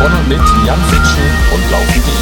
von 0.00 0.10
und 0.10 0.28
mit 0.28 0.40
Jan 0.66 0.80
Fitschen 0.84 1.30
und 1.52 1.70
Laufen.de. 1.70 2.14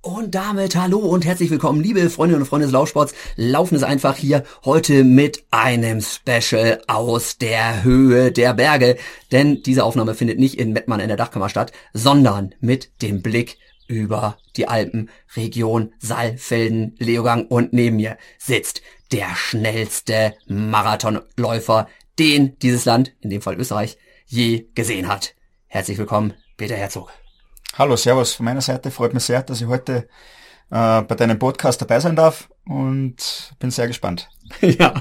Und 0.00 0.34
damit 0.34 0.76
hallo 0.76 1.00
und 1.00 1.26
herzlich 1.26 1.50
willkommen, 1.50 1.82
liebe 1.82 2.08
Freundinnen 2.08 2.40
und 2.40 2.48
Freunde 2.48 2.64
des 2.64 2.72
Laufsports. 2.72 3.12
Laufen 3.36 3.74
ist 3.74 3.82
einfach 3.82 4.16
hier 4.16 4.44
heute 4.64 5.04
mit 5.04 5.44
einem 5.50 6.00
Special 6.00 6.80
aus 6.86 7.36
der 7.36 7.84
Höhe 7.84 8.32
der 8.32 8.54
Berge. 8.54 8.96
Denn 9.30 9.62
diese 9.62 9.84
Aufnahme 9.84 10.14
findet 10.14 10.38
nicht 10.38 10.58
in 10.58 10.72
Mettmann 10.72 11.00
in 11.00 11.08
der 11.08 11.18
Dachkammer 11.18 11.50
statt, 11.50 11.70
sondern 11.92 12.54
mit 12.60 13.02
dem 13.02 13.20
Blick 13.20 13.58
über 13.88 14.38
die 14.56 14.68
Alpen, 14.68 15.10
Region 15.36 15.92
Saalfelden, 15.98 16.94
Leogang 16.98 17.44
und 17.46 17.74
neben 17.74 17.96
mir 17.96 18.16
sitzt 18.38 18.80
der 19.12 19.36
schnellste 19.36 20.34
Marathonläufer, 20.46 21.88
den 22.18 22.58
dieses 22.60 22.84
Land, 22.84 23.12
in 23.20 23.30
dem 23.30 23.42
Fall 23.42 23.56
Österreich, 23.56 23.96
je 24.26 24.66
gesehen 24.74 25.08
hat. 25.08 25.34
Herzlich 25.66 25.98
willkommen, 25.98 26.34
Peter 26.56 26.76
Herzog. 26.76 27.10
Hallo, 27.76 27.96
Servus 27.96 28.34
von 28.34 28.44
meiner 28.44 28.60
Seite. 28.60 28.90
Freut 28.90 29.14
mich 29.14 29.24
sehr, 29.24 29.42
dass 29.42 29.60
ich 29.60 29.66
heute 29.66 30.08
äh, 30.70 31.02
bei 31.02 31.14
deinem 31.16 31.38
Podcast 31.38 31.80
dabei 31.80 32.00
sein 32.00 32.16
darf 32.16 32.48
und 32.66 33.54
bin 33.58 33.70
sehr 33.70 33.86
gespannt. 33.86 34.28
Ja, 34.60 34.94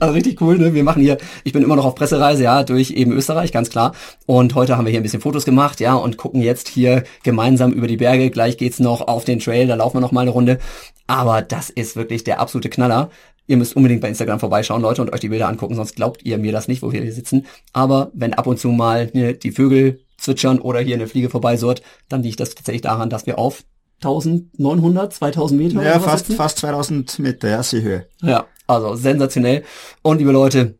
also 0.00 0.14
richtig 0.14 0.40
cool. 0.40 0.58
Ne? 0.58 0.74
Wir 0.74 0.82
machen 0.82 1.00
hier, 1.00 1.16
ich 1.44 1.52
bin 1.52 1.62
immer 1.62 1.76
noch 1.76 1.84
auf 1.84 1.94
Pressereise, 1.94 2.42
ja, 2.42 2.64
durch 2.64 2.90
eben 2.90 3.12
Österreich, 3.12 3.52
ganz 3.52 3.70
klar. 3.70 3.94
Und 4.26 4.54
heute 4.54 4.76
haben 4.76 4.84
wir 4.84 4.90
hier 4.90 5.00
ein 5.00 5.04
bisschen 5.04 5.20
Fotos 5.20 5.44
gemacht, 5.44 5.80
ja, 5.80 5.94
und 5.94 6.16
gucken 6.16 6.42
jetzt 6.42 6.68
hier 6.68 7.04
gemeinsam 7.22 7.72
über 7.72 7.86
die 7.86 7.96
Berge. 7.96 8.30
Gleich 8.30 8.56
geht's 8.56 8.80
noch 8.80 9.02
auf 9.02 9.24
den 9.24 9.38
Trail, 9.38 9.68
da 9.68 9.76
laufen 9.76 9.96
wir 9.96 10.00
noch 10.00 10.12
mal 10.12 10.22
eine 10.22 10.30
Runde. 10.30 10.58
Aber 11.06 11.40
das 11.40 11.70
ist 11.70 11.96
wirklich 11.96 12.24
der 12.24 12.40
absolute 12.40 12.68
Knaller. 12.68 13.10
Ihr 13.50 13.56
müsst 13.56 13.74
unbedingt 13.74 14.00
bei 14.00 14.06
Instagram 14.08 14.38
vorbeischauen, 14.38 14.80
Leute, 14.80 15.02
und 15.02 15.12
euch 15.12 15.18
die 15.18 15.28
Bilder 15.28 15.48
angucken, 15.48 15.74
sonst 15.74 15.96
glaubt 15.96 16.24
ihr 16.24 16.38
mir 16.38 16.52
das 16.52 16.68
nicht, 16.68 16.82
wo 16.82 16.92
wir 16.92 17.02
hier 17.02 17.12
sitzen. 17.12 17.46
Aber 17.72 18.12
wenn 18.14 18.32
ab 18.32 18.46
und 18.46 18.60
zu 18.60 18.68
mal 18.68 19.10
ne, 19.12 19.34
die 19.34 19.50
Vögel 19.50 20.04
zwitschern 20.18 20.60
oder 20.60 20.78
hier 20.78 20.94
eine 20.94 21.08
Fliege 21.08 21.30
vorbeisurrt, 21.30 21.82
dann 22.08 22.22
liegt 22.22 22.38
das 22.38 22.54
tatsächlich 22.54 22.82
daran, 22.82 23.10
dass 23.10 23.26
wir 23.26 23.40
auf 23.40 23.64
1900, 24.04 25.12
2000 25.12 25.60
Meter 25.60 25.82
Ja, 25.82 25.98
fast, 25.98 26.26
sitzen. 26.26 26.36
fast 26.36 26.58
2000 26.58 27.18
Meter, 27.18 27.48
ja, 27.48 27.60
Seehöhe. 27.64 28.06
Ja, 28.22 28.46
also 28.68 28.94
sensationell. 28.94 29.64
Und 30.02 30.18
liebe 30.18 30.30
Leute, 30.30 30.78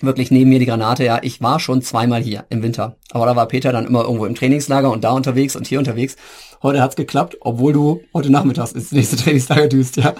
wirklich 0.00 0.32
neben 0.32 0.50
mir 0.50 0.58
die 0.58 0.66
Granate, 0.66 1.04
ja, 1.04 1.20
ich 1.22 1.40
war 1.40 1.60
schon 1.60 1.80
zweimal 1.80 2.20
hier 2.20 2.44
im 2.50 2.64
Winter. 2.64 2.96
Aber 3.12 3.26
da 3.26 3.36
war 3.36 3.46
Peter 3.46 3.70
dann 3.70 3.86
immer 3.86 4.02
irgendwo 4.02 4.26
im 4.26 4.34
Trainingslager 4.34 4.90
und 4.90 5.04
da 5.04 5.12
unterwegs 5.12 5.54
und 5.54 5.68
hier 5.68 5.78
unterwegs. 5.78 6.16
Heute 6.60 6.82
hat's 6.82 6.96
geklappt, 6.96 7.36
obwohl 7.40 7.72
du 7.72 8.00
heute 8.12 8.30
Nachmittags 8.32 8.72
ins 8.72 8.90
nächste 8.90 9.14
Trainingslager 9.22 9.68
düst, 9.68 9.96
ja. 9.96 10.16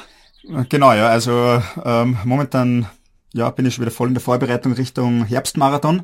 Genau, 0.68 0.92
ja, 0.92 1.08
also 1.08 1.62
ähm, 1.84 2.16
momentan 2.24 2.86
ja, 3.32 3.50
bin 3.50 3.66
ich 3.66 3.74
schon 3.74 3.82
wieder 3.82 3.92
voll 3.92 4.08
in 4.08 4.14
der 4.14 4.22
Vorbereitung 4.22 4.72
Richtung 4.72 5.24
Herbstmarathon. 5.24 6.02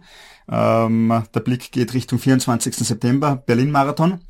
Ähm, 0.49 1.25
der 1.35 1.41
Blick 1.41 1.73
geht 1.73 1.95
Richtung 1.95 2.21
24. 2.21 2.77
September, 2.77 3.43
Berlin-Marathon. 3.45 4.21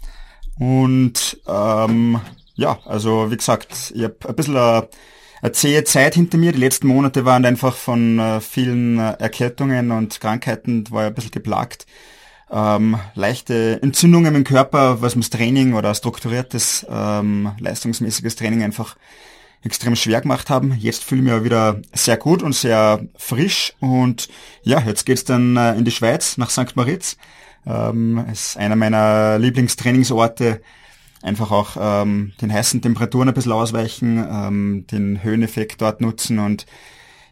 Und 0.59 1.39
ähm, 1.47 2.21
ja, 2.55 2.79
also 2.87 3.31
wie 3.31 3.37
gesagt, 3.37 3.93
ich 3.95 4.05
habe 4.05 4.17
ein 4.27 4.35
bisschen 4.35 4.57
eine, 4.57 4.89
eine 5.43 5.53
zähe 5.53 5.85
Zeit 5.85 6.15
hinter 6.15 6.39
mir. 6.39 6.53
Die 6.53 6.61
letzten 6.61 6.87
Monate 6.87 7.27
waren 7.27 7.45
einfach 7.45 7.77
von 7.77 8.19
äh, 8.19 8.41
vielen 8.41 8.99
äh, 8.99 9.17
Erkältungen 9.19 9.91
und 9.91 10.19
Krankheiten, 10.19 10.91
war 10.91 11.03
ja 11.03 11.09
ein 11.09 11.15
bisschen 11.15 11.33
geplagt. 11.33 11.87
Ähm, 12.51 12.99
leichte 13.15 13.83
Entzündungen 13.83 14.35
im 14.35 14.45
Körper, 14.45 15.03
was 15.03 15.15
mir 15.15 15.21
das 15.21 15.31
Training 15.31 15.75
oder 15.75 15.95
strukturiertes, 15.95 16.87
ähm, 16.89 17.53
leistungsmäßiges 17.59 18.37
Training 18.37 18.63
einfach 18.63 18.97
extrem 19.67 19.97
schwer 19.97 20.21
gemacht 20.21 20.49
haben. 20.49 20.75
Jetzt 20.79 21.05
fühle 21.05 21.23
ich 21.23 21.31
mich 21.31 21.45
wieder 21.45 21.81
sehr 21.93 22.17
gut 22.17 22.43
und 22.43 22.55
sehr 22.55 23.07
frisch 23.17 23.75
und 23.81 24.29
ja, 24.63 24.81
jetzt 24.81 25.05
geht's 25.05 25.25
dann 25.25 25.57
äh, 25.57 25.75
in 25.75 25.85
die 25.85 25.91
Schweiz 25.91 26.39
nach 26.39 26.51
St. 26.51 26.77
Moritz. 26.77 27.17
Ähm, 27.67 28.25
ist 28.33 28.57
einer 28.57 28.77
meiner 28.77 29.39
Lieblingstrainingsorte. 29.39 30.63
Einfach 31.23 31.51
auch 31.51 31.77
ähm, 31.79 32.33
den 32.41 32.53
heißen 32.53 32.81
Temperaturen 32.81 33.29
ein 33.29 33.35
bisschen 33.35 33.53
ausweichen, 33.53 34.25
ähm, 34.31 34.87
den 34.91 35.23
Höheneffekt 35.23 35.83
dort 35.83 36.01
nutzen 36.01 36.39
und 36.39 36.67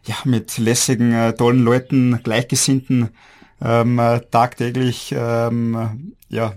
ja, 0.03 0.15
mit 0.25 0.57
lässigen, 0.57 1.13
äh, 1.13 1.33
tollen 1.33 1.63
Leuten, 1.63 2.19
Gleichgesinnten 2.21 3.09
ähm, 3.61 3.97
äh, 3.97 4.19
tagtäglich 4.29 5.15
ähm, 5.17 6.13
ja, 6.27 6.53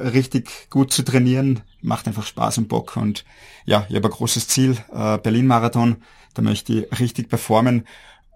richtig 0.00 0.68
gut 0.70 0.92
zu 0.92 1.04
trainieren, 1.04 1.60
macht 1.84 2.08
einfach 2.08 2.26
Spaß 2.26 2.58
und 2.58 2.68
Bock. 2.68 2.96
Und 2.96 3.24
ja, 3.64 3.86
ich 3.88 3.96
habe 3.96 4.08
ein 4.08 4.12
großes 4.12 4.48
Ziel, 4.48 4.76
äh, 4.92 5.18
Berlin-Marathon, 5.18 5.96
da 6.34 6.42
möchte 6.42 6.72
ich 6.72 7.00
richtig 7.00 7.28
performen. 7.28 7.86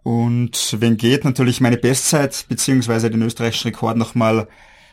Und 0.04 0.76
wenn 0.78 0.97
geht, 0.97 1.25
natürlich 1.25 1.60
meine 1.60 1.76
Bestzeit, 1.76 2.47
beziehungsweise 2.48 3.10
den 3.10 3.22
österreichischen 3.22 3.69
Rekord 3.69 3.97
nochmal 3.97 4.48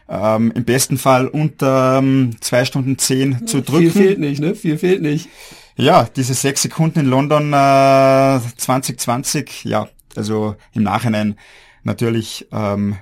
ähm, 0.09 0.51
im 0.55 0.65
besten 0.65 0.97
Fall 0.97 1.27
unter 1.27 1.99
ähm, 1.99 2.35
zwei 2.39 2.65
Stunden 2.65 2.97
zehn 2.97 3.47
zu 3.47 3.61
drücken. 3.61 3.91
Viel 3.91 4.03
fehlt 4.03 4.19
nicht, 4.19 4.39
ne? 4.39 4.55
Viel 4.55 4.77
fehlt 4.77 5.01
nicht. 5.01 5.29
Ja, 5.77 6.07
diese 6.15 6.33
sechs 6.33 6.61
Sekunden 6.61 6.99
in 6.99 7.05
London 7.07 7.51
äh, 7.51 8.39
2020, 8.57 9.65
ja, 9.65 9.89
also 10.15 10.55
im 10.73 10.83
Nachhinein 10.83 11.37
natürlich 11.83 12.47
ähm, 12.51 12.97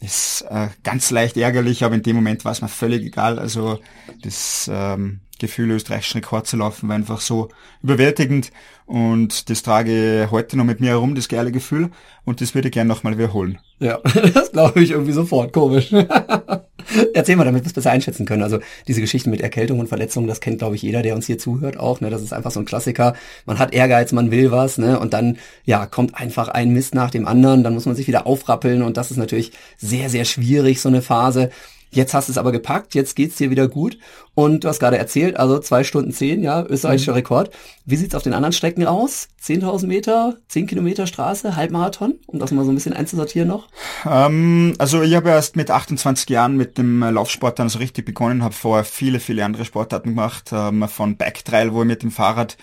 ist 0.00 0.42
äh, 0.50 0.68
ganz 0.82 1.10
leicht 1.10 1.36
ärgerlich, 1.36 1.84
aber 1.84 1.94
in 1.94 2.02
dem 2.02 2.16
Moment 2.16 2.44
war 2.44 2.52
es 2.52 2.62
mir 2.62 2.68
völlig 2.68 3.02
egal. 3.02 3.38
Also 3.38 3.80
das 4.22 4.70
ähm, 4.72 5.20
Gefühl, 5.38 5.70
österreichischen 5.70 6.18
Rekord 6.18 6.46
zu 6.46 6.56
laufen, 6.56 6.88
war 6.88 6.96
einfach 6.96 7.20
so 7.20 7.48
überwältigend 7.82 8.52
und 8.84 9.50
das 9.50 9.62
trage 9.62 10.24
ich 10.24 10.30
heute 10.30 10.56
noch 10.56 10.64
mit 10.64 10.80
mir 10.80 10.90
herum, 10.90 11.14
das 11.14 11.28
geile 11.28 11.52
Gefühl 11.52 11.90
und 12.24 12.40
das 12.40 12.54
würde 12.54 12.68
ich 12.68 12.74
gerne 12.74 12.88
nochmal 12.88 13.16
wiederholen. 13.18 13.58
Ja, 13.78 13.98
das 14.34 14.52
glaube 14.52 14.82
ich 14.82 14.92
irgendwie 14.92 15.12
sofort, 15.12 15.52
komisch. 15.52 15.92
Erzähl 17.14 17.36
mal, 17.36 17.44
damit 17.44 17.64
wir 17.64 17.66
es 17.66 17.72
besser 17.72 17.90
einschätzen 17.90 18.24
können. 18.26 18.42
Also 18.42 18.60
diese 18.86 19.00
Geschichten 19.00 19.30
mit 19.30 19.40
Erkältung 19.40 19.80
und 19.80 19.88
Verletzungen, 19.88 20.28
das 20.28 20.40
kennt, 20.40 20.58
glaube 20.58 20.76
ich, 20.76 20.82
jeder, 20.82 21.02
der 21.02 21.14
uns 21.14 21.26
hier 21.26 21.36
zuhört 21.36 21.78
auch. 21.78 22.00
Ne? 22.00 22.10
Das 22.10 22.22
ist 22.22 22.32
einfach 22.32 22.52
so 22.52 22.60
ein 22.60 22.64
Klassiker. 22.64 23.14
Man 23.44 23.58
hat 23.58 23.74
Ehrgeiz, 23.74 24.12
man 24.12 24.30
will 24.30 24.50
was, 24.50 24.78
ne? 24.78 24.98
Und 24.98 25.12
dann, 25.12 25.38
ja, 25.64 25.86
kommt 25.86 26.14
einfach 26.14 26.48
ein 26.48 26.70
Mist 26.72 26.94
nach 26.94 27.10
dem 27.10 27.26
anderen, 27.26 27.64
dann 27.64 27.74
muss 27.74 27.86
man 27.86 27.96
sich 27.96 28.06
wieder 28.06 28.26
aufrappeln 28.26 28.82
und 28.82 28.96
das 28.96 29.10
ist 29.10 29.16
natürlich 29.16 29.52
sehr, 29.76 30.08
sehr 30.08 30.24
schwierig, 30.24 30.80
so 30.80 30.88
eine 30.88 31.02
Phase. 31.02 31.50
Jetzt 31.90 32.14
hast 32.14 32.28
du 32.28 32.32
es 32.32 32.38
aber 32.38 32.52
gepackt, 32.52 32.94
jetzt 32.94 33.16
geht's 33.16 33.36
dir 33.36 33.50
wieder 33.50 33.68
gut. 33.68 33.98
Und 34.34 34.64
du 34.64 34.68
hast 34.68 34.80
gerade 34.80 34.98
erzählt, 34.98 35.36
also 35.36 35.58
zwei 35.58 35.82
Stunden 35.82 36.12
zehn, 36.12 36.42
ja, 36.42 36.62
österreichischer 36.66 37.12
mhm. 37.12 37.16
Rekord. 37.16 37.50
Wie 37.86 37.96
sieht's 37.96 38.14
auf 38.14 38.22
den 38.22 38.34
anderen 38.34 38.52
Strecken 38.52 38.86
aus? 38.86 39.28
10.000 39.42 39.86
Meter, 39.86 40.36
10 40.48 40.66
Kilometer 40.66 41.06
Straße, 41.06 41.56
Halbmarathon, 41.56 42.16
um 42.26 42.38
das 42.38 42.50
mal 42.50 42.64
so 42.64 42.70
ein 42.70 42.74
bisschen 42.74 42.92
einzusortieren 42.92 43.48
noch? 43.48 43.68
Ähm, 44.04 44.74
also 44.78 45.02
ich 45.02 45.14
habe 45.14 45.30
erst 45.30 45.56
mit 45.56 45.70
28 45.70 46.28
Jahren 46.28 46.56
mit 46.56 46.76
dem 46.76 47.00
Laufsport 47.00 47.58
dann 47.58 47.68
so 47.68 47.78
richtig 47.78 48.04
begonnen, 48.04 48.42
habe 48.42 48.54
vorher 48.54 48.84
viele, 48.84 49.20
viele 49.20 49.44
andere 49.44 49.64
Sportarten 49.64 50.10
gemacht, 50.10 50.50
ähm, 50.52 50.86
von 50.88 51.16
Backtrail, 51.16 51.72
wo 51.72 51.82
ich 51.82 51.88
mit 51.88 52.02
dem 52.02 52.10
Fahrrad 52.10 52.58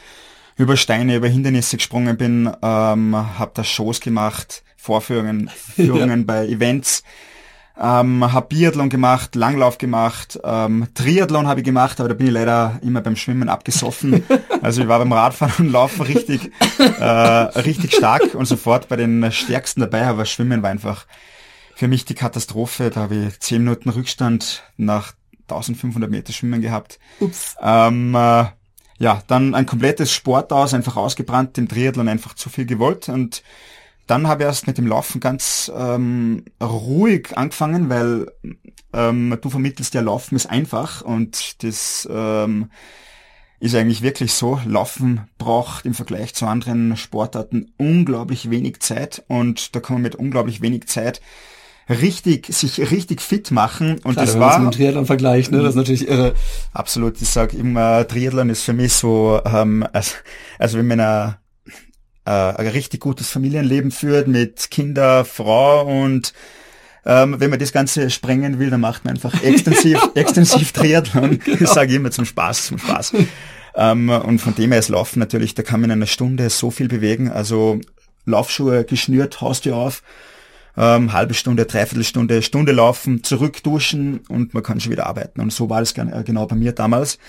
über 0.57 0.77
Steine, 0.77 1.15
über 1.15 1.27
Hindernisse 1.27 1.77
gesprungen 1.77 2.17
bin, 2.17 2.51
ähm, 2.61 3.15
habe 3.15 3.51
da 3.55 3.63
Shows 3.63 3.99
gemacht, 3.99 4.63
Vorführungen, 4.77 5.49
Führungen 5.75 6.19
ja. 6.19 6.25
bei 6.25 6.47
Events 6.47 7.03
ähm, 7.79 8.31
habe 8.31 8.47
Biathlon 8.47 8.89
gemacht, 8.89 9.35
Langlauf 9.35 9.77
gemacht, 9.77 10.39
ähm, 10.43 10.87
Triathlon 10.93 11.47
habe 11.47 11.61
ich 11.61 11.65
gemacht, 11.65 11.99
aber 11.99 12.09
da 12.09 12.15
bin 12.15 12.27
ich 12.27 12.33
leider 12.33 12.79
immer 12.83 13.01
beim 13.01 13.15
Schwimmen 13.15 13.49
abgesoffen. 13.49 14.23
Also 14.61 14.81
ich 14.81 14.87
war 14.87 14.99
beim 14.99 15.11
Radfahren 15.11 15.67
und 15.67 15.73
Laufen 15.73 16.03
richtig, 16.03 16.49
äh, 16.79 17.03
richtig 17.03 17.93
stark 17.93 18.33
und 18.33 18.45
sofort 18.45 18.87
bei 18.87 18.95
den 18.95 19.29
Stärksten 19.29 19.81
dabei, 19.81 20.07
aber 20.07 20.23
Schwimmen 20.23 20.63
war 20.63 20.69
einfach 20.69 21.05
für 21.75 21.89
mich 21.89 22.05
die 22.05 22.13
Katastrophe. 22.13 22.89
Da 22.89 23.01
habe 23.01 23.15
ich 23.15 23.39
zehn 23.41 23.61
Minuten 23.61 23.89
Rückstand 23.89 24.63
nach 24.77 25.11
1500 25.49 26.09
Meter 26.09 26.31
Schwimmen 26.31 26.61
gehabt. 26.61 26.97
Ups. 27.19 27.57
Ähm, 27.61 28.15
äh, 28.15 28.45
ja, 28.99 29.21
dann 29.27 29.53
ein 29.53 29.65
komplettes 29.65 30.13
Sport 30.13 30.53
aus, 30.53 30.73
einfach 30.73 30.95
ausgebrannt, 30.95 31.57
im 31.57 31.67
Triathlon 31.67 32.07
einfach 32.07 32.35
zu 32.35 32.49
viel 32.49 32.65
gewollt 32.65 33.09
und 33.09 33.43
dann 34.07 34.27
habe 34.27 34.43
ich 34.43 34.47
erst 34.47 34.67
mit 34.67 34.77
dem 34.77 34.87
Laufen 34.87 35.19
ganz 35.21 35.71
ähm, 35.75 36.43
ruhig 36.61 37.37
angefangen, 37.37 37.89
weil 37.89 38.27
ähm, 38.93 39.37
du 39.41 39.49
vermittelst 39.49 39.93
ja, 39.93 40.01
Laufen 40.01 40.35
ist 40.35 40.45
einfach 40.45 41.01
und 41.01 41.63
das 41.63 42.07
ähm, 42.11 42.69
ist 43.59 43.75
eigentlich 43.75 44.01
wirklich 44.01 44.33
so. 44.33 44.59
Laufen 44.65 45.21
braucht 45.37 45.85
im 45.85 45.93
Vergleich 45.93 46.35
zu 46.35 46.45
anderen 46.45 46.97
Sportarten 46.97 47.71
unglaublich 47.77 48.49
wenig 48.49 48.81
Zeit 48.81 49.23
und 49.27 49.73
da 49.73 49.79
kann 49.79 49.95
man 49.95 50.03
mit 50.03 50.15
unglaublich 50.15 50.61
wenig 50.61 50.87
Zeit 50.87 51.21
richtig, 51.89 52.47
sich 52.47 52.91
richtig 52.91 53.21
fit 53.21 53.51
machen. 53.51 53.99
Und 54.03 54.13
Klar, 54.13 54.25
das 54.25 54.39
war. 54.39 54.59
Mit 54.59 54.73
Triathlon 54.75 55.05
vergleicht, 55.05 55.51
ne? 55.51 55.59
Das 55.59 55.69
ist 55.69 55.75
natürlich 55.75 56.07
irre. 56.07 56.33
Absolut. 56.73 57.21
Ich 57.21 57.29
sage 57.29 57.57
immer, 57.57 58.07
Triathlon 58.07 58.49
ist 58.49 58.63
für 58.63 58.73
mich 58.73 58.93
so, 58.93 59.41
ähm, 59.45 59.85
also, 59.93 60.15
also 60.59 60.77
wenn 60.77 60.87
man 60.87 60.99
eine 60.99 61.37
äh, 62.25 62.31
ein 62.31 62.67
richtig 62.67 63.01
gutes 63.01 63.29
Familienleben 63.29 63.91
führt 63.91 64.27
mit 64.27 64.71
Kinder, 64.71 65.25
Frau 65.25 65.85
und 65.85 66.33
ähm, 67.05 67.35
wenn 67.39 67.49
man 67.49 67.59
das 67.59 67.73
Ganze 67.73 68.09
sprengen 68.09 68.59
will, 68.59 68.69
dann 68.69 68.79
macht 68.79 69.03
man 69.03 69.15
einfach 69.15 69.43
extensiv, 69.43 69.99
extensiv 70.15 70.71
Triathlon. 70.71 71.39
Genau. 71.45 71.57
Ich 71.61 71.69
sage 71.69 71.95
immer 71.95 72.11
zum 72.11 72.25
Spaß, 72.25 72.67
zum 72.67 72.77
Spaß. 72.77 73.13
Ähm, 73.75 74.09
und 74.09 74.39
von 74.39 74.55
dem 74.55 74.71
her 74.71 74.79
ist 74.79 74.89
Laufen 74.89 75.19
natürlich, 75.19 75.53
da 75.53 75.63
kann 75.63 75.81
man 75.81 75.89
in 75.89 75.97
einer 75.97 76.05
Stunde 76.05 76.49
so 76.49 76.71
viel 76.71 76.87
bewegen. 76.87 77.29
Also 77.29 77.81
Laufschuhe 78.25 78.85
geschnürt, 78.85 79.41
haust 79.41 79.65
du 79.65 79.73
auf 79.73 80.01
ähm, 80.77 81.13
halbe 81.13 81.33
Stunde, 81.33 81.65
dreiviertel 81.65 82.03
Stunde, 82.03 82.41
Stunde 82.41 82.71
laufen, 82.71 83.23
zurück 83.23 83.61
duschen 83.63 84.21
und 84.29 84.53
man 84.53 84.63
kann 84.63 84.79
schon 84.79 84.91
wieder 84.91 85.07
arbeiten. 85.07 85.41
Und 85.41 85.53
so 85.53 85.69
war 85.69 85.79
das 85.79 85.91
äh, 85.93 86.23
genau 86.25 86.45
bei 86.45 86.55
mir 86.55 86.71
damals. 86.71 87.19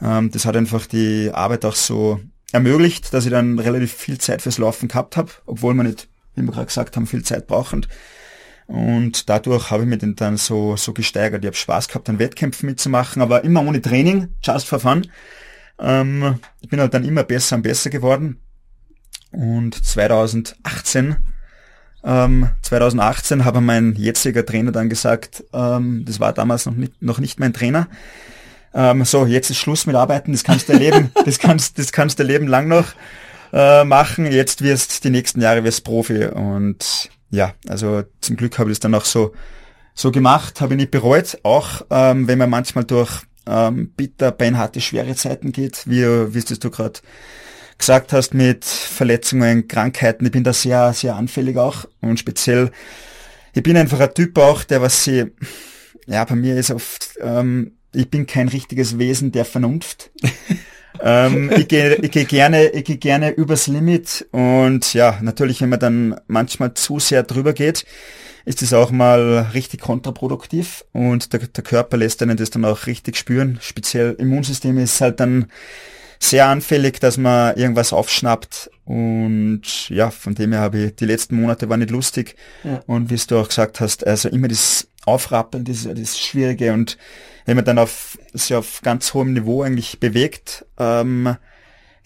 Ähm, 0.00 0.30
das 0.30 0.44
hat 0.44 0.56
einfach 0.56 0.86
die 0.86 1.30
Arbeit 1.32 1.64
auch 1.64 1.74
so 1.74 2.20
ermöglicht, 2.52 3.12
dass 3.12 3.24
ich 3.24 3.30
dann 3.30 3.58
relativ 3.58 3.92
viel 3.92 4.18
Zeit 4.18 4.42
fürs 4.42 4.58
Laufen 4.58 4.88
gehabt 4.88 5.16
habe, 5.16 5.30
obwohl 5.46 5.74
man 5.74 5.86
nicht, 5.86 6.08
wie 6.34 6.42
wir 6.42 6.52
gerade 6.52 6.66
gesagt 6.66 6.96
haben, 6.96 7.06
viel 7.06 7.24
Zeit 7.24 7.46
brauchend. 7.46 7.88
Und 8.66 9.28
dadurch 9.28 9.70
habe 9.70 9.84
ich 9.84 9.88
mich 9.88 10.16
dann 10.16 10.36
so, 10.36 10.76
so 10.76 10.92
gesteigert. 10.92 11.44
Ich 11.44 11.46
habe 11.46 11.56
Spaß 11.56 11.88
gehabt, 11.88 12.08
an 12.08 12.18
Wettkämpfen 12.18 12.68
mitzumachen, 12.68 13.22
aber 13.22 13.44
immer 13.44 13.62
ohne 13.62 13.80
Training, 13.80 14.28
just 14.42 14.66
for 14.66 14.80
fun. 14.80 15.06
Ähm, 15.78 16.40
ich 16.60 16.68
bin 16.68 16.80
halt 16.80 16.94
dann 16.94 17.04
immer 17.04 17.22
besser 17.22 17.56
und 17.56 17.62
besser 17.62 17.90
geworden. 17.90 18.40
Und 19.30 19.84
2018, 19.84 21.16
ähm, 22.04 22.48
2018 22.62 23.44
habe 23.44 23.60
mein 23.60 23.94
jetziger 23.94 24.44
Trainer 24.44 24.72
dann 24.72 24.88
gesagt, 24.88 25.44
ähm, 25.52 26.04
das 26.04 26.18
war 26.20 26.32
damals 26.32 26.66
noch 26.66 26.74
nicht, 26.74 27.00
noch 27.02 27.18
nicht 27.18 27.38
mein 27.38 27.52
Trainer, 27.52 27.88
ähm, 28.76 29.04
so, 29.04 29.24
jetzt 29.24 29.50
ist 29.50 29.56
Schluss 29.56 29.86
mit 29.86 29.96
Arbeiten, 29.96 30.32
das 30.32 30.44
kannst 30.44 30.68
du 30.68 30.74
erleben, 30.74 31.10
das 31.24 31.38
kannst, 31.38 31.78
das 31.78 31.92
kannst 31.92 32.18
du 32.18 32.22
Leben 32.22 32.46
lang 32.46 32.68
noch 32.68 32.92
äh, 33.52 33.84
machen, 33.84 34.30
jetzt 34.30 34.62
wirst 34.62 35.02
die 35.02 35.10
nächsten 35.10 35.40
Jahre 35.40 35.64
wirst 35.64 35.82
Profi. 35.82 36.26
Und 36.26 37.10
ja, 37.30 37.54
also 37.68 38.04
zum 38.20 38.36
Glück 38.36 38.58
habe 38.58 38.70
ich 38.70 38.76
das 38.76 38.80
dann 38.80 38.94
auch 38.94 39.06
so, 39.06 39.32
so 39.94 40.12
gemacht, 40.12 40.60
habe 40.60 40.74
ich 40.74 40.78
nicht 40.78 40.90
bereut, 40.90 41.38
auch 41.42 41.86
ähm, 41.90 42.28
wenn 42.28 42.38
man 42.38 42.50
manchmal 42.50 42.84
durch 42.84 43.22
ähm, 43.46 43.92
bitter, 43.96 44.30
beinharte, 44.30 44.80
schwere 44.82 45.14
Zeiten 45.14 45.52
geht, 45.52 45.86
wie, 45.86 46.04
wie 46.04 46.38
es 46.38 46.58
du 46.58 46.70
gerade 46.70 47.00
gesagt 47.78 48.12
hast, 48.12 48.34
mit 48.34 48.64
Verletzungen, 48.64 49.68
Krankheiten. 49.68 50.26
Ich 50.26 50.32
bin 50.32 50.44
da 50.44 50.52
sehr, 50.52 50.92
sehr 50.92 51.14
anfällig 51.16 51.56
auch. 51.56 51.86
Und 52.00 52.18
speziell, 52.18 52.70
ich 53.54 53.62
bin 53.62 53.76
einfach 53.76 54.00
ein 54.00 54.12
Typ 54.14 54.36
auch, 54.38 54.64
der 54.64 54.82
was 54.82 55.04
sie, 55.04 55.32
ja, 56.06 56.24
bei 56.24 56.36
mir 56.36 56.56
ist 56.56 56.70
oft, 56.70 57.16
ähm, 57.20 57.75
ich 57.96 58.10
bin 58.10 58.26
kein 58.26 58.48
richtiges 58.48 58.98
Wesen 58.98 59.32
der 59.32 59.44
Vernunft. 59.44 60.10
ähm, 61.00 61.50
ich 61.56 61.68
gehe 61.68 61.96
ich 61.96 62.10
geh 62.10 62.24
gerne, 62.24 62.68
ich 62.68 62.84
gehe 62.84 62.98
gerne 62.98 63.30
übers 63.30 63.66
Limit 63.66 64.26
und 64.32 64.94
ja, 64.94 65.18
natürlich, 65.22 65.60
wenn 65.60 65.70
man 65.70 65.80
dann 65.80 66.20
manchmal 66.26 66.74
zu 66.74 66.98
sehr 66.98 67.22
drüber 67.22 67.52
geht, 67.52 67.86
ist 68.44 68.62
es 68.62 68.72
auch 68.72 68.90
mal 68.90 69.50
richtig 69.54 69.80
kontraproduktiv 69.80 70.84
und 70.92 71.32
der, 71.32 71.40
der 71.40 71.64
Körper 71.64 71.96
lässt 71.96 72.22
einen 72.22 72.36
das 72.36 72.50
dann 72.50 72.64
auch 72.64 72.86
richtig 72.86 73.16
spüren. 73.16 73.58
Speziell 73.60 74.12
Immunsystem 74.18 74.78
ist 74.78 75.00
halt 75.00 75.18
dann 75.18 75.46
sehr 76.18 76.46
anfällig, 76.46 77.00
dass 77.00 77.18
man 77.18 77.56
irgendwas 77.56 77.92
aufschnappt 77.92 78.70
und 78.84 79.88
ja, 79.88 80.10
von 80.10 80.34
dem 80.34 80.52
her 80.52 80.60
habe 80.60 80.78
ich, 80.78 80.96
die 80.96 81.04
letzten 81.04 81.40
Monate 81.40 81.68
waren 81.68 81.80
nicht 81.80 81.90
lustig 81.90 82.36
ja. 82.62 82.80
und 82.86 83.10
wie 83.10 83.16
du 83.16 83.38
auch 83.38 83.48
gesagt 83.48 83.80
hast, 83.80 84.06
also 84.06 84.28
immer 84.28 84.48
das 84.48 84.88
Aufrappeln, 85.06 85.64
das, 85.64 85.84
das 85.84 86.18
Schwierige 86.18 86.72
und 86.72 86.98
wenn 87.46 87.56
man 87.56 87.64
dann 87.64 87.78
auf, 87.78 88.18
sich 88.34 88.54
auf 88.54 88.82
ganz 88.82 89.14
hohem 89.14 89.32
Niveau 89.32 89.62
eigentlich 89.62 90.00
bewegt, 90.00 90.66
ähm, 90.78 91.36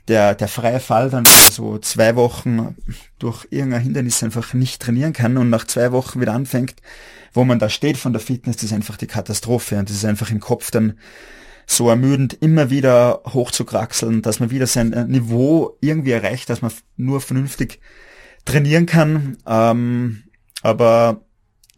der, 0.06 0.34
der 0.34 0.48
freie 0.48 0.80
Fall 0.80 1.10
dann 1.10 1.24
so 1.26 1.78
zwei 1.78 2.16
Wochen 2.16 2.76
durch 3.18 3.46
irgendein 3.50 3.82
Hindernis 3.82 4.22
einfach 4.22 4.54
nicht 4.54 4.82
trainieren 4.82 5.12
kann 5.12 5.36
und 5.36 5.50
nach 5.50 5.66
zwei 5.66 5.92
Wochen 5.92 6.20
wieder 6.20 6.34
anfängt, 6.34 6.76
wo 7.32 7.44
man 7.44 7.58
da 7.58 7.68
steht 7.68 7.96
von 7.96 8.12
der 8.12 8.20
Fitness, 8.20 8.56
das 8.56 8.64
ist 8.64 8.72
einfach 8.72 8.96
die 8.96 9.06
Katastrophe 9.06 9.78
und 9.78 9.88
das 9.88 9.96
ist 9.96 10.04
einfach 10.04 10.30
im 10.30 10.40
Kopf 10.40 10.70
dann 10.70 10.98
so 11.66 11.88
ermüdend, 11.88 12.34
immer 12.34 12.70
wieder 12.70 13.22
hochzukraxeln, 13.28 14.22
dass 14.22 14.40
man 14.40 14.50
wieder 14.50 14.66
sein 14.66 14.92
äh, 14.92 15.04
Niveau 15.04 15.78
irgendwie 15.80 16.10
erreicht, 16.10 16.50
dass 16.50 16.62
man 16.62 16.72
nur 16.96 17.20
vernünftig 17.20 17.80
trainieren 18.44 18.86
kann. 18.86 19.36
Ähm, 19.46 20.24
aber 20.62 21.20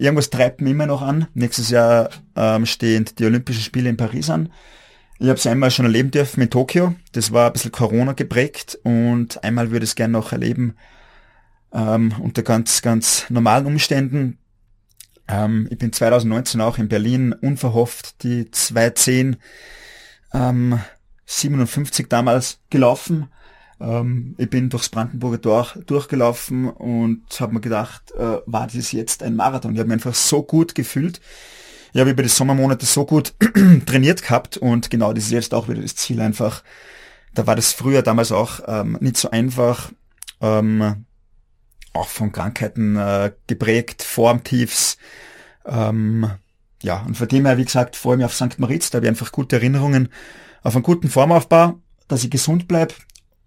irgendwas 0.03 0.31
treibt 0.31 0.61
mich 0.61 0.73
immer 0.73 0.87
noch 0.87 1.03
an. 1.03 1.29
Nächstes 1.35 1.71
Jahr 1.71 2.11
ähm, 2.37 2.67
stehen 2.67 3.07
die 3.19 3.25
Olympischen 3.25 3.63
Spiele 3.63 3.89
in 3.89 3.97
Paris 3.97 4.29
an. 4.31 4.53
Ich 5.19 5.29
habe 5.29 5.39
es 5.39 5.47
einmal 5.47 5.71
schon 5.71 5.87
erleben 5.87 6.11
dürfen 6.11 6.43
in 6.43 6.51
Tokio. 6.51 6.95
Das 7.13 7.33
war 7.33 7.47
ein 7.47 7.53
bisschen 7.53 7.73
Corona 7.73 8.13
geprägt 8.13 8.79
und 8.83 9.43
einmal 9.45 9.71
würde 9.71 9.85
ich 9.85 9.91
es 9.91 9.95
gerne 9.95 10.13
noch 10.13 10.33
erleben 10.33 10.75
ähm, 11.73 12.13
unter 12.21 12.43
ganz, 12.43 12.83
ganz 12.83 13.27
normalen 13.31 13.67
Umständen. 13.67 14.39
Ähm, 15.29 15.69
ich 15.71 15.79
bin 15.79 15.93
2019 15.93 16.61
auch 16.61 16.79
in 16.79 16.89
Berlin 16.89 17.33
unverhofft 17.33 18.23
die 18.25 18.51
210 18.51 19.37
ähm, 20.35 20.81
57 21.27 22.09
damals 22.09 22.59
gelaufen. 22.71 23.29
Ähm, 23.83 24.35
ich 24.39 24.49
bin 24.49 24.71
durchs 24.71 24.89
Brandenburger 24.89 25.41
Tor 25.41 25.69
durchgelaufen 25.87 26.71
und 26.71 27.25
habe 27.41 27.55
mir 27.55 27.61
gedacht, 27.61 28.13
äh, 28.13 28.39
war 28.47 28.69
das 28.73 28.93
jetzt 28.93 29.23
ein 29.23 29.37
Marathon? 29.37 29.75
Ich 29.75 29.79
habe 29.81 29.89
mich 29.89 29.95
einfach 29.97 30.15
so 30.15 30.43
gut 30.43 30.75
gefühlt 30.75 31.21
ich 31.93 32.01
habe 32.01 32.11
über 32.11 32.23
die 32.23 32.29
Sommermonate 32.29 32.87
so 32.87 33.05
gut 33.05 33.35
trainiert 33.87 34.23
gehabt 34.23 34.57
und 34.57 34.91
genau 34.91 35.13
das 35.13 35.25
ist 35.25 35.33
jetzt 35.33 35.55
auch 35.55 35.69
wieder 35.69 35.83
das 35.83 35.95
Ziel 35.95 36.21
einfach. 36.21 36.63
Da 37.35 37.47
war 37.47 37.55
das 37.55 37.73
früher 37.73 38.03
damals 38.03 38.33
auch 38.33 38.61
ähm, 38.67 38.97
nicht 39.01 39.19
so 39.19 39.31
einfach, 39.31 39.93
ähm, 40.41 41.05
auch 41.93 42.09
von 42.09 42.33
Krankheiten 42.33 42.97
äh, 42.97 43.33
geprägt, 43.47 44.03
Formtiefs. 44.03 44.97
Ähm, 45.67 46.31
ja, 46.83 47.03
und 47.03 47.17
von 47.17 47.29
dem 47.29 47.45
her, 47.45 47.59
wie 47.59 47.65
gesagt, 47.65 47.95
vor 47.97 48.13
allem 48.13 48.23
auf 48.23 48.35
St. 48.35 48.59
Moritz, 48.59 48.91
da 48.91 48.97
habe 48.97 49.07
ich 49.07 49.11
einfach 49.11 49.31
gute 49.31 49.57
Erinnerungen 49.57 50.09
auf 50.63 50.75
einen 50.75 50.83
guten 50.83 51.11
Formaufbau, 51.11 51.75
dass 52.09 52.25
ich 52.25 52.31
gesund 52.31 52.69
bleib, 52.69 52.95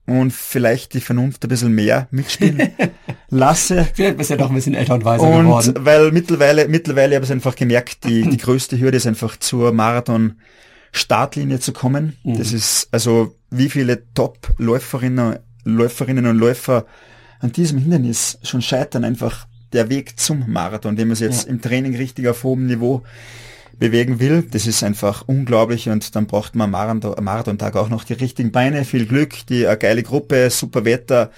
und 0.05 0.31
vielleicht 0.31 0.93
die 0.93 1.01
Vernunft 1.01 1.43
ein 1.43 1.49
bisschen 1.49 1.73
mehr 1.73 2.07
mitspielen 2.11 2.69
lasse. 3.29 3.87
Vielleicht 3.93 4.17
bist 4.17 4.29
du 4.29 4.35
ja 4.35 4.37
doch 4.37 4.49
ein 4.49 4.55
bisschen 4.55 4.75
älter 4.75 4.95
und 4.95 5.05
weiser 5.05 5.23
und 5.23 5.45
geworden. 5.45 5.73
weil 5.79 6.11
mittlerweile, 6.11 6.67
mittlerweile 6.67 7.15
habe 7.15 7.25
ich 7.25 7.31
einfach 7.31 7.55
gemerkt, 7.55 8.03
die, 8.03 8.23
die 8.23 8.37
größte 8.45 8.79
Hürde 8.79 8.97
ist 8.97 9.07
einfach 9.07 9.37
zur 9.37 9.71
Marathon-Startlinie 9.71 11.59
zu 11.59 11.73
kommen. 11.73 12.17
Mhm. 12.23 12.37
Das 12.37 12.53
ist, 12.53 12.87
also, 12.91 13.35
wie 13.49 13.69
viele 13.69 14.03
Top-Läuferinnen, 14.13 15.39
Läuferinnen 15.63 16.27
und 16.27 16.37
Läufer 16.37 16.85
an 17.39 17.51
diesem 17.51 17.79
Hindernis 17.79 18.37
schon 18.43 18.61
scheitern, 18.61 19.03
einfach 19.03 19.47
der 19.73 19.89
Weg 19.89 20.19
zum 20.19 20.45
Marathon, 20.47 20.95
den 20.95 21.07
man 21.07 21.17
jetzt 21.17 21.45
ja. 21.45 21.49
im 21.49 21.61
Training 21.61 21.95
richtig 21.95 22.27
auf 22.27 22.43
hohem 22.43 22.67
Niveau 22.67 23.03
bewegen 23.79 24.19
will. 24.19 24.43
Das 24.49 24.67
ist 24.67 24.83
einfach 24.83 25.23
unglaublich 25.27 25.89
und 25.89 26.15
dann 26.15 26.27
braucht 26.27 26.55
man 26.55 26.73
am 26.73 27.23
Marathontag 27.23 27.75
auch 27.75 27.89
noch 27.89 28.03
die 28.03 28.13
richtigen 28.13 28.51
Beine, 28.51 28.85
viel 28.85 29.05
Glück, 29.05 29.45
die 29.47 29.67
eine 29.67 29.77
geile 29.77 30.03
Gruppe, 30.03 30.49
super 30.49 30.85
Wetter. 30.85 31.31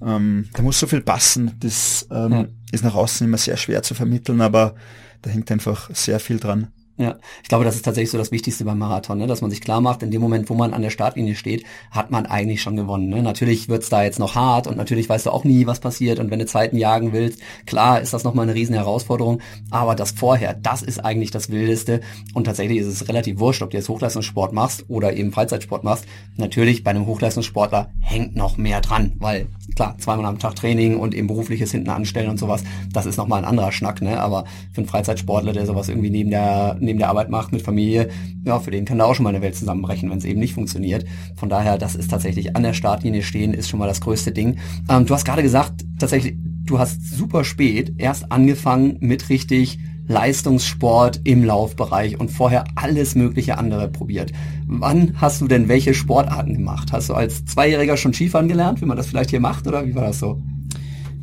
Ähm, 0.00 0.48
da 0.54 0.62
muss 0.62 0.78
so 0.78 0.86
viel 0.86 1.00
passen. 1.00 1.52
Das 1.60 2.06
ähm, 2.10 2.32
ja. 2.32 2.46
ist 2.72 2.84
nach 2.84 2.94
außen 2.94 3.26
immer 3.26 3.38
sehr 3.38 3.56
schwer 3.56 3.82
zu 3.82 3.94
vermitteln, 3.94 4.40
aber 4.40 4.74
da 5.22 5.30
hängt 5.30 5.50
einfach 5.50 5.90
sehr 5.94 6.20
viel 6.20 6.38
dran. 6.38 6.68
Ja, 6.98 7.16
ich 7.44 7.48
glaube, 7.48 7.64
das 7.64 7.76
ist 7.76 7.84
tatsächlich 7.84 8.10
so 8.10 8.18
das 8.18 8.32
Wichtigste 8.32 8.64
beim 8.64 8.78
Marathon, 8.78 9.18
ne? 9.18 9.28
dass 9.28 9.40
man 9.40 9.50
sich 9.50 9.60
klar 9.60 9.80
macht, 9.80 10.02
in 10.02 10.10
dem 10.10 10.20
Moment, 10.20 10.50
wo 10.50 10.54
man 10.54 10.74
an 10.74 10.82
der 10.82 10.90
Startlinie 10.90 11.36
steht, 11.36 11.64
hat 11.92 12.10
man 12.10 12.26
eigentlich 12.26 12.60
schon 12.60 12.74
gewonnen. 12.74 13.08
Ne? 13.08 13.22
Natürlich 13.22 13.68
wird's 13.68 13.88
da 13.88 14.02
jetzt 14.02 14.18
noch 14.18 14.34
hart 14.34 14.66
und 14.66 14.76
natürlich 14.76 15.08
weißt 15.08 15.26
du 15.26 15.30
auch 15.30 15.44
nie, 15.44 15.68
was 15.68 15.78
passiert. 15.78 16.18
Und 16.18 16.32
wenn 16.32 16.40
du 16.40 16.46
Zeiten 16.46 16.76
jagen 16.76 17.12
willst, 17.12 17.40
klar 17.66 18.00
ist 18.00 18.14
das 18.14 18.24
nochmal 18.24 18.46
eine 18.46 18.54
riesen 18.56 18.74
Herausforderung, 18.74 19.40
aber 19.70 19.94
das 19.94 20.10
vorher, 20.10 20.54
das 20.54 20.82
ist 20.82 20.98
eigentlich 21.04 21.30
das 21.30 21.50
Wildeste. 21.50 22.00
Und 22.34 22.44
tatsächlich 22.44 22.78
ist 22.78 22.88
es 22.88 23.08
relativ 23.08 23.38
wurscht, 23.38 23.62
ob 23.62 23.70
du 23.70 23.76
jetzt 23.76 23.88
Hochleistungssport 23.88 24.52
machst 24.52 24.84
oder 24.88 25.12
eben 25.12 25.30
Freizeitsport 25.30 25.84
machst. 25.84 26.04
Natürlich, 26.36 26.82
bei 26.82 26.90
einem 26.90 27.06
Hochleistungssportler 27.06 27.92
hängt 28.00 28.34
noch 28.34 28.56
mehr 28.56 28.80
dran, 28.80 29.12
weil 29.20 29.46
klar, 29.76 29.96
zweimal 29.98 30.26
am 30.26 30.40
Tag 30.40 30.56
Training 30.56 30.96
und 30.96 31.14
eben 31.14 31.28
berufliches 31.28 31.70
hinten 31.70 31.90
anstellen 31.90 32.30
und 32.30 32.38
sowas, 32.38 32.64
das 32.92 33.06
ist 33.06 33.18
nochmal 33.18 33.38
ein 33.38 33.48
anderer 33.48 33.70
Schnack. 33.70 34.02
Ne? 34.02 34.20
Aber 34.20 34.46
für 34.72 34.78
einen 34.78 34.88
Freizeitsportler, 34.88 35.52
der 35.52 35.64
sowas 35.64 35.88
irgendwie 35.88 36.10
neben 36.10 36.30
der 36.30 36.76
neben 36.88 36.98
der 36.98 37.08
Arbeit 37.08 37.30
macht 37.30 37.52
mit 37.52 37.62
Familie, 37.62 38.08
ja, 38.44 38.58
für 38.58 38.70
den 38.70 38.84
kann 38.84 38.98
da 38.98 39.04
auch 39.04 39.14
schon 39.14 39.24
mal 39.24 39.30
eine 39.30 39.42
Welt 39.42 39.54
zusammenbrechen, 39.54 40.10
wenn 40.10 40.18
es 40.18 40.24
eben 40.24 40.40
nicht 40.40 40.54
funktioniert. 40.54 41.04
Von 41.36 41.48
daher, 41.48 41.78
das 41.78 41.94
ist 41.94 42.10
tatsächlich 42.10 42.56
an 42.56 42.62
der 42.62 42.72
Startlinie 42.72 43.22
stehen, 43.22 43.54
ist 43.54 43.68
schon 43.68 43.78
mal 43.78 43.86
das 43.86 44.00
größte 44.00 44.32
Ding. 44.32 44.58
Ähm, 44.88 45.06
du 45.06 45.14
hast 45.14 45.24
gerade 45.24 45.42
gesagt, 45.42 45.84
tatsächlich, 45.98 46.36
du 46.64 46.78
hast 46.78 47.04
super 47.04 47.44
spät 47.44 47.94
erst 47.98 48.32
angefangen 48.32 48.96
mit 49.00 49.28
richtig 49.28 49.78
Leistungssport 50.08 51.20
im 51.24 51.44
Laufbereich 51.44 52.18
und 52.18 52.30
vorher 52.30 52.64
alles 52.74 53.14
mögliche 53.14 53.58
andere 53.58 53.88
probiert. 53.88 54.32
Wann 54.66 55.12
hast 55.16 55.42
du 55.42 55.48
denn 55.48 55.68
welche 55.68 55.92
Sportarten 55.92 56.54
gemacht? 56.54 56.92
Hast 56.92 57.10
du 57.10 57.14
als 57.14 57.44
Zweijähriger 57.44 57.98
schon 57.98 58.14
Skifahren 58.14 58.48
gelernt, 58.48 58.80
wie 58.80 58.86
man 58.86 58.96
das 58.96 59.06
vielleicht 59.06 59.30
hier 59.30 59.40
macht, 59.40 59.66
oder 59.66 59.86
wie 59.86 59.94
war 59.94 60.04
das 60.04 60.18
so? 60.18 60.40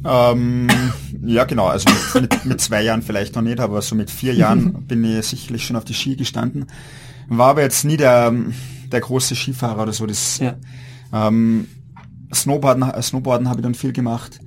Ähm, 0.05 0.67
ja, 1.25 1.45
genau. 1.45 1.65
Also 1.65 1.89
mit, 2.19 2.45
mit, 2.45 2.61
zwei 2.61 2.83
Jahren 2.83 3.01
vielleicht 3.01 3.35
noch 3.35 3.41
nicht, 3.41 3.59
aber 3.59 3.81
so 3.81 3.95
mit 3.95 4.11
vier 4.11 4.33
Jahren 4.33 4.85
bin 4.87 5.03
ich 5.03 5.25
sicherlich 5.25 5.65
schon 5.65 5.75
auf 5.75 5.85
die 5.85 5.93
Ski 5.93 6.15
gestanden. 6.15 6.67
War 7.27 7.49
aber 7.49 7.63
jetzt 7.63 7.85
nie 7.85 7.97
der, 7.97 8.33
der 8.91 9.01
große 9.01 9.35
Skifahrer 9.35 9.83
oder 9.83 9.93
so. 9.93 10.05
Das, 10.05 10.37
ja. 10.39 10.55
ähm, 11.11 11.67
Snowboarden, 12.33 13.01
Snowboarden 13.01 13.49
habe 13.49 13.61
ich 13.61 13.63
dann 13.63 13.73
viel 13.73 13.93
gemacht. 13.93 14.39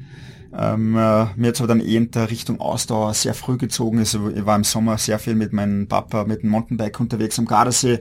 Ähm, 0.56 0.96
äh, 0.96 1.26
mir 1.36 1.48
hat 1.48 1.58
aber 1.58 1.68
dann 1.68 1.80
eh 1.80 1.96
in 1.96 2.10
der 2.10 2.30
Richtung 2.30 2.60
Ausdauer 2.60 3.12
sehr 3.14 3.34
früh 3.34 3.58
gezogen. 3.58 3.98
Also 3.98 4.30
ich 4.30 4.46
war 4.46 4.56
im 4.56 4.64
Sommer 4.64 4.96
sehr 4.96 5.18
viel 5.18 5.34
mit 5.34 5.52
meinem 5.52 5.88
Papa 5.88 6.24
mit 6.24 6.42
dem 6.42 6.50
Mountainbike 6.50 7.00
unterwegs 7.00 7.38
am 7.38 7.46
Gardasee 7.46 8.00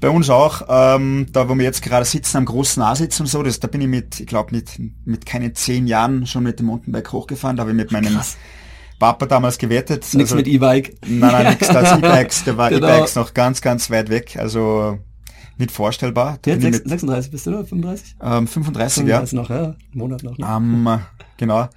bei 0.00 0.10
uns 0.10 0.30
auch, 0.30 0.62
ähm, 0.68 1.26
da 1.32 1.48
wo 1.48 1.54
wir 1.54 1.64
jetzt 1.64 1.82
gerade 1.82 2.04
sitzen, 2.04 2.36
am 2.38 2.44
großen 2.44 2.82
A-Sitz 2.82 3.18
und 3.20 3.26
so, 3.26 3.42
das, 3.42 3.60
da 3.60 3.68
bin 3.68 3.80
ich 3.80 3.88
mit, 3.88 4.20
ich 4.20 4.26
glaube 4.26 4.54
mit, 4.54 4.80
mit 5.04 5.26
keinen 5.26 5.54
zehn 5.54 5.86
Jahren 5.86 6.26
schon 6.26 6.42
mit 6.42 6.58
dem 6.58 6.66
Mountainbike 6.66 7.12
hochgefahren, 7.12 7.56
da 7.56 7.62
habe 7.62 7.70
ich 7.70 7.76
mit 7.76 7.92
meinem, 7.92 8.18
Papa 8.98 9.26
damals 9.26 9.58
gewettet. 9.58 10.02
Nix 10.14 10.14
also, 10.14 10.36
mit 10.36 10.48
E-Bike. 10.48 10.96
Nein, 11.06 11.32
nein, 11.32 11.46
nix 11.50 11.68
das 11.68 11.98
E-Bikes, 11.98 12.44
da 12.44 12.56
war 12.56 12.70
Genau. 12.70 12.86
E-Bikes 12.86 13.14
noch 13.14 13.34
ganz, 13.34 13.60
ganz 13.60 13.90
weit 13.90 14.08
weg, 14.08 14.36
also 14.38 14.98
nicht 15.58 15.70
vorstellbar. 15.70 16.38
Da 16.42 16.52
ich 16.52 16.62
6, 16.62 16.82
36 16.84 17.30
bist 17.30 17.46
du, 17.46 17.50
oder? 17.50 17.64
35? 17.64 18.16
Ähm, 18.22 18.46
35, 18.46 19.06
ja. 19.06 19.24
35 19.24 19.32
noch, 19.32 19.50
ja. 19.50 19.74
Monat 19.92 20.22
noch. 20.22 20.38
Ne? 20.38 20.46
Ähm, 20.46 21.00
genau. 21.36 21.68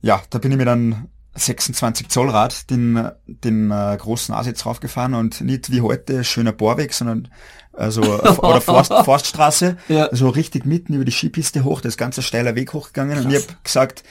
Ja, 0.00 0.22
da 0.30 0.38
bin 0.38 0.52
ich 0.52 0.58
mit 0.58 0.68
einem 0.68 1.08
26 1.34 2.08
Zoll 2.08 2.30
Rad 2.30 2.70
den, 2.70 3.08
den 3.26 3.70
äh, 3.70 3.96
großen 3.98 4.34
Asitz 4.34 4.64
raufgefahren 4.66 5.14
und 5.14 5.40
nicht 5.40 5.70
wie 5.72 5.80
heute 5.80 6.24
schöner 6.24 6.52
Bohrweg, 6.52 6.92
sondern 6.92 7.28
also 7.72 8.02
oder 8.02 8.60
Forst, 8.60 8.92
Forststraße, 9.04 9.76
Ja. 9.88 10.08
so 10.12 10.28
richtig 10.28 10.64
mitten 10.64 10.94
über 10.94 11.04
die 11.04 11.12
Skipiste 11.12 11.64
hoch, 11.64 11.80
das 11.80 11.96
ganze 11.96 12.22
steiler 12.22 12.54
Weg 12.54 12.72
hochgegangen 12.72 13.18
und 13.24 13.32
ich 13.32 13.42
hab 13.48 13.64
gesagt, 13.64 14.04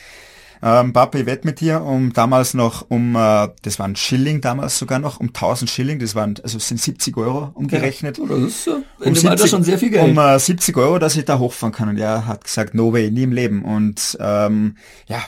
ähm, 0.65 0.93
Papa, 0.93 1.17
ich 1.17 1.25
wette 1.25 1.45
mit 1.45 1.59
dir 1.59 1.81
um 1.81 2.13
damals 2.13 2.53
noch 2.53 2.85
um, 2.89 3.15
äh, 3.17 3.49
das 3.63 3.79
waren 3.79 3.97
Schilling 3.97 4.39
damals 4.39 4.79
sogar 4.79 4.99
noch, 4.99 5.19
um 5.19 5.27
1000 5.27 5.69
Schilling, 5.69 5.99
das 5.99 6.15
waren, 6.15 6.35
also 6.41 6.55
es 6.57 6.67
sind 6.69 6.79
70 6.79 7.17
Euro 7.17 7.51
umgerechnet. 7.53 8.17
Ja, 8.17 8.25
das 8.27 8.39
ist 8.39 8.67
äh, 8.67 8.71
in 9.01 9.13
dem 9.13 9.27
Alter 9.27 9.47
schon 9.47 9.63
sehr 9.63 9.77
viel 9.77 9.89
Geld. 9.89 10.09
Um 10.09 10.17
äh, 10.17 10.39
70 10.39 10.77
Euro, 10.77 10.99
dass 10.99 11.17
ich 11.17 11.25
da 11.25 11.37
hochfahren 11.37 11.73
kann. 11.73 11.89
Und 11.89 11.97
er 11.97 12.27
hat 12.27 12.45
gesagt, 12.45 12.75
no 12.75 12.93
way, 12.93 13.11
nie 13.11 13.23
im 13.23 13.33
Leben. 13.33 13.65
Und 13.65 14.17
ähm, 14.21 14.77
ja, 15.07 15.21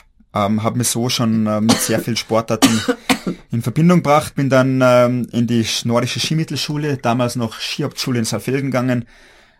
ähm, 0.46 0.62
habe 0.62 0.78
mich 0.78 0.88
so 0.88 1.08
schon 1.08 1.46
äh, 1.46 1.60
mit 1.60 1.72
sehr 1.78 2.00
viel 2.00 2.16
Sportarten 2.16 2.80
in 3.52 3.62
Verbindung 3.62 3.98
gebracht. 3.98 4.34
Bin 4.34 4.50
dann 4.50 4.80
ähm, 4.82 5.28
in 5.32 5.46
die 5.46 5.64
nordische 5.84 6.20
Skimittelschule, 6.20 6.96
damals 6.98 7.36
noch 7.36 7.54
Skihauptschule 7.58 8.18
in 8.18 8.24
Saalfelden 8.24 8.70
gegangen. 8.70 9.04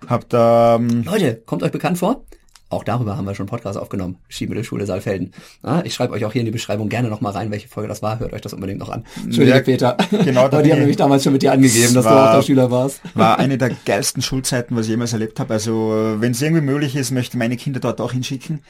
Hab 0.08 0.28
da 0.28 0.76
ähm, 0.76 1.04
Leute, 1.04 1.42
kommt 1.46 1.62
euch 1.62 1.72
bekannt 1.72 1.98
vor? 1.98 2.24
Auch 2.68 2.82
darüber 2.82 3.16
haben 3.16 3.24
wir 3.26 3.34
schon 3.36 3.44
einen 3.44 3.50
Podcast 3.50 3.78
aufgenommen. 3.78 4.16
Skimittelschule 4.28 4.86
Saalfelden. 4.86 5.32
Ja, 5.64 5.82
ich 5.84 5.94
schreibe 5.94 6.12
euch 6.14 6.24
auch 6.24 6.32
hier 6.32 6.40
in 6.40 6.46
die 6.46 6.50
Beschreibung 6.52 6.88
gerne 6.88 7.08
nochmal 7.08 7.32
rein, 7.32 7.52
welche 7.52 7.68
Folge 7.68 7.88
das 7.88 8.02
war. 8.02 8.18
Hört 8.18 8.32
euch 8.32 8.40
das 8.40 8.54
unbedingt 8.54 8.80
noch 8.80 8.88
an. 8.90 9.04
Entschuldige, 9.22 9.56
Ja, 9.56 9.62
Peter. 9.62 9.96
genau, 10.10 10.48
da 10.48 10.56
Aber 10.58 10.62
die 10.64 10.70
haben 10.70 10.78
ich- 10.78 10.80
nämlich 10.80 10.96
damals 10.96 11.22
schon 11.22 11.32
mit 11.32 11.42
dir 11.42 11.52
angegeben, 11.52 11.94
dass 11.94 12.04
du 12.04 12.10
war- 12.10 12.30
auch 12.32 12.36
der 12.38 12.42
Schüler 12.42 12.68
warst. 12.72 13.00
war 13.14 13.38
eine 13.38 13.56
der 13.56 13.70
geilsten 13.84 14.20
Schulzeiten, 14.20 14.74
was 14.74 14.86
ich 14.86 14.90
jemals 14.90 15.12
erlebt 15.12 15.38
habe. 15.38 15.54
Also 15.54 16.16
wenn 16.18 16.32
es 16.32 16.42
irgendwie 16.42 16.62
möglich 16.62 16.96
ist, 16.96 17.12
möchte 17.12 17.38
meine 17.38 17.56
Kinder 17.56 17.78
dort 17.78 18.00
auch 18.00 18.10
hinschicken. 18.12 18.60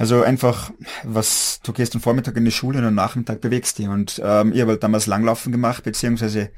Also 0.00 0.22
einfach, 0.22 0.72
was 1.04 1.60
du 1.62 1.74
gehst 1.74 1.94
am 1.94 2.00
Vormittag 2.00 2.34
in 2.38 2.46
die 2.46 2.50
Schule 2.50 2.78
und 2.78 2.86
am 2.86 2.94
Nachmittag 2.94 3.42
bewegst 3.42 3.78
dich. 3.78 3.86
Und 3.86 4.18
ähm, 4.24 4.54
ich 4.54 4.62
habe 4.62 4.70
halt 4.70 4.82
damals 4.82 5.06
Langlaufen 5.06 5.52
gemacht, 5.52 5.84
beziehungsweise 5.84 6.48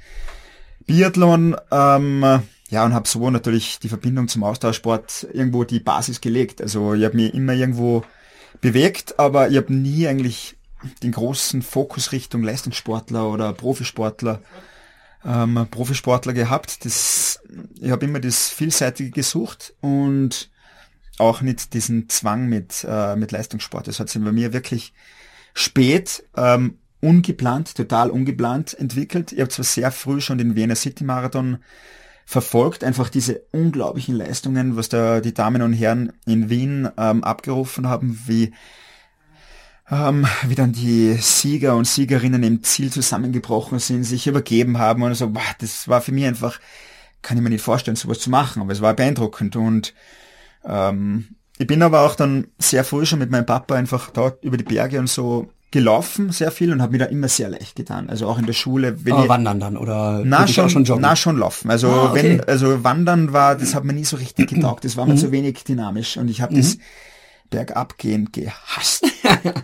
Biathlon. 0.87 1.57
Ähm, 1.73 2.25
ja, 2.71 2.85
und 2.85 2.95
habe 2.95 3.09
so 3.09 3.31
natürlich 3.31 3.81
die 3.81 3.89
Verbindung 3.89 4.29
zum 4.29 4.45
Austauschsport 4.45 5.27
irgendwo 5.33 5.65
die 5.65 5.81
Basis 5.81 6.21
gelegt. 6.21 6.63
Also 6.63 6.95
ich 6.95 7.05
habe 7.05 7.17
mich 7.17 7.35
immer 7.35 7.55
irgendwo 7.55 8.05
bewegt, 8.61 9.19
aber 9.19 9.49
ich 9.49 9.57
habe 9.57 9.75
nie 9.75 10.07
eigentlich 10.07 10.57
den 11.03 11.11
großen 11.11 11.63
Fokus 11.63 12.13
Richtung 12.13 12.45
Leistungssportler 12.45 13.29
oder 13.29 13.53
Profisportler 13.55 14.41
ähm, 15.27 15.67
Profisportler 15.69 16.33
gehabt. 16.33 16.85
Das, 16.85 17.41
ich 17.81 17.91
habe 17.91 18.07
immer 18.07 18.21
das 18.21 18.51
Vielseitige 18.51 19.11
gesucht 19.11 19.75
und 19.81 20.52
auch 21.19 21.41
nicht 21.41 21.75
diesen 21.75 22.09
Zwang 22.09 22.49
mit, 22.49 22.87
äh, 22.89 23.17
mit 23.17 23.33
Leistungssport. 23.33 23.87
Das 23.87 24.01
hat 24.01 24.09
sich 24.09 24.23
bei 24.23 24.33
mir 24.33 24.53
wirklich 24.53 24.93
spät, 25.55 26.25
ähm, 26.37 26.79
ungeplant, 27.01 27.75
total 27.75 28.11
ungeplant 28.11 28.75
entwickelt. 28.75 29.33
Ich 29.33 29.41
habe 29.41 29.51
zwar 29.51 29.65
sehr 29.65 29.93
früh 29.93 30.21
schon 30.21 30.39
den 30.39 30.55
Vienna 30.55 30.75
City 30.75 31.05
Marathon 31.05 31.59
verfolgt, 32.25 32.85
einfach 32.85 33.09
diese 33.09 33.43
unglaublichen 33.51 34.15
Leistungen, 34.15 34.77
was 34.77 34.89
da 34.89 35.21
die 35.21 35.35
Damen 35.35 35.63
und 35.63 35.73
Herren 35.73 36.13
in 36.25 36.49
Wien 36.49 36.89
ähm, 36.97 37.25
abgerufen 37.25 37.89
haben, 37.89 38.23
wie 38.27 38.53
ähm, 39.91 40.27
wie 40.47 40.55
dann 40.55 40.73
die 40.73 41.15
Sieger 41.15 41.77
und 41.77 41.87
Siegerinnen 41.87 42.43
im 42.43 42.63
Ziel 42.63 42.91
zusammengebrochen 42.91 43.79
sind, 43.79 44.05
sich 44.05 44.27
übergeben 44.27 44.79
haben 44.79 45.03
und 45.03 45.15
so, 45.15 45.31
boah, 45.31 45.43
das 45.59 45.89
war 45.89 46.01
für 46.01 46.13
mich 46.13 46.25
einfach, 46.25 46.61
kann 47.21 47.37
ich 47.37 47.43
mir 47.43 47.51
nicht 47.51 47.65
vorstellen, 47.65 47.97
sowas 47.97 48.21
zu 48.21 48.31
machen, 48.31 48.63
aber 48.63 48.73
es 48.73 48.81
war 48.81 48.95
beeindruckend 48.95 49.57
und 49.57 49.93
ähm, 50.67 51.29
ich 51.59 51.67
bin 51.67 51.83
aber 51.83 52.01
auch 52.03 52.15
dann 52.17 52.49
sehr 52.59 52.85
früh 52.85 53.07
schon 53.07 53.19
mit 53.19 53.31
meinem 53.31 53.47
Papa 53.47 53.75
einfach 53.75 54.11
dort 54.11 54.43
über 54.45 54.57
die 54.57 54.65
Berge 54.65 54.99
und 54.99 55.09
so 55.09 55.51
gelaufen, 55.71 56.33
sehr 56.33 56.51
viel 56.51 56.71
und 56.73 56.83
habe 56.83 56.93
mir 56.93 56.99
da 56.99 57.05
immer 57.07 57.29
sehr 57.29 57.49
leicht 57.49 57.77
getan. 57.77 58.11
Also 58.11 58.27
auch 58.29 58.39
in 58.39 58.45
der 58.47 58.53
Schule, 58.53 59.05
wenn 59.07 59.15
Aber 59.15 59.23
ich, 59.25 59.29
wandern 59.31 59.59
dann 59.61 59.77
oder 59.79 60.21
na 60.25 60.47
schon, 60.47 60.69
schon 60.69 60.85
joggen? 60.85 61.01
na 61.03 61.17
schon 61.17 61.39
laufen. 61.39 61.71
Also 61.71 61.89
Ah, 61.89 62.11
okay. 62.11 62.39
wenn, 62.39 62.45
also 62.45 62.85
Wandern 62.85 63.33
war, 63.33 63.57
das 63.57 63.75
hat 63.75 63.85
mir 63.85 63.93
nie 63.95 64.05
so 64.05 64.17
richtig 64.17 64.51
getaugt. 64.51 64.85
Das 64.85 64.97
war 64.97 65.07
Mhm. 65.07 65.13
mir 65.13 65.19
zu 65.19 65.33
wenig 65.33 65.65
dynamisch 65.65 66.17
und 66.19 66.29
ich 66.29 66.43
habe 66.43 66.55
das 66.55 66.77
bergab 67.51 67.99
gehen 67.99 68.31
gehasst. 68.33 69.05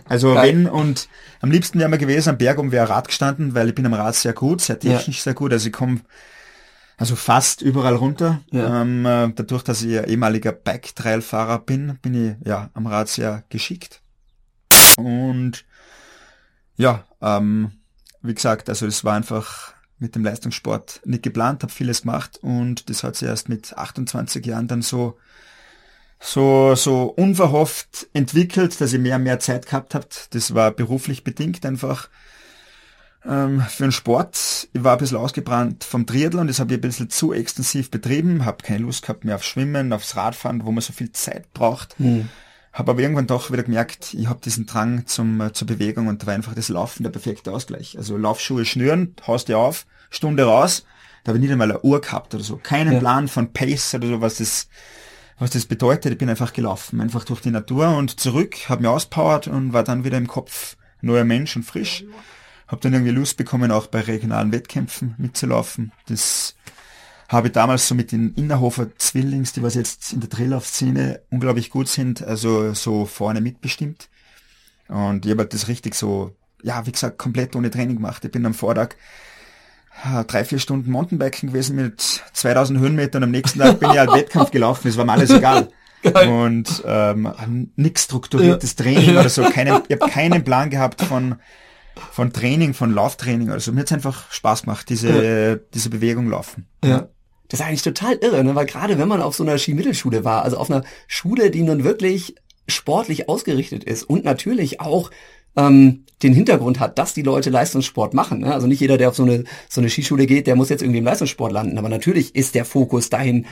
Also 0.07 0.33
wenn 0.35 0.67
und 0.67 1.07
am 1.41 1.51
liebsten 1.51 1.77
wäre 1.79 1.89
mir 1.89 1.99
gewesen 1.99 2.29
am 2.29 2.37
Berg 2.39 2.57
um 2.57 2.71
wäre 2.71 2.89
Rad 2.89 3.07
gestanden, 3.07 3.53
weil 3.53 3.69
ich 3.69 3.75
bin 3.75 3.85
am 3.85 3.93
Rad 3.93 4.15
sehr 4.15 4.33
gut, 4.33 4.61
sehr 4.61 4.79
technisch 4.79 5.21
sehr 5.21 5.35
gut. 5.35 5.51
Also 5.53 5.67
ich 5.67 5.73
komme 5.73 5.99
also 6.99 7.15
fast 7.15 7.61
überall 7.61 7.95
runter. 7.95 8.41
Ja. 8.51 8.81
Ähm, 8.81 9.05
äh, 9.05 9.31
dadurch, 9.33 9.63
dass 9.63 9.81
ich 9.81 9.91
ja 9.91 10.03
ehemaliger 10.03 10.51
Bike-Trail-Fahrer 10.51 11.59
bin, 11.59 11.97
bin 12.01 12.13
ich 12.13 12.45
ja 12.45 12.69
am 12.73 12.87
Rad 12.87 13.07
sehr 13.07 13.45
geschickt. 13.47 14.01
Und 14.97 15.63
ja, 16.75 17.05
ähm, 17.21 17.71
wie 18.21 18.33
gesagt, 18.33 18.67
also 18.67 18.85
es 18.85 19.05
war 19.05 19.15
einfach 19.15 19.73
mit 19.97 20.15
dem 20.15 20.25
Leistungssport 20.25 20.99
nicht 21.05 21.23
geplant, 21.23 21.63
habe 21.63 21.71
vieles 21.71 22.01
gemacht 22.01 22.37
und 22.41 22.89
das 22.89 23.03
hat 23.03 23.15
sich 23.15 23.29
erst 23.29 23.47
mit 23.47 23.77
28 23.77 24.45
Jahren 24.45 24.67
dann 24.67 24.81
so 24.81 25.17
so 26.21 26.75
so 26.75 27.03
unverhofft 27.03 28.07
entwickelt, 28.13 28.79
dass 28.81 28.91
ich 28.91 28.99
mehr 28.99 29.15
und 29.15 29.23
mehr 29.23 29.39
Zeit 29.39 29.65
gehabt 29.67 29.95
habe. 29.95 30.07
Das 30.31 30.53
war 30.53 30.71
beruflich 30.71 31.23
bedingt 31.23 31.65
einfach 31.65 32.09
ähm, 33.25 33.61
für 33.69 33.83
den 33.83 33.91
Sport. 33.91 34.67
Ich 34.73 34.83
war 34.83 34.93
ein 34.93 34.97
bisschen 34.99 35.17
ausgebrannt 35.17 35.83
vom 35.83 36.05
Triathlon, 36.05 36.47
das 36.47 36.59
habe 36.59 36.73
ich 36.73 36.77
ein 36.77 36.81
bisschen 36.81 37.09
zu 37.09 37.33
extensiv 37.33 37.91
betrieben, 37.91 38.45
habe 38.45 38.63
keine 38.63 38.79
Lust 38.85 39.01
gehabt 39.03 39.25
mehr 39.25 39.35
auf 39.35 39.43
Schwimmen, 39.43 39.91
aufs 39.93 40.15
Radfahren, 40.15 40.65
wo 40.65 40.71
man 40.71 40.81
so 40.81 40.93
viel 40.93 41.11
Zeit 41.11 41.51
braucht. 41.53 41.95
Habe 42.71 42.91
aber 42.91 43.01
irgendwann 43.01 43.27
doch 43.27 43.51
wieder 43.51 43.63
gemerkt, 43.63 44.13
ich 44.13 44.27
habe 44.27 44.39
diesen 44.43 44.65
Drang 44.67 45.05
zum, 45.07 45.41
äh, 45.41 45.51
zur 45.53 45.67
Bewegung 45.67 46.07
und 46.07 46.21
da 46.21 46.27
war 46.27 46.33
einfach 46.35 46.53
das 46.53 46.69
Laufen 46.69 47.03
der 47.03 47.09
perfekte 47.09 47.51
Ausgleich. 47.51 47.97
Also 47.97 48.15
Laufschuhe 48.15 48.63
schnüren, 48.63 49.15
haust 49.25 49.47
dir 49.47 49.57
auf, 49.57 49.85
Stunde 50.11 50.43
raus, 50.43 50.85
da 51.23 51.29
habe 51.29 51.39
ich 51.39 51.41
nicht 51.41 51.51
einmal 51.51 51.69
eine 51.69 51.81
Uhr 51.81 51.99
gehabt 51.99 52.33
oder 52.33 52.43
so. 52.43 52.57
Keinen 52.57 52.93
Ja. 52.93 52.99
Plan 52.99 53.27
von 53.27 53.51
Pace 53.51 53.95
oder 53.95 54.07
so, 54.07 54.21
was 54.21 54.35
das, 54.37 54.69
was 55.39 55.49
das 55.49 55.65
bedeutet. 55.65 56.11
Ich 56.13 56.17
bin 56.17 56.29
einfach 56.29 56.53
gelaufen, 56.53 57.01
einfach 57.01 57.25
durch 57.25 57.41
die 57.41 57.51
Natur 57.51 57.89
und 57.97 58.19
zurück, 58.19 58.69
habe 58.69 58.83
mir 58.83 58.91
auspowert 58.91 59.47
und 59.47 59.73
war 59.73 59.83
dann 59.83 60.03
wieder 60.03 60.17
im 60.17 60.27
Kopf 60.27 60.77
neuer 61.01 61.25
Mensch 61.25 61.55
und 61.55 61.63
frisch. 61.63 62.05
Habe 62.69 62.81
dann 62.81 62.93
irgendwie 62.93 63.11
Lust 63.11 63.35
bekommen, 63.35 63.71
auch 63.71 63.87
bei 63.87 63.99
regionalen 63.99 64.51
Wettkämpfen 64.51 65.15
mitzulaufen. 65.17 65.91
Das 66.07 66.55
habe 67.27 67.47
ich 67.47 67.53
damals 67.53 67.87
so 67.87 67.95
mit 67.95 68.11
den 68.11 68.33
Innerhofer 68.35 68.95
Zwillings, 68.97 69.53
die 69.53 69.63
was 69.63 69.75
jetzt 69.75 70.13
in 70.13 70.19
der 70.19 70.29
Trilllauf-Szene 70.29 71.21
unglaublich 71.29 71.71
gut 71.71 71.87
sind, 71.87 72.23
also 72.23 72.73
so 72.73 73.05
vorne 73.05 73.41
mitbestimmt. 73.41 74.09
Und 74.87 75.25
ich 75.25 75.31
habe 75.31 75.41
halt 75.41 75.53
das 75.53 75.67
richtig 75.67 75.93
so, 75.95 76.35
ja, 76.63 76.85
wie 76.85 76.91
gesagt, 76.91 77.17
komplett 77.17 77.55
ohne 77.55 77.69
Training 77.69 77.97
gemacht. 77.97 78.23
Ich 78.25 78.31
bin 78.31 78.45
am 78.45 78.53
Vortag 78.53 78.95
äh, 80.03 80.23
drei, 80.25 80.45
vier 80.45 80.59
Stunden 80.59 80.91
Mountainbiken 80.91 81.49
gewesen 81.49 81.75
mit 81.75 82.01
2000 82.01 82.79
Höhenmetern. 82.79 83.23
Am 83.23 83.31
nächsten 83.31 83.59
Tag 83.59 83.79
bin 83.79 83.91
ich 83.91 83.97
halt 83.97 84.11
Wettkampf 84.13 84.51
gelaufen. 84.51 84.87
Es 84.87 84.97
war 84.97 85.05
mir 85.05 85.13
alles 85.13 85.29
egal. 85.29 85.69
Geil. 86.01 86.29
Und 86.29 86.83
ähm, 86.85 87.71
nichts 87.75 88.03
strukturiertes 88.03 88.75
Training 88.75 89.17
oder 89.17 89.29
so. 89.29 89.43
Keine, 89.49 89.83
ich 89.87 89.99
habe 89.99 90.11
keinen 90.11 90.43
Plan 90.43 90.69
gehabt 90.69 91.01
von 91.01 91.35
von 92.11 92.33
Training, 92.33 92.73
von 92.73 92.93
Lauftraining. 92.93 93.49
Also 93.49 93.71
mir 93.71 93.81
hat's 93.81 93.91
einfach 93.91 94.31
Spaß 94.31 94.63
gemacht, 94.63 94.89
diese, 94.89 95.61
diese 95.73 95.89
Bewegung 95.89 96.29
laufen. 96.29 96.67
Ja. 96.83 97.09
Das 97.47 97.59
ist 97.59 97.65
eigentlich 97.65 97.81
total 97.81 98.15
irre, 98.15 98.43
ne? 98.43 98.53
weil 98.53 98.67
gerade 98.67 98.99
wenn 98.99 99.07
man 99.07 99.21
auf 99.21 99.35
so 99.35 99.43
einer 99.43 99.57
Skimittelschule 99.57 100.23
war, 100.23 100.43
also 100.43 100.57
auf 100.57 100.69
einer 100.69 100.83
Schule, 101.07 101.49
die 101.49 101.63
nun 101.63 101.83
wirklich 101.83 102.35
sportlich 102.67 103.27
ausgerichtet 103.27 103.83
ist 103.83 104.03
und 104.03 104.23
natürlich 104.23 104.79
auch 104.79 105.09
ähm, 105.55 106.05
den 106.21 106.33
Hintergrund 106.33 106.79
hat, 106.79 106.99
dass 106.99 107.13
die 107.13 107.21
Leute 107.21 107.49
Leistungssport 107.49 108.13
machen. 108.13 108.39
Ne? 108.39 108.53
Also 108.53 108.67
nicht 108.67 108.81
jeder, 108.81 108.97
der 108.97 109.09
auf 109.09 109.15
so 109.15 109.23
eine, 109.23 109.45
so 109.67 109.81
eine 109.81 109.89
Skischule 109.89 110.25
geht, 110.25 110.47
der 110.47 110.55
muss 110.55 110.69
jetzt 110.69 110.81
irgendwie 110.81 110.99
im 110.99 111.05
Leistungssport 111.05 111.51
landen. 111.51 111.77
Aber 111.77 111.89
natürlich 111.89 112.35
ist 112.35 112.55
der 112.55 112.65
Fokus 112.65 113.09
dahin 113.09 113.47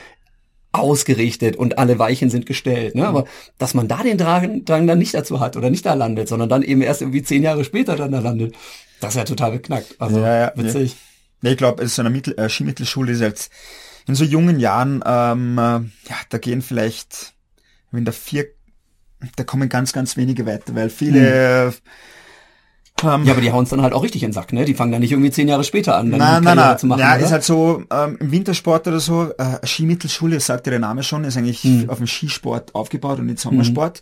ausgerichtet 0.77 1.55
und 1.55 1.77
alle 1.77 1.99
Weichen 1.99 2.29
sind 2.29 2.45
gestellt. 2.45 2.95
Ne? 2.95 3.07
Aber 3.07 3.25
dass 3.57 3.73
man 3.73 3.87
da 3.87 4.03
den 4.03 4.17
Drang, 4.17 4.65
Drang 4.65 4.87
dann 4.87 4.99
nicht 4.99 5.13
dazu 5.13 5.39
hat 5.39 5.57
oder 5.57 5.69
nicht 5.69 5.85
da 5.85 5.93
landet, 5.93 6.27
sondern 6.27 6.49
dann 6.49 6.63
eben 6.63 6.81
erst 6.81 7.01
irgendwie 7.01 7.23
zehn 7.23 7.43
Jahre 7.43 7.63
später 7.63 7.95
dann 7.95 8.11
da 8.11 8.19
landet, 8.19 8.55
das 8.99 9.13
ist 9.13 9.17
ja 9.17 9.23
total 9.23 9.51
beknackt. 9.51 9.95
Also 9.99 10.19
Ja, 10.19 10.39
ja, 10.39 10.51
witzig. 10.55 10.95
Ja, 11.41 11.51
ich 11.51 11.57
glaube, 11.57 11.87
so 11.87 12.01
eine 12.01 12.09
Mittel, 12.09 12.37
äh, 12.37 12.49
Skimittelschule 12.49 13.11
ist 13.11 13.21
jetzt 13.21 13.51
in 14.07 14.15
so 14.15 14.23
jungen 14.23 14.59
Jahren, 14.59 15.03
ähm, 15.05 15.57
äh, 15.57 15.61
ja, 15.61 16.15
da 16.29 16.37
gehen 16.37 16.61
vielleicht, 16.61 17.33
wenn 17.91 18.05
da 18.05 18.11
vier, 18.11 18.47
da 19.35 19.43
kommen 19.43 19.69
ganz, 19.69 19.93
ganz 19.93 20.17
wenige 20.17 20.45
weiter, 20.45 20.73
weil 20.75 20.89
viele, 20.89 21.73
ähm, 23.03 23.23
Ja, 23.25 23.33
aber 23.33 23.41
die 23.41 23.51
hauen 23.51 23.63
es 23.63 23.69
dann 23.69 23.81
halt 23.81 23.93
auch 23.93 24.03
richtig 24.03 24.23
in 24.23 24.29
den 24.29 24.33
Sack, 24.33 24.53
ne? 24.53 24.65
Die 24.65 24.73
fangen 24.73 24.91
dann 24.91 25.01
nicht 25.01 25.11
irgendwie 25.11 25.31
zehn 25.31 25.47
Jahre 25.47 25.63
später 25.63 25.95
an, 25.97 26.09
dann 26.11 26.19
Nein, 26.19 26.41
die 26.41 26.45
nein, 26.45 26.55
nein. 26.57 26.77
zu 26.77 26.87
machen. 26.87 26.99
ja, 26.99 27.15
oder? 27.15 27.23
ist 27.25 27.31
halt 27.31 27.43
so, 27.43 27.83
ähm, 27.91 28.17
im 28.19 28.31
Wintersport 28.31 28.87
oder 28.87 28.99
so, 28.99 29.29
äh, 29.37 29.65
Skimittelschule, 29.65 30.35
das 30.35 30.45
sagt 30.47 30.65
der 30.67 30.79
Name 30.79 31.03
schon, 31.03 31.23
ist 31.23 31.37
eigentlich 31.37 31.63
Hm. 31.63 31.89
auf 31.89 31.97
dem 31.97 32.07
Skisport 32.07 32.73
aufgebaut 32.75 33.19
und 33.19 33.27
nicht 33.27 33.39
Sommersport. 33.39 34.01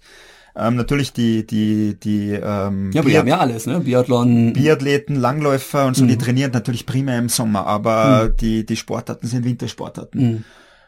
Ähm, 0.57 0.75
natürlich 0.77 1.11
die, 1.11 1.45
die, 1.45 1.99
die 1.99 2.29
ähm, 2.31 2.91
Ja, 2.93 3.01
aber 3.01 3.09
wir 3.09 3.19
haben 3.19 3.27
ja 3.27 3.39
alles, 3.39 3.65
ne? 3.65 3.81
Biathlon. 3.81 4.53
Biathleten, 4.53 5.17
Langläufer 5.17 5.85
und 5.85 5.97
so, 5.97 6.03
Mhm. 6.05 6.07
die 6.07 6.17
trainieren 6.17 6.51
natürlich 6.51 6.85
primär 6.85 7.19
im 7.19 7.27
Sommer, 7.27 7.67
aber 7.67 8.29
die, 8.29 8.65
die 8.65 8.77
Sportarten 8.77 9.27
sind 9.27 9.43
Wintersportarten. 9.43 10.21
Mhm. 10.21 10.43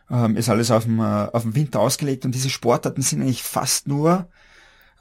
Ähm, 0.10 0.38
ist 0.38 0.48
alles 0.48 0.72
auf 0.72 0.86
dem, 0.86 1.00
äh, 1.02 1.04
auf 1.04 1.42
dem 1.42 1.54
Winter 1.54 1.82
ausgelegt 1.82 2.24
und 2.24 2.34
diese 2.34 2.50
Sportarten 2.50 3.02
sind 3.02 3.22
eigentlich 3.22 3.44
fast 3.44 3.90
nur 3.90 4.28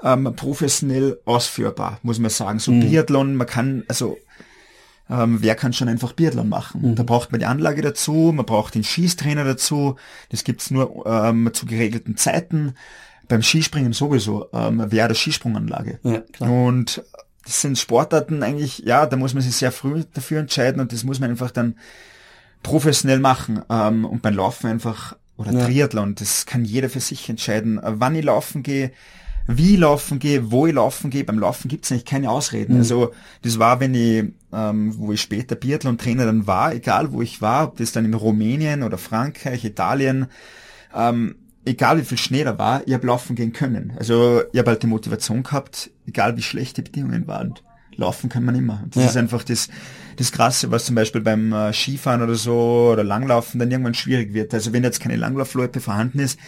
ähm, 0.03 0.33
professionell 0.37 1.19
ausführbar, 1.25 1.99
muss 2.03 2.19
man 2.19 2.31
sagen. 2.31 2.57
Mhm. 2.57 2.61
So 2.61 2.73
Biathlon, 2.73 3.37
man 3.37 3.47
kann, 3.47 3.85
also 3.89 4.19
ähm, 5.09 5.39
wer 5.41 5.55
kann 5.55 5.73
schon 5.73 5.89
einfach 5.89 6.13
Biathlon 6.13 6.49
machen? 6.49 6.83
Mhm. 6.83 6.95
Da 6.97 7.03
braucht 7.03 7.31
man 7.31 7.39
die 7.39 7.47
Anlage 7.47 7.83
dazu, 7.83 8.33
man 8.35 8.47
braucht 8.47 8.75
den 8.75 8.85
Schießtrainer 8.85 9.45
dazu, 9.45 9.97
das 10.31 10.45
gibt's 10.45 10.71
nur 10.71 11.05
ähm, 11.07 11.51
zu 11.53 11.67
geregelten 11.67 12.17
Zeiten. 12.17 12.75
Beim 13.29 13.43
Skispringen 13.43 13.93
sowieso, 13.93 14.49
ähm, 14.53 14.85
wer 14.89 15.09
der 15.09 15.15
Skisprunganlage. 15.17 15.99
Ja, 16.05 16.21
klar. 16.21 16.51
Und 16.51 17.03
das 17.45 17.61
sind 17.61 17.79
Sportarten 17.79 18.43
eigentlich, 18.43 18.79
ja, 18.81 19.07
da 19.07 19.17
muss 19.17 19.35
man 19.35 19.43
sich 19.43 19.57
sehr 19.57 19.73
früh 19.73 20.05
dafür 20.15 20.41
entscheiden 20.41 20.81
und 20.81 20.93
das 20.93 21.05
muss 21.05 21.21
man 21.21 21.31
einfach 21.31 21.51
dann 21.51 21.77
professionell 22.63 23.19
machen. 23.19 23.63
Ähm, 23.71 24.05
und 24.05 24.23
beim 24.23 24.35
Laufen 24.35 24.69
einfach, 24.69 25.17
oder 25.37 25.53
Ja. 25.53 25.65
Triathlon, 25.67 26.15
das 26.15 26.47
kann 26.47 26.65
jeder 26.65 26.89
für 26.89 27.01
sich 27.01 27.29
entscheiden, 27.29 27.81
wann 27.83 28.15
ich 28.15 28.25
laufen 28.25 28.63
gehe, 28.63 28.93
wie 29.47 29.75
ich 29.75 29.81
laufen 29.81 30.19
gehe, 30.19 30.51
wo 30.51 30.67
ich 30.67 30.75
laufen 30.75 31.11
gehe. 31.11 31.25
Beim 31.25 31.39
Laufen 31.39 31.69
gibt's 31.69 31.91
eigentlich 31.93 32.05
keine 32.05 32.31
Ausreden. 32.31 32.75
Mhm. 32.75 32.81
Also 32.81 33.13
das 33.43 33.59
war, 33.59 33.81
wenn 33.81 33.95
ich, 33.95 34.25
ähm, 34.53 34.95
wo 34.99 35.13
ich 35.13 35.21
später 35.21 35.55
Biathlon-Trainer 35.55 36.27
dann 36.27 36.47
war, 36.47 36.75
egal 36.75 37.13
wo 37.13 37.23
ich 37.23 37.41
war, 37.41 37.69
ob 37.69 37.77
das 37.77 37.93
dann 37.93 38.05
in 38.05 38.15
Rumänien 38.15 38.83
oder 38.83 38.99
Frankreich, 38.99 39.65
Italien, 39.65 40.27
ähm, 40.95 41.37
egal 41.65 41.99
wie 41.99 42.05
viel 42.05 42.19
Schnee 42.19 42.45
da 42.45 42.59
war, 42.59 42.83
ich 42.87 42.95
habe 42.95 43.07
laufen 43.07 43.37
gehen 43.37 43.53
können. 43.53 43.93
Also 43.99 44.43
ich 44.53 44.59
habe 44.59 44.71
halt 44.71 44.83
die 44.83 44.87
Motivation 44.89 45.43
gehabt, 45.43 45.91
egal 46.07 46.37
wie 46.37 46.43
schlecht 46.43 46.77
die 46.77 46.83
Bedingungen 46.83 47.27
waren. 47.27 47.55
Laufen 47.99 48.29
kann 48.29 48.45
man 48.45 48.55
immer. 48.55 48.81
Und 48.85 48.95
Das 48.95 49.03
Ja. 49.05 49.09
ist 49.11 49.17
einfach 49.17 49.43
das, 49.43 49.69
das 50.17 50.31
Krasse, 50.31 50.71
was 50.71 50.85
zum 50.85 50.95
Beispiel 50.95 51.23
beim 51.23 51.53
äh, 51.53 51.73
Skifahren 51.73 52.21
oder 52.23 52.35
so 52.35 52.91
oder 52.93 53.05
Langlaufen 53.05 53.59
dann 53.59 53.71
irgendwann 53.71 53.95
schwierig 53.95 54.35
wird. 54.35 54.53
Also 54.53 54.73
wenn 54.73 54.83
jetzt 54.85 55.01
keine 55.01 55.17
Langlaufloipe 55.17 55.81
vorhanden 55.81 56.19
ist, 56.19 56.39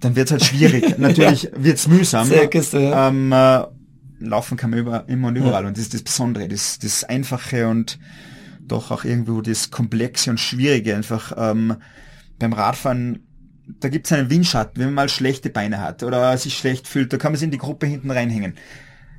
dann 0.00 0.16
wird 0.16 0.26
es 0.26 0.32
halt 0.32 0.44
schwierig. 0.44 0.98
Natürlich 0.98 1.50
wird's 1.54 1.88
mühsam. 1.88 2.26
Sehr 2.26 2.48
Kiste, 2.48 2.80
ja. 2.80 3.08
ähm, 3.08 3.32
äh, 3.32 3.64
laufen 4.20 4.56
kann 4.56 4.70
man 4.70 4.78
über, 4.78 5.08
immer 5.08 5.28
und 5.28 5.36
überall. 5.36 5.66
Und 5.66 5.76
das 5.76 5.84
ist 5.84 5.94
das 5.94 6.02
Besondere, 6.02 6.48
das, 6.48 6.78
das 6.78 7.04
Einfache 7.04 7.68
und 7.68 7.98
doch 8.60 8.90
auch 8.90 9.04
irgendwo 9.04 9.40
das 9.40 9.70
Komplexe 9.70 10.30
und 10.30 10.38
Schwierige. 10.38 10.94
Einfach 10.94 11.32
ähm, 11.36 11.76
beim 12.38 12.52
Radfahren, 12.52 13.26
da 13.80 13.88
gibt's 13.88 14.12
einen 14.12 14.30
Windschatten, 14.30 14.80
wenn 14.80 14.88
man 14.88 14.94
mal 14.94 15.08
schlechte 15.08 15.50
Beine 15.50 15.80
hat 15.80 16.02
oder 16.02 16.36
sich 16.38 16.56
schlecht 16.56 16.86
fühlt, 16.86 17.12
da 17.12 17.16
kann 17.16 17.32
man 17.32 17.38
sich 17.38 17.46
in 17.46 17.50
die 17.50 17.58
Gruppe 17.58 17.86
hinten 17.86 18.10
reinhängen. 18.10 18.54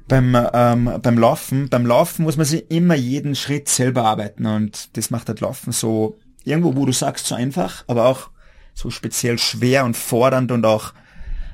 Beim, 0.08 0.36
ähm, 0.54 0.92
beim 1.04 1.20
Laufen, 1.20 1.70
beim 1.70 1.86
Laufen 1.86 2.24
muss 2.24 2.36
man 2.36 2.46
sich 2.46 2.72
immer 2.72 2.96
jeden 2.96 3.36
Schritt 3.36 3.70
selber 3.70 4.06
arbeiten 4.06 4.48
und 4.48 4.98
das 4.98 5.12
macht 5.12 5.30
das 5.30 5.40
Laufen 5.40 5.72
so 5.72 6.18
irgendwo, 6.44 6.76
wo 6.76 6.88
du 6.88 6.92
sagst, 6.92 7.28
so 7.28 7.36
einfach, 7.36 7.84
aber 7.88 8.06
auch 8.06 8.32
so 8.80 8.90
speziell 8.90 9.38
schwer 9.38 9.84
und 9.84 9.98
fordernd 9.98 10.52
und 10.54 10.66
auch 10.66 10.94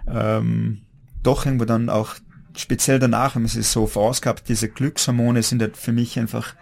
ähm, 0.08 0.84
doch 1.24 1.46
irgendwo 1.46 1.66
dann 1.66 1.90
auch 1.90 2.14
speziell 2.56 3.00
danach, 3.00 3.34
wenn 3.36 3.42
man 3.42 3.50
sich 3.50 3.68
so 3.68 3.88
vorausgehabt, 3.88 4.48
diese 4.48 4.70
Glückshormone 4.70 5.42
sind 5.42 5.62
halt 5.62 5.76
für 5.76 5.92
mich 5.92 6.20
einfach, 6.20 6.54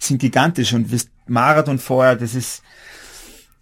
sind 0.00 0.18
gigantisch 0.18 0.72
und 0.72 0.90
Marathon 1.28 1.78
vorher, 1.78 2.16
das 2.16 2.34
ist 2.34 2.62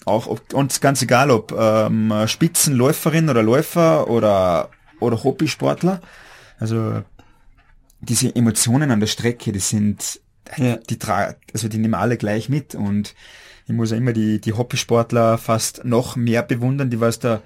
auch, 0.06 0.26
ob, 0.28 0.54
uns 0.54 0.80
ganz 0.80 1.02
egal, 1.02 1.30
ob 1.30 1.52
ähm, 1.52 2.12
Spitzenläuferin 2.26 3.28
oder 3.28 3.42
Läufer 3.42 4.08
oder, 4.08 4.70
oder 4.98 5.22
Hobbysportler, 5.22 6.00
also 6.58 7.02
diese 8.00 8.34
Emotionen 8.34 8.90
an 8.90 9.00
der 9.00 9.08
Strecke, 9.08 9.52
die 9.52 9.58
sind, 9.58 10.20
Ja. 10.56 10.76
die 10.76 10.98
tra 10.98 11.34
also 11.52 11.68
die 11.68 11.78
nehmen 11.78 11.94
alle 11.94 12.16
gleich 12.16 12.48
mit 12.48 12.74
und 12.74 13.14
ich 13.66 13.72
muss 13.74 13.90
ja 13.90 13.96
immer 13.96 14.12
die, 14.12 14.40
die 14.40 14.52
Hobbysportler 14.52 15.38
fast 15.38 15.84
noch 15.84 16.16
mehr 16.16 16.42
bewundern, 16.42 16.90
die 16.90 17.00
was 17.00 17.18
da 17.18 17.40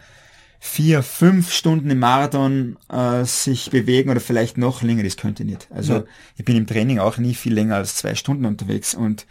vier, 0.63 1.03
fünf 1.03 1.53
Stunden 1.53 1.89
im 1.91 1.99
Marathon 2.01 2.77
äh, 2.93 3.25
sich 3.25 3.71
bewegen 3.71 4.11
oder 4.11 4.21
vielleicht 4.21 4.59
noch 4.59 4.83
länger, 4.83 5.03
das 5.03 5.17
könnte 5.17 5.43
ich 5.43 5.49
nicht. 5.49 5.69
Also 5.75 5.95
Ja. 5.95 6.05
ich 6.37 6.45
bin 6.45 6.57
im 6.57 6.67
Training 6.67 6.99
auch 6.99 7.17
nie 7.17 7.35
viel 7.35 7.55
länger 7.55 7.77
als 7.77 7.97
zwei 7.97 8.15
Stunden 8.15 8.45
unterwegs 8.45 8.95
und 8.95 9.27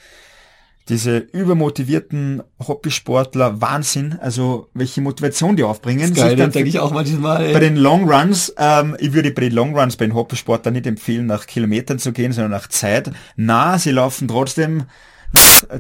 diese 0.88 1.18
übermotivierten 1.18 2.42
Hobbysportler, 2.68 3.62
Wahnsinn, 3.62 4.18
also 4.22 4.70
welche 4.74 5.02
Motivation 5.02 5.56
die 5.56 5.64
aufbringen. 5.64 6.16
Geil, 6.16 6.36
das 6.36 6.40
dann 6.40 6.52
denke 6.52 6.70
ich 6.70 6.80
auch 6.80 6.92
manchmal. 6.92 7.44
ey. 7.46 7.54
bei 7.54 7.60
den 7.60 7.76
Long 7.76 8.10
Runs, 8.10 8.52
ähm, 8.58 8.98
ich 9.00 9.14
würde 9.14 9.30
bei 9.30 9.42
den 9.42 9.52
Long 9.52 9.78
Runs 9.78 9.98
bei 9.98 10.06
den 10.08 10.16
Hobbysportlern 10.16 10.74
nicht 10.74 10.88
empfehlen, 10.88 11.28
nach 11.28 11.46
Kilometern 11.46 12.00
zu 12.00 12.12
gehen, 12.12 12.32
sondern 12.32 12.52
nach 12.52 12.70
Zeit. 12.70 13.12
Na, 13.36 13.78
sie 13.78 13.92
laufen 13.92 14.28
trotzdem, 14.28 14.86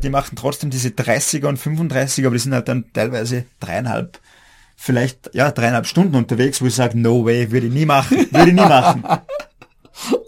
die 0.03 0.09
machen 0.09 0.35
trotzdem 0.35 0.69
diese 0.69 0.89
30er 0.89 1.47
und 1.47 1.59
35er, 1.59 2.25
aber 2.25 2.35
die 2.35 2.41
sind 2.41 2.53
halt 2.53 2.67
dann 2.67 2.85
teilweise 2.93 3.45
dreieinhalb, 3.59 4.19
vielleicht, 4.75 5.31
ja, 5.33 5.51
dreieinhalb 5.51 5.87
Stunden 5.87 6.15
unterwegs, 6.15 6.61
wo 6.61 6.65
ich 6.67 6.75
sage, 6.75 6.99
no 6.99 7.25
way, 7.25 7.51
würde 7.51 7.67
ich 7.67 7.73
nie 7.73 7.85
machen, 7.85 8.17
würde 8.31 8.49
ich 8.49 8.55
nie 8.55 8.61
machen. 8.61 9.03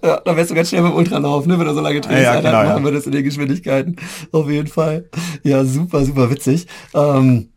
Ja, 0.03 0.19
da 0.25 0.35
wärst 0.35 0.51
du 0.51 0.55
ganz 0.55 0.67
schnell 0.67 0.81
beim 0.81 0.95
Ultralauf, 0.95 1.45
ne, 1.45 1.57
wenn 1.57 1.65
du 1.65 1.73
so 1.73 1.79
lange 1.79 2.01
trainierst. 2.01 2.25
Ja, 2.25 2.33
ja, 2.33 2.41
genau, 2.41 2.63
machen 2.63 2.83
ja. 2.83 2.83
wir 2.83 2.91
das 2.91 3.05
in 3.05 3.13
den 3.13 3.23
Geschwindigkeiten. 3.23 3.95
Auf 4.33 4.49
jeden 4.49 4.67
Fall. 4.67 5.09
Ja, 5.43 5.63
super, 5.63 6.03
super 6.03 6.29
witzig. 6.29 6.67
Ähm, 6.93 7.50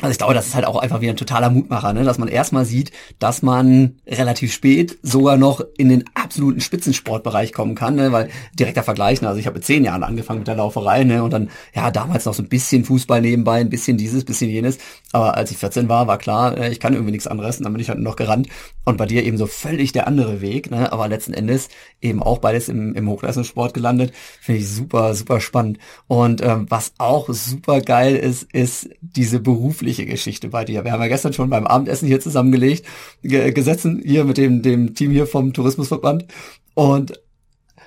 also 0.00 0.12
ich 0.12 0.18
glaube, 0.18 0.34
das 0.34 0.46
ist 0.46 0.54
halt 0.54 0.66
auch 0.66 0.76
einfach 0.76 1.00
wieder 1.00 1.12
ein 1.12 1.16
totaler 1.16 1.50
Mutmacher, 1.50 1.92
ne? 1.92 2.04
dass 2.04 2.18
man 2.18 2.28
erstmal 2.28 2.64
sieht, 2.64 2.92
dass 3.18 3.42
man 3.42 3.96
relativ 4.06 4.52
spät 4.52 4.96
sogar 5.02 5.36
noch 5.36 5.60
in 5.76 5.88
den 5.88 6.04
absoluten 6.14 6.60
Spitzensportbereich 6.60 7.52
kommen 7.52 7.74
kann, 7.74 7.96
ne? 7.96 8.12
weil 8.12 8.30
direkter 8.54 8.84
Vergleich, 8.84 9.20
ne? 9.22 9.28
also 9.28 9.40
ich 9.40 9.46
habe 9.46 9.56
mit 9.56 9.64
zehn 9.64 9.84
Jahren 9.84 10.04
angefangen 10.04 10.40
mit 10.40 10.48
der 10.48 10.54
Lauferei 10.54 11.02
ne? 11.02 11.24
und 11.24 11.32
dann, 11.32 11.50
ja, 11.74 11.90
damals 11.90 12.26
noch 12.26 12.34
so 12.34 12.44
ein 12.44 12.48
bisschen 12.48 12.84
Fußball 12.84 13.20
nebenbei, 13.20 13.60
ein 13.60 13.70
bisschen 13.70 13.96
dieses, 13.96 14.24
bisschen 14.24 14.50
jenes, 14.50 14.78
aber 15.12 15.36
als 15.36 15.50
ich 15.50 15.56
14 15.56 15.88
war, 15.88 16.06
war 16.06 16.18
klar, 16.18 16.56
äh, 16.56 16.70
ich 16.70 16.78
kann 16.78 16.92
irgendwie 16.92 17.12
nichts 17.12 17.26
anderes 17.26 17.58
und 17.58 17.64
dann 17.64 17.72
bin 17.72 17.82
ich 17.82 17.88
halt 17.88 17.98
noch 17.98 18.16
gerannt 18.16 18.48
und 18.84 18.98
bei 18.98 19.06
dir 19.06 19.24
eben 19.24 19.36
so 19.36 19.46
völlig 19.46 19.90
der 19.90 20.06
andere 20.06 20.40
Weg, 20.40 20.70
ne? 20.70 20.92
aber 20.92 21.08
letzten 21.08 21.34
Endes 21.34 21.70
eben 22.00 22.22
auch 22.22 22.38
beides 22.38 22.68
im, 22.68 22.94
im 22.94 23.08
Hochleistungssport 23.08 23.74
gelandet, 23.74 24.12
finde 24.40 24.60
ich 24.60 24.68
super, 24.68 25.14
super 25.14 25.40
spannend 25.40 25.78
und 26.06 26.40
ähm, 26.40 26.66
was 26.68 26.92
auch 26.98 27.28
super 27.30 27.80
geil 27.80 28.14
ist, 28.14 28.44
ist 28.52 28.90
diese 29.00 29.40
berufliche 29.40 29.87
Geschichte 29.96 30.48
bei 30.48 30.64
dir. 30.64 30.84
Wir 30.84 30.92
haben 30.92 31.00
ja 31.02 31.08
gestern 31.08 31.32
schon 31.32 31.50
beim 31.50 31.66
Abendessen 31.66 32.06
hier 32.06 32.20
zusammengelegt, 32.20 32.86
ge 33.22 33.50
gesessen 33.52 34.02
hier 34.04 34.24
mit 34.24 34.36
dem, 34.36 34.62
dem 34.62 34.94
Team 34.94 35.10
hier 35.10 35.26
vom 35.26 35.52
Tourismusverband 35.52 36.26
und 36.74 37.20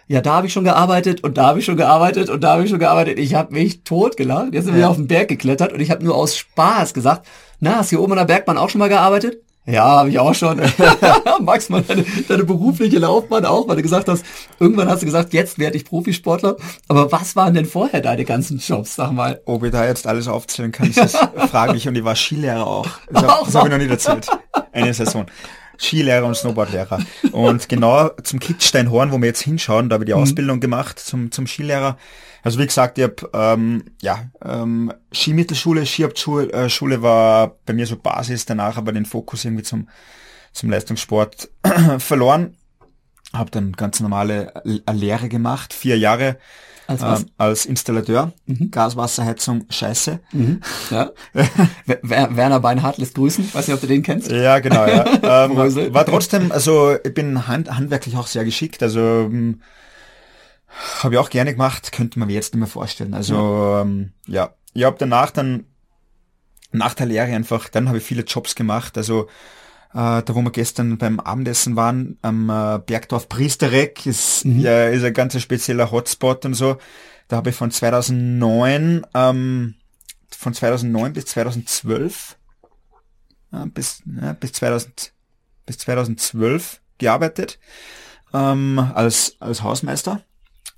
ja, 0.07 0.19
da 0.19 0.33
habe 0.33 0.47
ich 0.47 0.53
schon 0.53 0.65
gearbeitet 0.65 1.23
und 1.23 1.37
da 1.37 1.45
habe 1.47 1.59
ich 1.59 1.65
schon 1.65 1.77
gearbeitet 1.77 2.29
und 2.29 2.43
da 2.43 2.53
habe 2.53 2.63
ich 2.65 2.69
schon 2.69 2.79
gearbeitet. 2.79 3.17
Ich 3.17 3.33
habe 3.33 3.53
mich 3.53 3.83
totgelacht. 3.83 4.53
Jetzt 4.53 4.65
sind 4.65 4.73
wir 4.73 4.81
Ja. 4.81 4.89
auf 4.89 4.97
den 4.97 5.07
Berg 5.07 5.29
geklettert 5.29 5.71
und 5.71 5.79
ich 5.79 5.89
habe 5.89 6.03
nur 6.03 6.15
aus 6.15 6.35
Spaß 6.35 6.93
gesagt, 6.93 7.25
na, 7.61 7.77
hast 7.77 7.91
hier 7.91 8.01
oben 8.01 8.11
an 8.13 8.17
der 8.17 8.25
Bergbahn 8.25 8.57
auch 8.57 8.69
schon 8.69 8.79
mal 8.79 8.89
gearbeitet? 8.89 9.37
Ja, 9.67 9.83
habe 9.85 10.09
ich 10.09 10.17
auch 10.17 10.33
schon. 10.33 10.59
Max, 11.41 11.69
mal 11.69 11.83
deine, 11.83 12.03
deine 12.27 12.43
berufliche 12.43 12.97
Laufbahn 12.97 13.45
auch, 13.45 13.67
weil 13.67 13.75
du 13.75 13.83
gesagt 13.83 14.07
hast, 14.07 14.25
irgendwann 14.59 14.89
hast 14.89 15.01
du 15.01 15.05
gesagt, 15.05 15.33
jetzt 15.33 15.59
werde 15.59 15.77
ich 15.77 15.85
Profisportler. 15.85 16.57
Aber 16.87 17.11
was 17.11 17.35
waren 17.35 17.53
denn 17.53 17.65
vorher 17.67 18.01
deine 18.01 18.25
ganzen 18.25 18.57
Jobs, 18.57 18.95
sag 18.95 19.11
mal? 19.11 19.39
Ob 19.45 19.63
ich 19.63 19.71
da 19.71 19.85
jetzt 19.85 20.07
alles 20.07 20.27
aufzählen 20.27 20.71
kann, 20.71 20.89
ist 20.89 20.97
das 20.97 21.11
fraglich 21.51 21.87
und 21.87 21.95
ich 21.95 22.03
war 22.03 22.15
Skilehrer 22.15 22.65
auch. 22.65 22.87
Das, 23.11 23.23
Auch 23.23 23.29
hab- 23.29 23.45
das 23.45 23.55
habe 23.55 23.67
ich 23.67 23.71
noch 23.71 23.77
nicht 23.79 23.91
erzählt. 23.91 24.27
Eine 24.71 24.93
Saison. 24.93 25.27
Skilehrer 25.77 26.25
und 26.25 26.35
Snowboardlehrer. 26.35 26.99
Und 27.31 27.69
genau 27.69 28.09
zum 28.23 28.39
Kitzsteinhorn, 28.39 29.11
wo 29.11 29.17
wir 29.19 29.27
jetzt 29.27 29.41
hinschauen, 29.41 29.89
da 29.89 29.95
habe 29.95 30.03
ich 30.03 30.07
die 30.09 30.13
Ausbildung 30.13 30.59
gemacht 30.59 30.99
zum, 30.99 31.31
zum 31.31 31.45
Skilehrer. 31.47 31.97
Also 32.43 32.59
wie 32.59 32.65
gesagt, 32.65 32.97
ich 32.97 33.03
habe 33.03 33.29
ähm, 33.33 33.83
ja, 34.01 34.25
ähm, 34.43 34.91
Skimittelschule, 35.13 35.85
Skihauptschule 35.85 36.51
äh, 36.51 36.69
Schule 36.69 37.01
war 37.01 37.55
bei 37.65 37.73
mir 37.73 37.85
so 37.87 37.97
Basis, 37.97 38.45
danach 38.45 38.77
aber 38.77 38.91
den 38.91 39.05
Fokus 39.05 39.45
irgendwie 39.45 39.63
zum, 39.63 39.87
zum 40.53 40.69
Leistungssport 40.69 41.49
verloren. 41.99 42.55
Habe 43.33 43.51
dann 43.51 43.71
ganz 43.73 43.99
normale 44.01 44.53
L- 44.65 44.83
Lehre 44.91 45.29
gemacht, 45.29 45.73
vier 45.73 45.97
Jahre 45.97 46.37
Als 46.87 47.01
was? 47.01 47.21
ähm, 47.21 47.29
als 47.37 47.65
Installateur, 47.65 48.33
Gaswasserheizung, 48.71 49.65
scheiße. 49.69 50.19
Ja. 50.89 51.11
Wer- 51.85 51.99
Wer- 52.01 52.35
Werner 52.35 52.59
Beinhardt 52.59 52.97
lässt 52.97 53.15
grüßen. 53.15 53.53
Weiß 53.53 53.67
nicht, 53.67 53.75
ob 53.75 53.79
du 53.81 53.87
den 53.87 54.03
kennst. 54.03 54.29
Ja, 54.31 54.59
genau, 54.59 54.85
ja. 54.85 55.05
Ähm, 55.45 55.93
war 55.93 56.05
trotzdem, 56.05 56.51
also 56.51 56.95
ich 57.01 57.13
bin 57.13 57.47
hand, 57.47 57.73
handwerklich 57.73 58.17
auch 58.17 58.27
sehr 58.27 58.43
geschickt, 58.43 58.83
also 58.83 58.99
ähm, 58.99 59.61
habe 60.99 61.15
ich 61.15 61.19
auch 61.19 61.29
gerne 61.29 61.51
gemacht, 61.51 61.91
könnte 61.91 62.19
man 62.19 62.27
mir 62.27 62.33
jetzt 62.33 62.53
nicht 62.53 62.59
mehr 62.59 62.67
vorstellen. 62.67 63.13
Also 63.13 63.81
ähm, 63.81 64.13
ja, 64.27 64.53
ich 64.73 64.83
habe 64.83 64.97
danach 64.99 65.31
dann 65.31 65.65
nach 66.71 66.93
der 66.93 67.07
Lehre 67.07 67.27
einfach, 67.27 67.69
dann 67.69 67.87
habe 67.87 67.97
ich 67.97 68.03
viele 68.03 68.23
Jobs 68.23 68.55
gemacht, 68.55 68.97
also 68.97 69.27
äh, 69.93 70.23
da 70.23 70.25
wo 70.29 70.41
wir 70.41 70.51
gestern 70.51 70.97
beim 70.97 71.19
Abendessen 71.19 71.75
waren, 71.75 72.17
am 72.21 72.49
äh, 72.49 72.79
Bergdorf 72.79 73.27
Priesterreck, 73.27 74.05
ist, 74.05 74.45
ja, 74.45 74.87
ist 74.87 75.03
ein 75.03 75.13
ganz 75.13 75.39
spezieller 75.41 75.91
Hotspot 75.91 76.45
und 76.45 76.53
so. 76.53 76.77
Da 77.27 77.37
habe 77.37 77.49
ich 77.49 77.55
von 77.55 77.71
2009, 77.71 79.05
ähm, 79.13 79.75
von 80.29 80.53
2009 80.53 81.13
bis 81.13 81.25
2012 81.25 82.37
ja, 83.51 83.65
bis, 83.65 84.01
ja, 84.21 84.33
bis 84.33 84.53
2000, 84.53 85.13
bis 85.65 85.77
2012 85.79 86.81
gearbeitet 86.97 87.59
ähm, 88.33 88.79
als, 88.79 89.35
als 89.39 89.63
Hausmeister. 89.63 90.23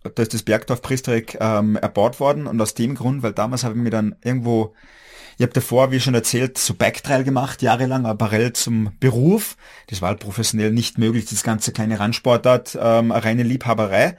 Da 0.04 0.22
ist 0.22 0.34
das 0.34 0.44
Bergdorf 0.44 0.82
Priesterek 0.82 1.38
ähm, 1.40 1.76
erbaut 1.78 2.20
worden 2.20 2.48
und 2.48 2.62
aus 2.62 2.74
dem 2.74 2.96
Grund, 2.96 3.24
weil 3.24 3.34
damals 3.34 3.64
habe 3.64 3.76
ich 3.76 3.82
mir 3.82 3.90
dann 3.90 4.16
irgendwo, 4.24 4.74
ich 5.38 5.44
habe 5.44 5.54
davor, 5.54 5.92
wie 5.92 6.00
schon 6.00 6.14
erzählt, 6.14 6.58
so 6.58 6.74
Backtrail 6.74 7.24
gemacht, 7.24 7.62
jahrelang, 7.62 8.06
aber 8.06 8.18
parallel 8.18 8.54
zum 8.54 8.92
Beruf. 9.00 9.56
Das 9.88 10.02
war 10.02 10.10
halt 10.10 10.20
professionell 10.20 10.72
nicht 10.72 10.98
möglich, 10.98 11.26
das 11.26 11.44
ganze 11.44 11.72
kleine 11.72 12.00
Randsportart, 12.00 12.78
ähm, 12.80 13.12
eine 13.12 13.24
reine 13.24 13.44
Liebhaberei. 13.44 14.18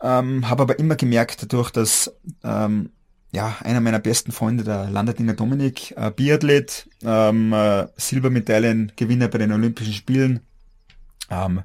Ähm, 0.00 0.48
habe 0.48 0.62
aber 0.62 0.78
immer 0.78 0.94
gemerkt 0.94 1.42
dadurch, 1.42 1.70
dass 1.70 2.14
ähm, 2.44 2.90
ja, 3.32 3.56
einer 3.60 3.80
meiner 3.80 3.98
besten 3.98 4.32
Freunde, 4.32 4.64
der 4.64 4.88
Landerdinger 4.88 5.34
Dominik, 5.34 5.92
äh, 5.96 6.10
Biathlet, 6.10 6.88
ähm, 7.04 7.52
äh, 7.52 7.86
Silbermedaillengewinner 7.96 9.28
bei 9.28 9.38
den 9.38 9.52
Olympischen 9.52 9.92
Spielen, 9.92 10.40
ähm, 11.30 11.62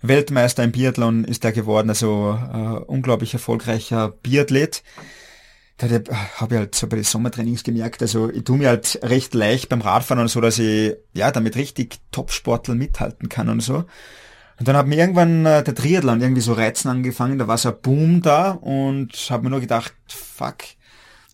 Weltmeister 0.00 0.62
im 0.62 0.72
Biathlon 0.72 1.24
ist 1.24 1.44
er 1.44 1.52
geworden, 1.52 1.88
also 1.88 2.38
äh, 2.52 2.84
unglaublich 2.86 3.34
erfolgreicher 3.34 4.10
Biathlet. 4.22 4.82
Da 5.76 5.86
habe 5.88 6.54
ich 6.54 6.58
halt 6.58 6.74
so 6.74 6.88
bei 6.88 6.96
den 6.96 7.04
Sommertrainings 7.04 7.62
gemerkt, 7.62 8.02
also 8.02 8.30
ich 8.30 8.42
tue 8.42 8.58
mir 8.58 8.68
halt 8.68 8.98
recht 9.02 9.32
leicht 9.34 9.68
beim 9.68 9.80
Radfahren 9.80 10.20
und 10.20 10.28
so, 10.28 10.40
dass 10.40 10.58
ich 10.58 10.96
ja 11.14 11.30
damit 11.30 11.54
richtig 11.54 11.98
Top-Sportler 12.10 12.74
mithalten 12.74 13.28
kann 13.28 13.48
und 13.48 13.60
so. 13.60 13.84
Und 14.58 14.66
dann 14.66 14.76
hat 14.76 14.88
mir 14.88 14.96
irgendwann 14.98 15.46
äh, 15.46 15.62
der 15.62 15.74
Triathlon 15.74 16.20
irgendwie 16.20 16.40
so 16.40 16.52
reizen 16.52 16.88
angefangen, 16.88 17.38
da 17.38 17.46
war 17.46 17.58
so 17.58 17.68
ein 17.68 17.80
Boom 17.80 18.22
da 18.22 18.50
und 18.50 19.12
habe 19.30 19.44
mir 19.44 19.50
nur 19.50 19.60
gedacht, 19.60 19.94
fuck, 20.08 20.56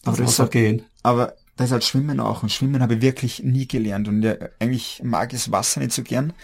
aber 0.04 0.18
das, 0.18 0.36
das 0.36 0.50
gehen. 0.50 0.84
Aber 1.02 1.34
da 1.56 1.64
ist 1.64 1.72
halt 1.72 1.84
Schwimmen 1.84 2.20
auch 2.20 2.42
und 2.42 2.52
Schwimmen 2.52 2.82
habe 2.82 2.96
ich 2.96 3.02
wirklich 3.02 3.42
nie 3.42 3.66
gelernt 3.66 4.08
und 4.08 4.22
ja, 4.22 4.34
eigentlich 4.58 5.00
mag 5.02 5.32
ich 5.32 5.40
das 5.40 5.52
Wasser 5.52 5.80
nicht 5.80 5.92
so 5.92 6.02
gern. 6.02 6.34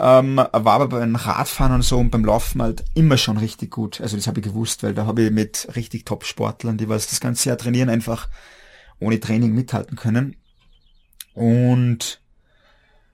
Ähm, 0.00 0.36
war 0.36 0.52
aber 0.52 0.86
beim 0.86 1.16
Radfahren 1.16 1.74
und 1.74 1.82
so 1.82 1.98
und 1.98 2.10
beim 2.10 2.24
Laufen 2.24 2.62
halt 2.62 2.84
immer 2.94 3.16
schon 3.16 3.36
richtig 3.36 3.72
gut. 3.72 4.00
Also 4.00 4.16
das 4.16 4.28
habe 4.28 4.38
ich 4.38 4.46
gewusst, 4.46 4.84
weil 4.84 4.94
da 4.94 5.06
habe 5.06 5.22
ich 5.22 5.30
mit 5.32 5.66
richtig 5.74 6.04
Top-Sportlern, 6.04 6.78
die 6.78 6.88
was 6.88 7.08
das 7.08 7.18
ganze 7.18 7.48
Jahr 7.48 7.58
trainieren, 7.58 7.88
einfach 7.88 8.28
ohne 9.00 9.18
Training 9.18 9.54
mithalten 9.54 9.96
können. 9.96 10.36
Und 11.34 12.20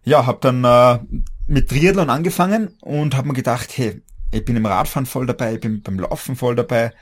ja, 0.04 0.26
habe 0.26 0.38
dann 0.42 0.64
äh, 0.64 0.98
mit 1.46 1.70
Triathlon 1.70 2.10
angefangen 2.10 2.68
und 2.82 3.16
habe 3.16 3.28
mir 3.28 3.34
gedacht, 3.34 3.78
hey, 3.78 4.02
ich 4.30 4.44
bin 4.44 4.56
im 4.56 4.66
Radfahren 4.66 5.06
voll 5.06 5.24
dabei, 5.24 5.54
ich 5.54 5.60
bin 5.60 5.80
beim 5.80 5.98
Laufen 5.98 6.36
voll 6.36 6.54
dabei, 6.54 6.92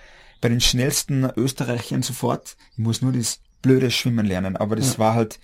bei 0.41 0.49
den 0.49 0.61
schnellsten 0.61 1.29
Österreichern 1.37 2.03
sofort. 2.03 2.57
Ich 2.73 2.79
muss 2.79 3.03
nur 3.03 3.13
das 3.13 3.41
blöde 3.63 3.91
Schwimmen 3.91 4.27
lernen. 4.27 4.57
Aber 4.57 4.77
das 4.77 4.95
ja. 4.95 4.99
war 5.01 5.15
halt, 5.15 5.41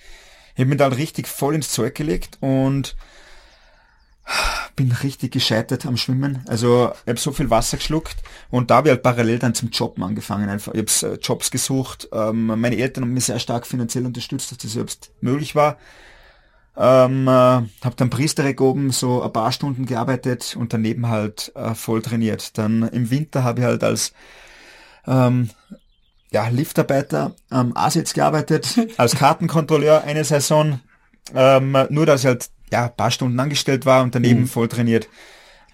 ich 0.55 0.61
habe 0.61 0.71
mir 0.71 0.77
da 0.77 0.87
richtig 0.89 1.27
voll 1.27 1.57
ins 1.57 1.71
Zeug 1.71 1.97
gelegt 1.97 2.39
und 2.41 2.95
bin 4.77 4.93
richtig 4.93 5.33
gescheitert 5.33 5.87
am 5.87 5.97
Schwimmen. 5.97 6.45
Also 6.47 6.93
ich 7.05 7.11
habe 7.11 7.19
so 7.19 7.33
viel 7.33 7.51
Wasser 7.51 7.79
geschluckt 7.79 8.17
und 8.51 8.71
da 8.71 8.77
habe 8.77 8.89
ich 8.89 8.93
halt 8.93 9.03
parallel 9.03 9.39
dann 9.39 9.55
zum 9.55 9.71
Jobben 9.71 10.05
angefangen. 10.05 10.49
Einfach, 10.49 10.73
ich 10.75 10.81
habe 10.81 11.15
äh, 11.15 11.19
Jobs 11.19 11.51
gesucht. 11.51 12.09
Ähm, 12.13 12.47
meine 12.47 12.77
Eltern 12.77 13.05
haben 13.05 13.15
mich 13.15 13.25
sehr 13.25 13.39
stark 13.39 13.67
finanziell 13.67 14.07
unterstützt, 14.07 14.51
dass 14.51 14.59
das 14.59 14.73
selbst 14.73 15.11
möglich 15.21 15.55
war. 15.55 15.79
Ähm, 16.77 17.27
äh, 17.27 17.31
habe 17.31 17.97
dann 17.97 18.11
Priesterek 18.11 18.61
oben 18.61 18.93
so 18.93 19.23
ein 19.23 19.33
paar 19.33 19.51
Stunden 19.51 19.85
gearbeitet 19.85 20.55
und 20.57 20.73
daneben 20.73 21.09
halt 21.09 21.51
äh, 21.57 21.75
voll 21.75 22.03
trainiert. 22.03 22.57
Dann 22.57 22.83
im 22.89 23.11
Winter 23.11 23.43
habe 23.43 23.61
ich 23.61 23.67
halt 23.67 23.83
als 23.83 24.13
ähm, 25.07 25.51
ja, 26.31 26.47
Liftarbeiter 26.49 27.35
am 27.51 27.77
Asitz 27.77 28.13
gearbeitet, 28.13 28.79
als 28.97 29.17
Kartenkontrolleur 29.17 30.05
eine 30.05 30.23
Saison, 30.23 30.81
ähm, 31.35 31.77
nur 31.89 32.07
dass 32.07 32.21
ich 32.21 32.27
halt 32.27 32.51
ja, 32.73 32.87
ein 32.87 32.97
paar 32.97 33.11
Stunden 33.11 33.39
angestellt 33.39 33.87
war 33.87 34.03
und 34.03 34.15
daneben 34.15 34.43
mhm. 34.43 34.49
voll 34.49 34.69
trainiert. 34.69 35.09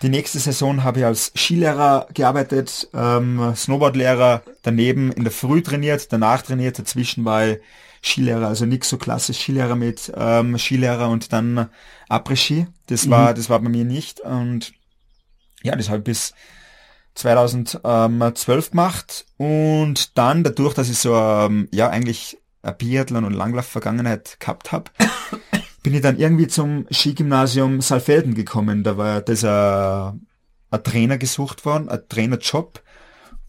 Die 0.02 0.09
nächste 0.09 0.38
Saison 0.38 0.83
habe 0.83 1.00
ich 1.00 1.07
als 1.07 1.33
Skilehrer 1.37 2.09
gearbeitet, 2.12 2.88
ähm, 2.92 3.54
Snowboardlehrer, 3.54 4.42
daneben 4.62 5.12
in 5.12 5.24
der 5.24 5.33
Früh 5.33 5.62
trainiert, 5.62 6.12
danach 6.12 6.42
trainiert, 6.42 6.78
dazwischen 6.78 7.24
war 7.24 7.46
ich 7.46 7.59
Skilehrer, 8.02 8.48
also 8.48 8.66
nix 8.66 8.88
so 8.88 8.98
klassisch 8.98 9.38
Skilehrer 9.38 9.76
mit 9.76 10.12
ähm, 10.14 10.59
Skilehrer 10.59 11.09
und 11.09 11.33
dann 11.33 11.70
Après-Ski. 12.11 12.66
Das 12.88 13.09
war, 13.09 13.30
mhm. 13.30 13.35
das 13.37 13.48
war 13.48 13.61
bei 13.61 13.70
mir 13.70 13.85
nicht. 13.85 14.20
Und 14.20 14.74
ja, 15.62 15.74
das 15.74 15.88
habe 15.88 15.98
ich 15.98 16.04
bis 16.04 16.35
2012 17.14 18.70
gemacht 18.72 19.24
und 19.38 20.18
dann 20.18 20.44
dadurch, 20.44 20.74
dass 20.74 20.90
ich 20.90 20.98
so 20.98 21.14
ähm, 21.14 21.68
ja 21.72 21.88
eigentlich 21.88 22.37
Biathlon 22.78 23.24
und 23.24 23.33
Langlauf-Vergangenheit 23.33 24.38
gehabt 24.40 24.72
habe, 24.72 24.90
bin 25.85 25.94
ich 25.94 26.01
dann 26.01 26.18
irgendwie 26.18 26.49
zum 26.49 26.87
Skigymnasium 26.90 27.83
Saalfelden 27.83 28.35
gekommen. 28.35 28.83
Da 28.83 28.97
war 28.97 29.20
das 29.20 29.44
ein, 29.44 30.27
ein 30.70 30.83
Trainer 30.83 31.18
gesucht 31.18 31.66
worden, 31.66 31.90
ein 31.90 32.01
Trainerjob 32.09 32.83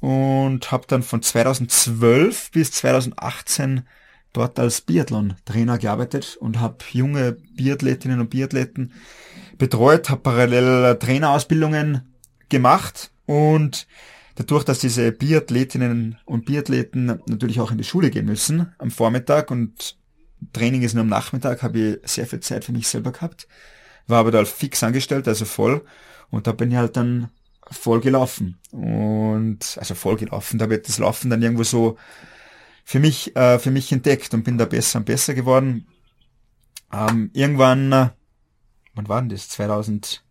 und 0.02 0.70
habe 0.70 0.86
dann 0.86 1.02
von 1.02 1.22
2012 1.22 2.52
bis 2.52 2.74
2018 2.74 3.88
dort 4.34 4.60
als 4.60 4.82
Biathlon-Trainer 4.82 5.78
gearbeitet 5.78 6.36
und 6.42 6.60
habe 6.60 6.80
junge 6.92 7.38
Biathletinnen 7.56 8.20
und 8.20 8.32
Biathleten 8.32 8.92
betreut, 9.58 10.10
habe 10.10 10.22
parallel 10.22 11.00
Trainerausbildungen 11.00 12.02
gemacht 12.50 13.12
und 13.26 13.88
dadurch, 14.36 14.66
dass 14.66 14.80
diese 14.80 15.14
Biathletinnen 15.14 16.18
und 16.26 16.46
Biathleten 16.46 17.06
natürlich 17.28 17.62
auch 17.62 17.72
in 17.72 17.78
die 17.78 17.86
Schule 17.86 18.10
gehen 18.10 18.26
müssen 18.26 18.76
am 18.78 18.92
Vormittag 18.92 19.52
und 19.52 19.96
Training 20.54 20.82
ist 20.84 20.94
nur 20.94 21.02
am 21.02 21.10
Nachmittag, 21.10 21.64
habe 21.64 21.80
ich 21.80 22.12
sehr 22.12 22.28
viel 22.28 22.40
Zeit 22.40 22.66
für 22.66 22.72
mich 22.72 22.88
selber 22.88 23.12
gehabt, 23.12 23.48
war 24.08 24.20
aber 24.20 24.32
da 24.32 24.46
fix 24.46 24.84
angestellt, 24.84 25.28
also 25.28 25.46
voll. 25.46 25.86
Und 26.30 26.48
da 26.48 26.52
bin 26.52 26.72
ich 26.72 26.78
halt 26.78 26.98
dann 26.98 27.30
voll 27.72 28.02
gelaufen. 28.02 28.58
Und 28.72 29.78
also 29.80 29.96
voll 29.96 30.18
gelaufen, 30.18 30.60
da 30.60 30.70
wird 30.70 30.88
das 30.88 30.98
Laufen 30.98 31.30
dann 31.30 31.42
irgendwo 31.42 31.64
so 31.64 31.98
für 32.84 33.00
mich, 33.00 33.36
äh, 33.36 33.60
für 33.60 33.72
mich 33.72 33.92
entdeckt 33.92 34.34
und 34.34 34.44
bin 34.44 34.58
da 34.58 34.66
besser 34.66 35.00
und 35.00 35.06
besser 35.06 35.34
geworden. 35.34 35.88
Ähm, 36.94 37.32
irgendwann, 37.34 37.92
äh, 37.92 38.10
wann 38.94 39.10
war 39.10 39.22
denn 39.22 39.30
das? 39.30 39.50
2012? 39.50 40.22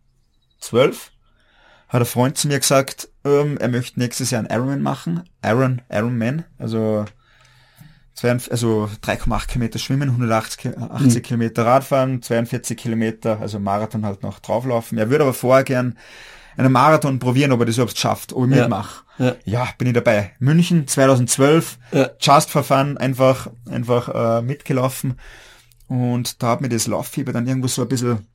hat 1.87 2.01
ein 2.01 2.05
Freund 2.05 2.37
zu 2.37 2.47
mir 2.47 2.59
gesagt, 2.59 3.09
ähm, 3.23 3.57
er 3.57 3.69
möchte 3.69 3.99
nächstes 3.99 4.31
Jahr 4.31 4.39
einen 4.39 4.49
Ironman 4.49 4.81
machen. 4.81 5.23
Iron, 5.43 5.81
Ironman, 5.89 6.45
also, 6.57 7.05
also 8.23 8.89
3,8 9.03 9.47
Kilometer 9.47 9.79
schwimmen, 9.79 10.09
180 10.09 10.77
80 10.77 11.15
mhm. 11.15 11.21
Kilometer 11.21 11.65
Radfahren, 11.65 12.21
42 12.21 12.77
Kilometer, 12.77 13.39
also 13.41 13.59
Marathon 13.59 14.05
halt 14.05 14.23
noch 14.23 14.39
drauflaufen. 14.39 14.97
Er 14.97 15.09
würde 15.09 15.23
aber 15.23 15.33
vorher 15.33 15.63
gern 15.63 15.97
einen 16.57 16.71
Marathon 16.71 17.19
probieren, 17.19 17.51
ob 17.51 17.59
er 17.59 17.65
das 17.65 17.75
überhaupt 17.75 17.97
schafft, 17.97 18.33
ob 18.33 18.45
ich 18.45 18.55
ja. 18.55 18.61
mitmache. 18.61 19.03
Ja. 19.17 19.35
ja. 19.43 19.67
bin 19.77 19.87
ich 19.87 19.93
dabei. 19.93 20.31
München 20.39 20.87
2012, 20.87 21.77
ja. 21.91 22.09
just 22.19 22.49
for 22.49 22.63
fun, 22.63 22.97
einfach, 22.97 23.49
einfach 23.69 24.39
äh, 24.39 24.41
mitgelaufen. 24.41 25.19
Und 25.87 26.41
da 26.41 26.51
hat 26.51 26.61
mir 26.61 26.69
das 26.69 26.87
Lauffieber 26.87 27.33
dann 27.33 27.47
irgendwo 27.47 27.67
so 27.67 27.81
ein 27.81 27.87
bisschen, 27.87 28.25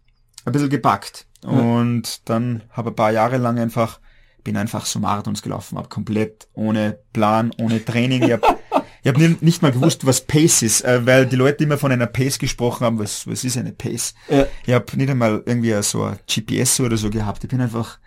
ein 0.45 0.53
bisschen 0.53 0.71
gepackt. 0.71 1.27
Und 1.43 2.29
dann 2.29 2.63
habe 2.71 2.91
ein 2.91 2.97
paar 2.97 3.13
Jahre 3.13 3.39
lang 3.39 3.59
einfach, 3.59 3.99
bin 4.45 4.57
einfach 4.57 4.85
so 4.87 4.99
Marathons 4.99 5.43
gelaufen, 5.43 5.79
habe 5.79 5.89
komplett 5.89 6.49
ohne 6.53 6.99
Plan, 7.13 7.51
ohne 7.59 7.85
Training. 7.85 8.23
Ich 8.23 8.33
habe 8.33 8.47
ich 9.03 9.09
hab 9.09 9.17
nicht 9.19 9.63
mal 9.63 9.73
gewusst, 9.73 10.07
was 10.07 10.21
Pace 10.23 10.63
ist, 10.63 10.85
äh, 10.85 11.05
weil 11.07 11.27
die 11.27 11.37
Leute 11.37 11.65
immer 11.65 11.79
von 11.79 11.93
einer 11.93 12.07
Pace 12.07 12.39
gesprochen 12.39 12.85
haben. 12.85 12.99
Was, 12.99 13.27
was 13.27 13.45
ist 13.45 13.57
eine 13.57 13.73
Pace? 13.73 14.15
Ja. 14.29 14.47
Ich 14.67 14.75
habe 14.75 14.97
nicht 14.97 15.11
einmal 15.11 15.43
irgendwie 15.47 15.81
so 15.83 16.05
ein 16.05 16.19
GPS 16.27 16.81
oder 16.81 16.97
so 16.97 17.11
gehabt. 17.11 17.45
Ich 17.45 17.51
bin 17.51 17.61
einfach 17.61 17.99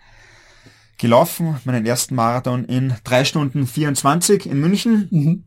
gelaufen, 0.98 1.56
meinen 1.64 1.86
ersten 1.86 2.14
Marathon 2.14 2.64
in 2.64 2.94
drei 3.02 3.24
Stunden 3.24 3.66
24 3.66 4.46
in 4.46 4.60
München. 4.60 5.08
Mhm 5.10 5.44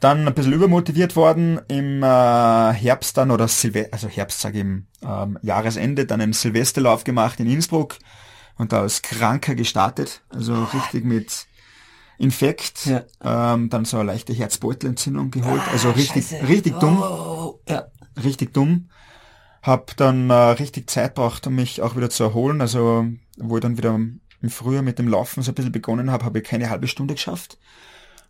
dann 0.00 0.28
ein 0.28 0.34
bisschen 0.34 0.52
übermotiviert 0.52 1.16
worden 1.16 1.60
im 1.68 2.02
äh, 2.02 2.06
Herbst 2.06 3.16
dann 3.16 3.30
oder 3.30 3.48
Silvester, 3.48 3.92
also 3.92 4.08
Herbst 4.08 4.40
sage 4.40 4.58
ich 4.58 4.60
im 4.60 4.86
ähm, 5.02 5.38
Jahresende, 5.42 6.06
dann 6.06 6.20
einen 6.20 6.32
Silvesterlauf 6.32 7.04
gemacht 7.04 7.40
in 7.40 7.50
Innsbruck 7.50 7.96
und 8.56 8.72
da 8.72 8.80
als 8.80 9.02
Kranker 9.02 9.54
gestartet, 9.54 10.22
also 10.28 10.64
richtig 10.64 11.04
mit 11.04 11.46
Infekt, 12.18 12.86
ja. 12.86 13.04
ähm, 13.22 13.70
dann 13.70 13.84
so 13.84 13.98
eine 13.98 14.06
leichte 14.06 14.32
Herzbeutelentzündung 14.32 15.30
geholt, 15.30 15.62
ah, 15.64 15.70
also 15.70 15.90
richtig, 15.90 16.28
Scheiße. 16.28 16.48
richtig 16.48 16.74
dumm, 16.80 17.00
oh, 17.00 17.60
ja. 17.68 17.86
richtig 18.22 18.52
dumm. 18.52 18.90
Hab 19.62 19.96
dann 19.96 20.30
äh, 20.30 20.34
richtig 20.34 20.90
Zeit 20.90 21.14
braucht, 21.14 21.46
um 21.46 21.54
mich 21.54 21.80
auch 21.80 21.96
wieder 21.96 22.10
zu 22.10 22.24
erholen, 22.24 22.60
also 22.60 23.06
wo 23.36 23.56
ich 23.56 23.62
dann 23.62 23.76
wieder 23.76 23.94
im 23.94 24.50
Frühjahr 24.50 24.82
mit 24.82 24.98
dem 24.98 25.08
Laufen 25.08 25.42
so 25.42 25.52
ein 25.52 25.54
bisschen 25.54 25.72
begonnen 25.72 26.10
habe, 26.10 26.24
habe 26.24 26.38
ich 26.38 26.44
keine 26.44 26.70
halbe 26.70 26.88
Stunde 26.88 27.14
geschafft 27.14 27.58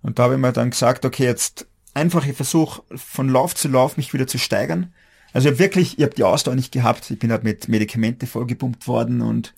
und 0.03 0.18
da 0.18 0.24
habe 0.24 0.35
ich 0.35 0.40
mir 0.40 0.53
dann 0.53 0.70
gesagt, 0.70 1.05
okay, 1.05 1.24
jetzt 1.24 1.66
einfach 1.94 2.27
ich 2.27 2.37
versuche 2.37 2.83
von 2.94 3.29
Lauf 3.29 3.55
zu 3.55 3.68
Lauf 3.68 3.96
mich 3.96 4.12
wieder 4.12 4.27
zu 4.27 4.38
steigern. 4.38 4.92
Also 5.33 5.48
ich 5.48 5.53
habe 5.53 5.59
wirklich, 5.59 5.98
ich 5.98 6.05
habe 6.05 6.14
die 6.14 6.24
Ausdauer 6.24 6.55
nicht 6.55 6.72
gehabt. 6.72 7.11
Ich 7.11 7.18
bin 7.18 7.31
halt 7.31 7.44
mit 7.44 7.68
Medikamente 7.68 8.27
vollgepumpt 8.27 8.88
worden 8.88 9.20
und 9.20 9.55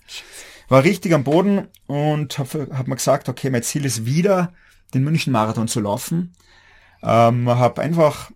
war 0.71 0.85
richtig 0.85 1.13
am 1.13 1.25
Boden 1.25 1.67
und 1.85 2.39
habe 2.39 2.69
hab 2.71 2.87
mir 2.87 2.95
gesagt, 2.95 3.27
okay, 3.27 3.49
mein 3.49 3.61
Ziel 3.61 3.83
ist 3.83 4.05
wieder, 4.05 4.53
den 4.93 5.03
München-Marathon 5.03 5.67
zu 5.67 5.81
laufen. 5.81 6.33
Ähm, 7.03 7.49
habe 7.49 7.81
einfach, 7.81 8.31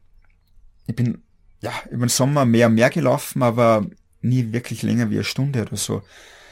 ich 0.86 0.98
bin 0.98 1.24
ja 1.62 1.71
über 1.89 2.06
den 2.06 2.10
Sommer 2.10 2.43
mehr 2.43 2.67
und 2.67 2.76
mehr 2.76 2.89
gelaufen, 2.89 3.41
aber 3.41 3.86
nie 4.19 4.52
wirklich 4.52 4.84
länger 4.84 5.10
wie 5.10 5.15
eine 5.15 5.24
Stunde 5.24 5.62
oder 5.62 5.78
so. 5.78 6.02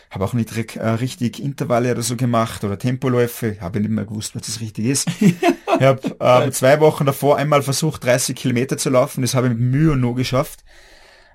Habe 0.10 0.24
auch 0.24 0.34
nicht 0.34 0.56
äh, 0.78 0.88
richtig 0.88 1.44
Intervalle 1.44 1.92
oder 1.92 2.02
so 2.02 2.16
gemacht 2.16 2.64
oder 2.64 2.80
Tempoläufe. 2.80 3.58
Habe 3.60 3.82
nicht 3.82 3.90
mehr 3.90 4.06
gewusst, 4.06 4.36
was 4.36 4.44
das 4.44 4.62
richtig 4.62 4.86
ist. 4.86 5.10
ich 5.20 5.36
habe 5.82 6.16
ähm, 6.22 6.52
zwei 6.54 6.80
Wochen 6.80 7.06
davor 7.06 7.36
einmal 7.36 7.62
versucht, 7.62 8.06
30 8.06 8.38
Kilometer 8.38 8.78
zu 8.78 8.90
laufen. 8.90 9.22
Das 9.22 9.36
habe 9.36 9.48
ich 9.48 9.54
mit 9.54 9.62
Mühe 9.62 9.92
und 9.92 10.00
Not 10.00 10.16
geschafft. 10.16 10.64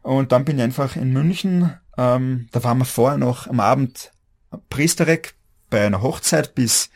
Und 0.00 0.32
dann 0.32 0.46
bin 0.46 0.56
ich 0.56 0.62
einfach 0.62 0.96
in 0.96 1.12
München. 1.12 1.74
Ähm, 1.98 2.46
da 2.52 2.64
waren 2.64 2.78
wir 2.78 2.86
vorher 2.86 3.18
noch 3.18 3.46
am 3.46 3.60
Abend 3.60 4.12
Priesterek 4.70 5.34
bei 5.70 5.86
einer 5.86 6.02
Hochzeit 6.02 6.54
bis 6.54 6.90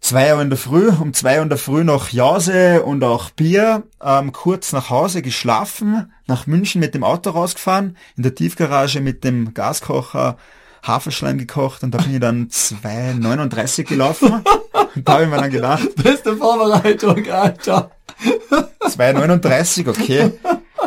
zwei 0.00 0.34
Uhr 0.34 0.42
in 0.42 0.50
der 0.50 0.58
Früh, 0.58 0.88
um 0.88 1.12
zwei 1.14 1.36
Uhr 1.36 1.42
in 1.42 1.48
der 1.48 1.58
Früh 1.58 1.84
noch 1.84 2.10
Jause 2.10 2.82
und 2.82 3.02
auch 3.02 3.30
Bier, 3.30 3.84
ähm, 4.02 4.32
kurz 4.32 4.72
nach 4.72 4.90
Hause 4.90 5.22
geschlafen, 5.22 6.12
nach 6.26 6.46
München 6.46 6.80
mit 6.80 6.94
dem 6.94 7.04
Auto 7.04 7.30
rausgefahren, 7.30 7.96
in 8.16 8.22
der 8.22 8.34
Tiefgarage 8.34 9.00
mit 9.00 9.24
dem 9.24 9.54
Gaskocher 9.54 10.36
Haferschleim 10.82 11.38
gekocht 11.38 11.82
und 11.82 11.92
da 11.92 11.98
bin 11.98 12.14
ich 12.14 12.20
dann 12.20 12.48
2,39 12.50 13.84
gelaufen. 13.84 14.44
und 14.94 15.08
da 15.08 15.14
habe 15.14 15.24
ich 15.24 15.30
mir 15.30 15.36
dann 15.36 15.50
gedacht. 15.50 15.94
Beste 15.96 16.36
Vorbereitung, 16.36 17.28
Alter. 17.28 17.90
2,39, 18.82 19.88
okay. 19.88 20.32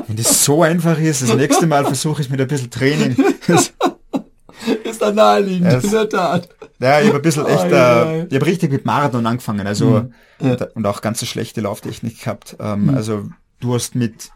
Wenn 0.07 0.15
das 0.15 0.43
so 0.45 0.63
einfach 0.63 0.97
ist, 0.97 1.21
das 1.21 1.35
nächste 1.35 1.67
Mal 1.67 1.85
versuche 1.85 2.21
ich 2.21 2.27
es 2.27 2.31
mit 2.31 2.39
ein 2.41 2.47
bisschen 2.47 2.71
Training. 2.71 3.15
ist 4.83 5.01
dann 5.01 5.15
naheliegend, 5.15 5.73
es, 5.73 5.85
in 5.85 5.91
der 5.91 6.09
Tat. 6.09 6.49
Ja, 6.79 6.99
ich 7.01 7.07
habe 7.07 7.17
ein 7.17 7.21
bisschen 7.21 7.45
echt, 7.45 7.65
äh, 7.65 8.25
ich 8.25 8.35
habe 8.35 8.45
richtig 8.45 8.71
mit 8.71 8.85
Marathon 8.85 9.25
angefangen, 9.25 9.67
also 9.67 10.05
mhm. 10.39 10.57
und 10.73 10.85
auch 10.85 11.01
ganz 11.01 11.19
so 11.19 11.25
schlechte 11.25 11.61
Lauftechnik 11.61 12.21
gehabt. 12.21 12.57
Ähm, 12.59 12.83
mhm. 12.83 12.95
Also 12.95 13.29
du 13.59 13.73
hast 13.73 13.95
mit 13.95 14.31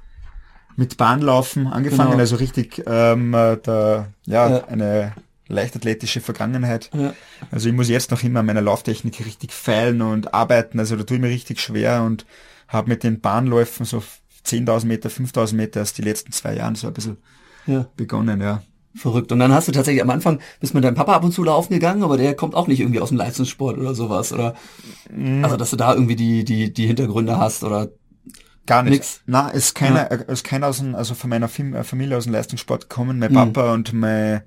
mit 0.75 0.97
Bahnlaufen 0.97 1.67
angefangen, 1.67 2.12
genau. 2.12 2.21
also 2.21 2.36
richtig 2.38 2.83
ähm, 2.88 3.33
äh, 3.33 3.57
da, 3.62 4.07
ja, 4.25 4.49
ja, 4.49 4.67
eine 4.67 5.13
leichtathletische 5.47 6.21
Vergangenheit. 6.21 6.89
Ja. 6.93 7.13
Also 7.51 7.69
ich 7.69 7.75
muss 7.75 7.89
jetzt 7.89 8.12
noch 8.12 8.23
immer 8.23 8.39
an 8.39 8.47
meiner 8.47 8.62
Lauftechnik 8.62 9.23
richtig 9.25 9.51
feilen 9.51 10.01
und 10.01 10.33
arbeiten, 10.33 10.79
also 10.79 10.95
da 10.95 11.03
tue 11.03 11.17
ich 11.17 11.21
mir 11.21 11.29
richtig 11.29 11.59
schwer 11.59 12.03
und 12.03 12.25
habe 12.67 12.89
mit 12.89 13.03
den 13.03 13.21
Bahnläufen 13.21 13.86
so 13.86 14.01
10.000 14.45 14.86
Meter, 14.86 15.09
5.000 15.09 15.55
Meter 15.55 15.79
erst 15.81 15.97
die 15.97 16.01
letzten 16.01 16.31
zwei 16.31 16.55
Jahren 16.55 16.75
so 16.75 16.88
ein 16.88 16.93
bisschen 16.93 17.17
ja. 17.65 17.86
begonnen, 17.95 18.41
ja. 18.41 18.63
Verrückt. 18.95 19.32
Und 19.32 19.39
dann 19.39 19.51
hast 19.51 19.67
du 19.67 19.71
tatsächlich 19.71 20.03
am 20.03 20.10
Anfang, 20.12 20.39
bist 20.60 20.75
mit 20.75 20.84
deinem 20.84 20.93
Papa 20.95 21.15
ab 21.15 21.23
und 21.23 21.32
zu 21.32 21.43
laufen 21.43 21.73
gegangen, 21.73 22.03
aber 22.03 22.17
der 22.17 22.36
kommt 22.36 22.53
auch 22.53 22.67
nicht 22.67 22.79
irgendwie 22.79 22.99
aus 22.99 23.10
dem 23.10 23.17
Leistungssport 23.17 23.77
oder 23.77 23.95
sowas, 23.95 24.32
oder? 24.32 24.53
Mhm. 25.12 25.43
Also, 25.43 25.58
dass 25.58 25.71
du 25.71 25.77
da 25.77 25.93
irgendwie 25.93 26.15
die, 26.15 26.43
die, 26.43 26.71
die 26.71 26.86
Hintergründe 26.86 27.38
hast, 27.38 27.63
oder? 27.63 27.89
Gar 28.65 28.84
nicht. 28.84 28.93
Nix. 28.93 29.21
Na, 29.25 29.49
ist 29.49 29.73
keiner, 29.73 30.12
ja. 30.12 30.17
ist 30.17 30.43
keiner 30.43 30.67
aus 30.67 30.77
dem, 30.77 30.93
also 30.93 31.15
von 31.15 31.29
meiner 31.29 31.47
äh, 31.47 31.84
Familie 31.84 32.17
aus 32.17 32.25
dem 32.25 32.34
Leistungssport 32.34 32.88
gekommen. 32.88 33.17
Mein 33.17 33.32
mhm. 33.32 33.36
Papa 33.36 33.73
und 33.73 33.93
mein, 33.93 34.43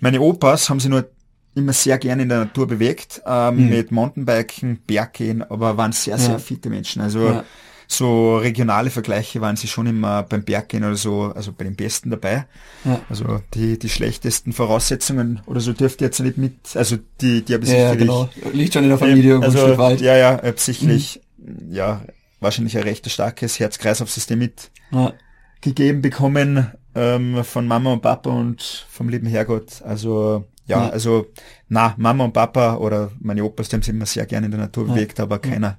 meine 0.00 0.20
Opas 0.20 0.70
haben 0.70 0.80
sich 0.80 0.90
nur 0.90 1.08
immer 1.54 1.72
sehr 1.72 1.98
gerne 1.98 2.22
in 2.22 2.28
der 2.30 2.40
Natur 2.40 2.66
bewegt, 2.66 3.22
ähm, 3.26 3.64
mhm. 3.64 3.68
mit 3.68 3.92
Mountainbiken, 3.92 4.80
Berggehen, 4.86 5.42
aber 5.42 5.76
waren 5.76 5.92
sehr, 5.92 6.18
sehr 6.18 6.32
ja. 6.32 6.38
fitte 6.38 6.70
Menschen. 6.70 7.02
Also, 7.02 7.26
ja 7.26 7.44
so 7.88 8.38
regionale 8.38 8.90
Vergleiche 8.90 9.40
waren 9.40 9.56
sie 9.56 9.68
schon 9.68 9.86
immer 9.86 10.22
beim 10.22 10.44
Berggehen 10.44 10.84
oder 10.84 10.96
so, 10.96 11.32
also 11.34 11.52
bei 11.52 11.64
den 11.64 11.76
Besten 11.76 12.10
dabei. 12.10 12.46
Ja. 12.84 13.00
Also 13.08 13.40
die, 13.54 13.78
die 13.78 13.88
schlechtesten 13.88 14.52
Voraussetzungen 14.52 15.40
oder 15.46 15.60
so 15.60 15.72
dürfte 15.72 16.04
jetzt 16.04 16.20
nicht 16.20 16.36
mit, 16.36 16.54
also 16.74 16.96
die, 17.20 17.42
die 17.42 17.54
habe 17.54 17.64
ich 17.64 17.70
ja, 17.70 17.94
genau. 17.94 18.28
Liegt 18.52 18.74
schon 18.74 18.84
in 18.84 18.90
der 18.90 18.98
Familie 18.98 19.32
irgendwo 19.34 19.60
also, 19.60 19.78
weit. 19.78 20.00
Ja, 20.00 20.16
ja, 20.16 20.36
absichtlich, 20.36 21.20
mhm. 21.38 21.72
ja, 21.72 22.02
wahrscheinlich 22.40 22.76
ein 22.76 22.84
recht 22.84 23.08
starkes 23.10 23.58
Herz-Kreislauf-System 23.60 24.38
mit 24.38 24.70
ja. 24.90 25.12
gegeben 25.60 26.02
bekommen 26.02 26.72
ähm, 26.94 27.44
von 27.44 27.66
Mama 27.66 27.92
und 27.92 28.02
Papa 28.02 28.30
und 28.30 28.86
vom 28.90 29.08
lieben 29.08 29.26
Herrgott. 29.26 29.82
Also 29.82 30.44
ja, 30.66 30.86
ja, 30.86 30.90
also 30.90 31.26
na, 31.68 31.94
Mama 31.96 32.24
und 32.24 32.32
Papa 32.32 32.76
oder 32.76 33.12
meine 33.20 33.44
Opas, 33.44 33.68
die 33.68 33.76
haben 33.76 33.82
sich 33.82 33.94
immer 33.94 34.06
sehr 34.06 34.26
gerne 34.26 34.46
in 34.46 34.52
der 34.52 34.60
Natur 34.60 34.86
bewegt, 34.86 35.20
aber 35.20 35.38
keiner 35.38 35.78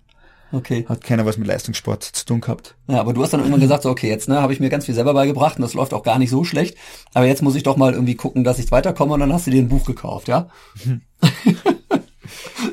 Okay. 0.51 0.85
Hat 0.87 1.03
keiner 1.03 1.25
was 1.25 1.37
mit 1.37 1.47
Leistungssport 1.47 2.03
zu 2.03 2.25
tun 2.25 2.41
gehabt. 2.41 2.75
Ja, 2.87 2.99
aber 2.99 3.13
du 3.13 3.21
hast 3.21 3.33
dann 3.33 3.41
irgendwann 3.41 3.61
gesagt, 3.61 3.83
so, 3.83 3.89
okay, 3.89 4.07
jetzt 4.07 4.29
ne, 4.29 4.41
habe 4.41 4.53
ich 4.53 4.59
mir 4.59 4.69
ganz 4.69 4.85
viel 4.85 4.95
selber 4.95 5.13
beigebracht 5.13 5.57
und 5.57 5.61
das 5.61 5.73
läuft 5.73 5.93
auch 5.93 6.03
gar 6.03 6.19
nicht 6.19 6.29
so 6.29 6.43
schlecht. 6.43 6.77
Aber 7.13 7.25
jetzt 7.25 7.41
muss 7.41 7.55
ich 7.55 7.63
doch 7.63 7.77
mal 7.77 7.93
irgendwie 7.93 8.15
gucken, 8.15 8.43
dass 8.43 8.59
ich 8.59 8.71
weiterkomme 8.71 9.13
und 9.13 9.19
dann 9.19 9.33
hast 9.33 9.47
du 9.47 9.51
dir 9.51 9.61
ein 9.61 9.69
Buch 9.69 9.85
gekauft, 9.85 10.27
ja? 10.27 10.47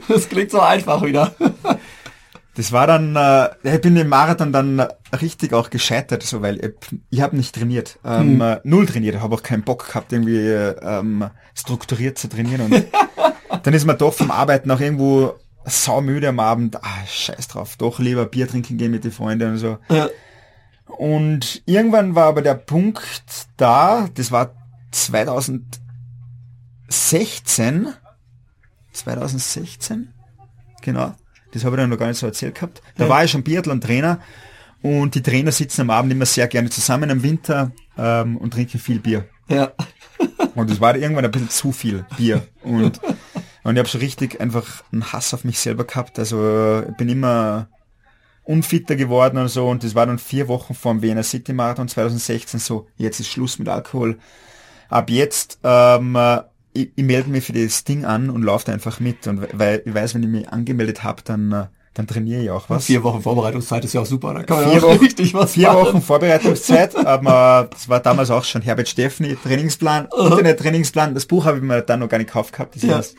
das 0.09 0.29
klingt 0.29 0.51
so 0.51 0.61
einfach 0.61 1.03
wieder. 1.03 1.35
Das 2.57 2.71
war 2.71 2.87
dann, 2.87 3.17
äh, 3.17 3.75
ich 3.75 3.81
bin 3.81 3.97
im 3.97 4.09
Marathon 4.09 4.53
dann 4.53 4.87
richtig 5.21 5.53
auch 5.53 5.71
gescheitert, 5.71 6.23
so 6.23 6.41
weil 6.41 6.65
ich, 6.65 7.01
ich 7.11 7.21
habe 7.21 7.37
nicht 7.37 7.55
trainiert, 7.55 7.99
ähm, 8.05 8.41
hm. 8.41 8.59
null 8.63 8.87
trainiert, 8.87 9.21
habe 9.21 9.35
auch 9.35 9.43
keinen 9.43 9.65
Bock 9.65 9.89
gehabt, 9.89 10.13
irgendwie 10.13 10.49
ähm, 10.49 11.29
strukturiert 11.55 12.17
zu 12.17 12.29
trainieren 12.29 12.61
und 12.61 12.85
dann 13.65 13.75
ist 13.75 13.87
man 13.87 13.99
doch 13.99 14.15
vom 14.15 14.31
Arbeiten 14.31 14.71
auch 14.71 14.81
irgendwo 14.81 15.35
saumüde 15.65 16.29
am 16.29 16.41
Abend, 16.41 16.83
ah, 16.83 17.07
scheiß 17.07 17.49
drauf, 17.49 17.77
doch 17.77 17.99
lieber 17.99 18.27
Bier 18.27 18.49
trinken 18.49 18.77
gehen 18.77 18.91
mit 18.91 19.05
den 19.05 19.13
Freunden 19.13 19.53
und 19.53 19.59
so. 19.59 19.79
Ja. 19.89 20.09
Und 20.87 21.63
irgendwann 21.67 22.15
war 22.15 22.27
aber 22.27 22.43
der 22.43 22.55
Punkt 22.55 23.49
da, 23.57 24.09
das 24.15 24.31
war 24.31 24.55
2016, 24.93 27.89
2016, 28.93 30.13
genau, 30.83 31.15
das 31.53 31.65
habe 31.65 31.77
ich 31.77 31.81
dann 31.81 31.91
noch 31.91 31.99
gar 31.99 32.09
nicht 32.09 32.19
so 32.19 32.27
erzählt 32.27 32.57
gehabt. 32.57 32.83
Da 32.97 33.05
ja. 33.05 33.11
war 33.11 33.25
ich 33.25 33.31
schon 33.31 33.43
Biathlon-Trainer 33.43 34.21
und 34.83 35.15
die 35.15 35.23
Trainer 35.23 35.53
sitzen 35.53 35.83
am 35.83 35.91
Abend 35.91 36.13
immer 36.13 36.27
sehr 36.27 36.47
gerne 36.47 36.69
zusammen 36.69 37.09
im 37.09 37.23
Winter 37.23 37.73
ähm, 37.97 38.37
und 38.37 38.53
trinken 38.53 38.79
viel 38.79 39.01
Bier. 39.01 39.27
Ja. 39.49 39.73
und 40.55 40.71
es 40.71 40.81
war 40.81 40.97
irgendwann 40.97 41.25
ein 41.25 41.31
bisschen 41.31 41.51
zu 41.51 41.73
viel 41.73 42.05
Bier. 42.17 42.47
Und 42.63 43.01
und 43.65 43.77
ich 43.77 43.79
habe 43.79 43.89
so 43.89 43.99
richtig 43.99 44.41
einfach 44.41 44.85
einen 44.93 45.13
Hass 45.13 45.35
auf 45.35 45.45
mich 45.45 45.59
selber 45.59 45.85
gehabt. 45.85 46.19
Also 46.19 46.85
ich 46.89 46.97
bin 46.97 47.09
immer 47.09 47.69
unfitter 48.45 48.95
geworden 48.95 49.39
und 49.39 49.49
so. 49.49 49.67
Und 49.69 49.83
das 49.83 49.95
war 49.95 50.07
dann 50.07 50.19
vier 50.19 50.49
Wochen 50.49 50.75
vor 50.75 50.93
dem 50.93 51.03
Wiener 51.03 51.23
City 51.23 51.55
Marathon 51.55 51.89
2016 51.89 52.61
so, 52.61 52.87
jetzt 52.99 53.21
ist 53.21 53.29
Schluss 53.29 53.59
mit 53.59 53.69
Alkohol. 53.69 54.19
Ab 54.91 55.09
jetzt, 55.09 55.59
ähm, 55.65 56.17
ich, 56.75 56.91
ich 56.95 57.05
melde 57.05 57.31
mich 57.31 57.47
für 57.47 57.55
das 57.55 57.85
Ding 57.85 58.05
an 58.05 58.29
und 58.29 58.43
laufe 58.43 58.71
einfach 58.71 59.01
mit. 59.01 59.27
Und 59.27 59.49
weil 59.59 59.83
ich 59.85 59.95
weiß, 59.95 60.15
wenn 60.15 60.23
ich 60.23 60.29
mich 60.29 60.49
angemeldet 60.51 61.03
habe, 61.03 61.23
dann 61.25 61.69
dann 61.95 62.09
trainiere 62.09 62.43
ich 62.43 62.51
auch 62.51 62.69
was. 62.69 62.87
Vier 62.87 63.05
Wochen 63.05 63.23
Vorbereitungszeit 63.23 63.85
ist 63.85 63.93
ja 63.93 64.01
auch 64.01 64.07
super, 64.07 64.35
da 64.35 64.43
kann 64.43 64.63
man 64.63 64.71
vier 64.73 64.83
Wochen, 64.83 64.99
richtig 64.99 65.33
was 65.33 65.53
Vier 65.53 65.69
machen. 65.69 65.79
Wochen 65.79 66.03
Vorbereitungszeit, 66.03 66.97
aber 67.07 67.69
das 67.71 67.89
war 67.89 68.01
damals 68.01 68.33
auch 68.33 68.43
schon 68.43 68.63
Herbert 68.63 68.89
Steffni, 68.89 69.37
Trainingsplan. 69.37 70.09
Internet-Trainingsplan, 70.13 71.15
das 71.15 71.27
Buch 71.27 71.45
habe 71.45 71.59
ich 71.59 71.63
mir 71.63 71.83
dann 71.83 72.01
noch 72.01 72.09
gar 72.09 72.19
nicht 72.19 72.27
gekauft 72.27 72.53
gehabt, 72.53 72.75
das 72.75 72.83
ja. 72.83 72.99
ist 72.99 73.15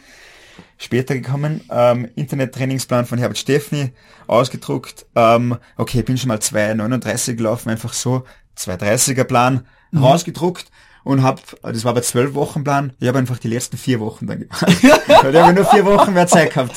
später 0.78 1.16
gekommen. 1.16 1.62
Ähm, 1.70 2.10
Internet-Trainingsplan 2.16 3.06
von 3.06 3.18
Herbert 3.18 3.38
Steffni, 3.38 3.92
ausgedruckt. 4.28 5.06
Ähm, 5.16 5.58
okay, 5.78 6.04
bin 6.04 6.18
schon 6.18 6.30
mal 6.30 6.38
2,39 6.38 7.36
gelaufen, 7.36 7.70
einfach 7.70 7.94
so. 7.94 8.24
2,30er 8.58 9.26
Plan, 9.26 9.66
mhm. 9.92 10.04
rausgedruckt 10.04 10.72
und 11.06 11.22
hab, 11.22 11.40
das 11.62 11.86
war 11.86 11.92
aber 11.92 12.02
zwölf 12.02 12.34
Wochen 12.34 12.64
Plan, 12.64 12.92
ich 13.00 13.08
habe 13.08 13.20
einfach 13.20 13.38
die 13.38 13.48
letzten 13.48 13.78
vier 13.78 14.00
Wochen 14.00 14.26
dann 14.26 14.40
gemacht. 14.40 14.62
Weil 15.22 15.36
ich 15.36 15.42
habe 15.42 15.54
nur 15.54 15.66
vier 15.66 15.86
Wochen 15.86 16.14
mehr 16.14 16.26
Zeit 16.26 16.52
gehabt. 16.52 16.76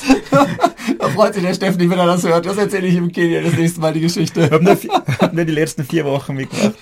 da 0.99 1.09
freut 1.09 1.33
sich 1.33 1.43
der 1.43 1.55
Steffen 1.55 1.81
wenn 1.91 1.99
er 1.99 2.07
das 2.07 2.25
hört. 2.25 2.45
Das 2.45 2.59
erzähle 2.59 2.89
ich 2.89 2.95
im 2.95 3.11
Kenia 3.11 3.41
das 3.41 3.55
nächste 3.55 3.81
Mal 3.81 3.95
die 3.95 4.03
Geschichte. 4.03 4.43
Ich 4.43 4.51
habe 4.51 4.63
nur, 4.63 4.77
hab 5.21 5.33
nur 5.33 5.47
die 5.47 5.53
letzten 5.53 5.83
vier 5.83 6.05
Wochen 6.05 6.35
mitgemacht. 6.35 6.75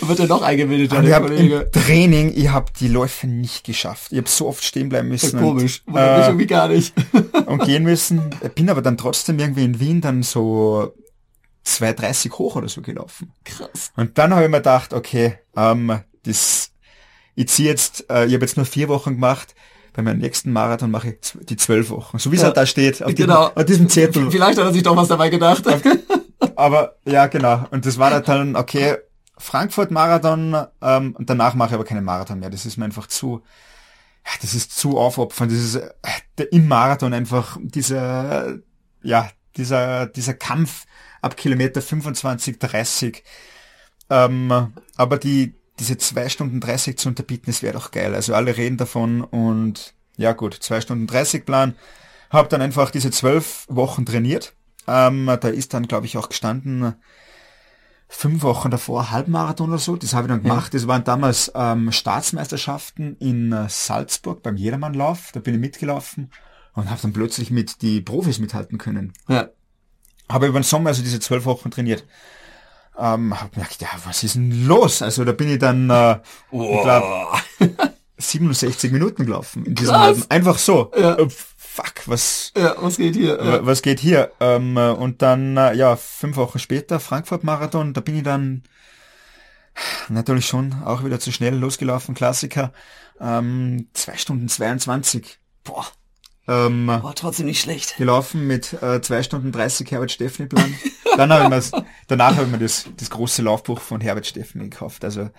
Wird 0.00 0.18
er 0.18 0.26
noch 0.26 0.42
eingebildet, 0.42 0.90
der 0.90 1.20
Kollege? 1.20 1.70
Training, 1.70 2.32
ich 2.34 2.50
habe 2.50 2.72
die 2.78 2.88
Läufe 2.88 3.28
nicht 3.28 3.64
geschafft. 3.64 4.10
Ich 4.10 4.18
habe 4.18 4.28
so 4.28 4.48
oft 4.48 4.64
stehen 4.64 4.88
bleiben 4.88 5.08
müssen. 5.08 5.38
Ja, 5.38 5.42
komisch, 5.42 5.82
und, 5.86 5.96
äh, 5.96 6.26
irgendwie 6.26 6.46
gar 6.48 6.66
nicht. 6.66 6.94
und 7.46 7.64
gehen 7.64 7.84
müssen. 7.84 8.34
Bin 8.56 8.68
aber 8.68 8.82
dann 8.82 8.96
trotzdem 8.96 9.38
irgendwie 9.38 9.64
in 9.64 9.78
Wien 9.78 10.00
dann 10.00 10.24
so 10.24 10.92
2,30 11.64 12.32
hoch 12.32 12.56
oder 12.56 12.68
so 12.68 12.82
gelaufen. 12.82 13.32
Krass. 13.44 13.92
Und 13.94 14.18
dann 14.18 14.34
habe 14.34 14.46
ich 14.46 14.50
mir 14.50 14.56
gedacht, 14.56 14.92
okay, 14.92 15.38
ähm, 15.56 16.00
das, 16.24 16.72
ich 17.38 17.48
ziehe 17.48 17.68
jetzt, 17.68 18.10
äh, 18.10 18.26
ich 18.26 18.34
habe 18.34 18.44
jetzt 18.44 18.56
nur 18.56 18.66
vier 18.66 18.88
Wochen 18.88 19.14
gemacht, 19.14 19.54
bei 19.92 20.02
meinem 20.02 20.18
nächsten 20.18 20.52
Marathon 20.52 20.90
mache 20.90 21.10
ich 21.10 21.46
die 21.46 21.56
zwölf 21.56 21.90
Wochen. 21.90 22.18
So 22.18 22.32
wie 22.32 22.36
es 22.36 22.42
halt 22.42 22.56
da 22.56 22.66
steht, 22.66 23.02
auf, 23.02 23.14
genau. 23.14 23.46
diesem, 23.46 23.56
auf 23.56 23.64
diesem 23.64 23.88
Zettel. 23.88 24.30
Vielleicht 24.30 24.58
hat 24.58 24.64
er 24.66 24.72
sich 24.72 24.82
doch 24.82 24.96
was 24.96 25.08
dabei 25.08 25.28
gedacht. 25.28 25.62
aber 26.56 26.96
ja, 27.04 27.26
genau. 27.28 27.64
Und 27.70 27.86
das 27.86 27.98
war 27.98 28.20
dann, 28.20 28.56
okay, 28.56 28.96
Frankfurt-Marathon 29.36 30.66
ähm, 30.82 31.14
und 31.16 31.30
danach 31.30 31.54
mache 31.54 31.68
ich 31.68 31.74
aber 31.74 31.84
keinen 31.84 32.04
Marathon 32.04 32.40
mehr. 32.40 32.50
Das 32.50 32.66
ist 32.66 32.76
mir 32.76 32.84
einfach 32.84 33.06
zu, 33.06 33.42
das 34.42 34.54
ist 34.54 34.76
zu 34.76 34.98
aufopfernd. 34.98 35.52
Das 35.52 35.58
ist 35.58 35.76
äh, 35.76 36.44
im 36.50 36.66
Marathon 36.66 37.14
einfach 37.14 37.56
dieser, 37.60 38.58
ja, 39.02 39.30
dieser, 39.56 40.06
dieser 40.06 40.34
Kampf 40.34 40.86
ab 41.22 41.36
Kilometer 41.36 41.82
25, 41.82 42.58
30. 42.58 43.22
Ähm, 44.10 44.72
aber 44.96 45.18
die, 45.18 45.57
diese 45.78 45.98
zwei 45.98 46.28
Stunden 46.28 46.60
30 46.60 46.98
zu 46.98 47.08
unterbieten, 47.08 47.46
das 47.46 47.62
wäre 47.62 47.74
doch 47.74 47.90
geil. 47.90 48.14
Also 48.14 48.34
alle 48.34 48.56
reden 48.56 48.76
davon 48.76 49.22
und 49.22 49.94
ja 50.16 50.32
gut, 50.32 50.54
zwei 50.54 50.80
Stunden 50.80 51.06
30 51.06 51.44
Plan. 51.44 51.74
Hab 52.30 52.48
dann 52.50 52.60
einfach 52.60 52.90
diese 52.90 53.10
zwölf 53.10 53.64
Wochen 53.68 54.04
trainiert. 54.04 54.54
Ähm, 54.86 55.26
da 55.26 55.48
ist 55.48 55.74
dann, 55.74 55.86
glaube 55.86 56.06
ich, 56.06 56.16
auch 56.16 56.28
gestanden, 56.28 56.94
fünf 58.08 58.42
Wochen 58.42 58.70
davor 58.70 59.10
Halbmarathon 59.10 59.70
oder 59.70 59.78
so. 59.78 59.96
Das 59.96 60.14
habe 60.14 60.26
ich 60.26 60.28
dann 60.30 60.42
gemacht. 60.42 60.74
Das 60.74 60.86
waren 60.86 61.04
damals 61.04 61.52
ähm, 61.54 61.92
Staatsmeisterschaften 61.92 63.16
in 63.18 63.52
äh, 63.52 63.68
Salzburg 63.68 64.42
beim 64.42 64.56
Jedermannlauf. 64.56 65.30
Da 65.32 65.40
bin 65.40 65.54
ich 65.54 65.60
mitgelaufen 65.60 66.30
und 66.74 66.90
habe 66.90 67.00
dann 67.02 67.12
plötzlich 67.12 67.50
mit 67.50 67.82
die 67.82 68.00
Profis 68.00 68.38
mithalten 68.38 68.78
können. 68.78 69.12
Ja. 69.28 69.48
Habe 70.28 70.46
über 70.46 70.58
den 70.60 70.64
Sommer 70.64 70.88
also 70.90 71.02
diese 71.02 71.20
zwölf 71.20 71.44
Wochen 71.44 71.70
trainiert. 71.70 72.04
Ähm, 72.98 73.38
hab 73.40 73.52
gedacht, 73.54 73.80
ja, 73.80 73.88
was 74.04 74.24
ist 74.24 74.34
denn 74.34 74.66
los? 74.66 75.02
Also 75.02 75.24
da 75.24 75.32
bin 75.32 75.50
ich 75.52 75.58
dann, 75.58 75.88
äh, 75.88 76.18
ich 76.50 76.82
glaube, 76.82 77.28
67 78.18 78.90
Minuten 78.90 79.24
gelaufen 79.24 79.64
in 79.64 79.74
diesem 79.76 79.94
Krass. 79.94 80.02
halben. 80.02 80.24
Einfach 80.30 80.58
so. 80.58 80.90
Ja. 80.98 81.14
Äh, 81.16 81.28
fuck, 81.56 81.94
was, 82.06 82.52
Ja, 82.56 82.74
was 82.80 82.96
geht 82.96 83.14
hier? 83.14 83.38
Wa- 83.38 83.60
Was 83.62 83.82
geht 83.82 84.00
hier? 84.00 84.32
Ähm, 84.40 84.76
äh, 84.76 84.90
und 84.90 85.22
dann, 85.22 85.56
äh, 85.56 85.74
ja, 85.74 85.94
fünf 85.96 86.36
Wochen 86.36 86.58
später, 86.58 86.98
Frankfurt-Marathon, 86.98 87.92
da 87.94 88.00
bin 88.00 88.16
ich 88.16 88.24
dann 88.24 88.64
natürlich 90.08 90.46
schon 90.46 90.74
auch 90.84 91.04
wieder 91.04 91.20
zu 91.20 91.30
schnell 91.30 91.54
losgelaufen, 91.54 92.14
Klassiker. 92.16 92.72
Ähm, 93.20 93.88
zwei 93.92 94.16
Stunden 94.16 94.48
22 94.48 95.38
Boah, 95.64 95.86
ähm, 96.48 96.86
war 96.88 97.14
trotzdem 97.14 97.46
nicht 97.46 97.60
schlecht. 97.60 97.96
gelaufen 97.96 98.46
mit 98.46 98.72
äh, 98.82 99.00
zwei 99.00 99.22
Stunden 99.22 99.52
30 99.52 99.90
Herbert 99.90 100.10
Steffni 100.10 100.46
Plan. 100.46 100.74
Dann 101.16 101.32
habe 101.32 101.56
ich 101.56 101.70
danach 102.06 102.36
habe 102.36 102.44
ich 102.44 102.50
mir 102.50 102.58
das, 102.58 102.86
das 102.96 103.10
große 103.10 103.42
Laufbuch 103.42 103.80
von 103.80 104.00
Herbert 104.00 104.26
Steffni 104.26 104.68
gekauft. 104.68 105.04
Also 105.04 105.30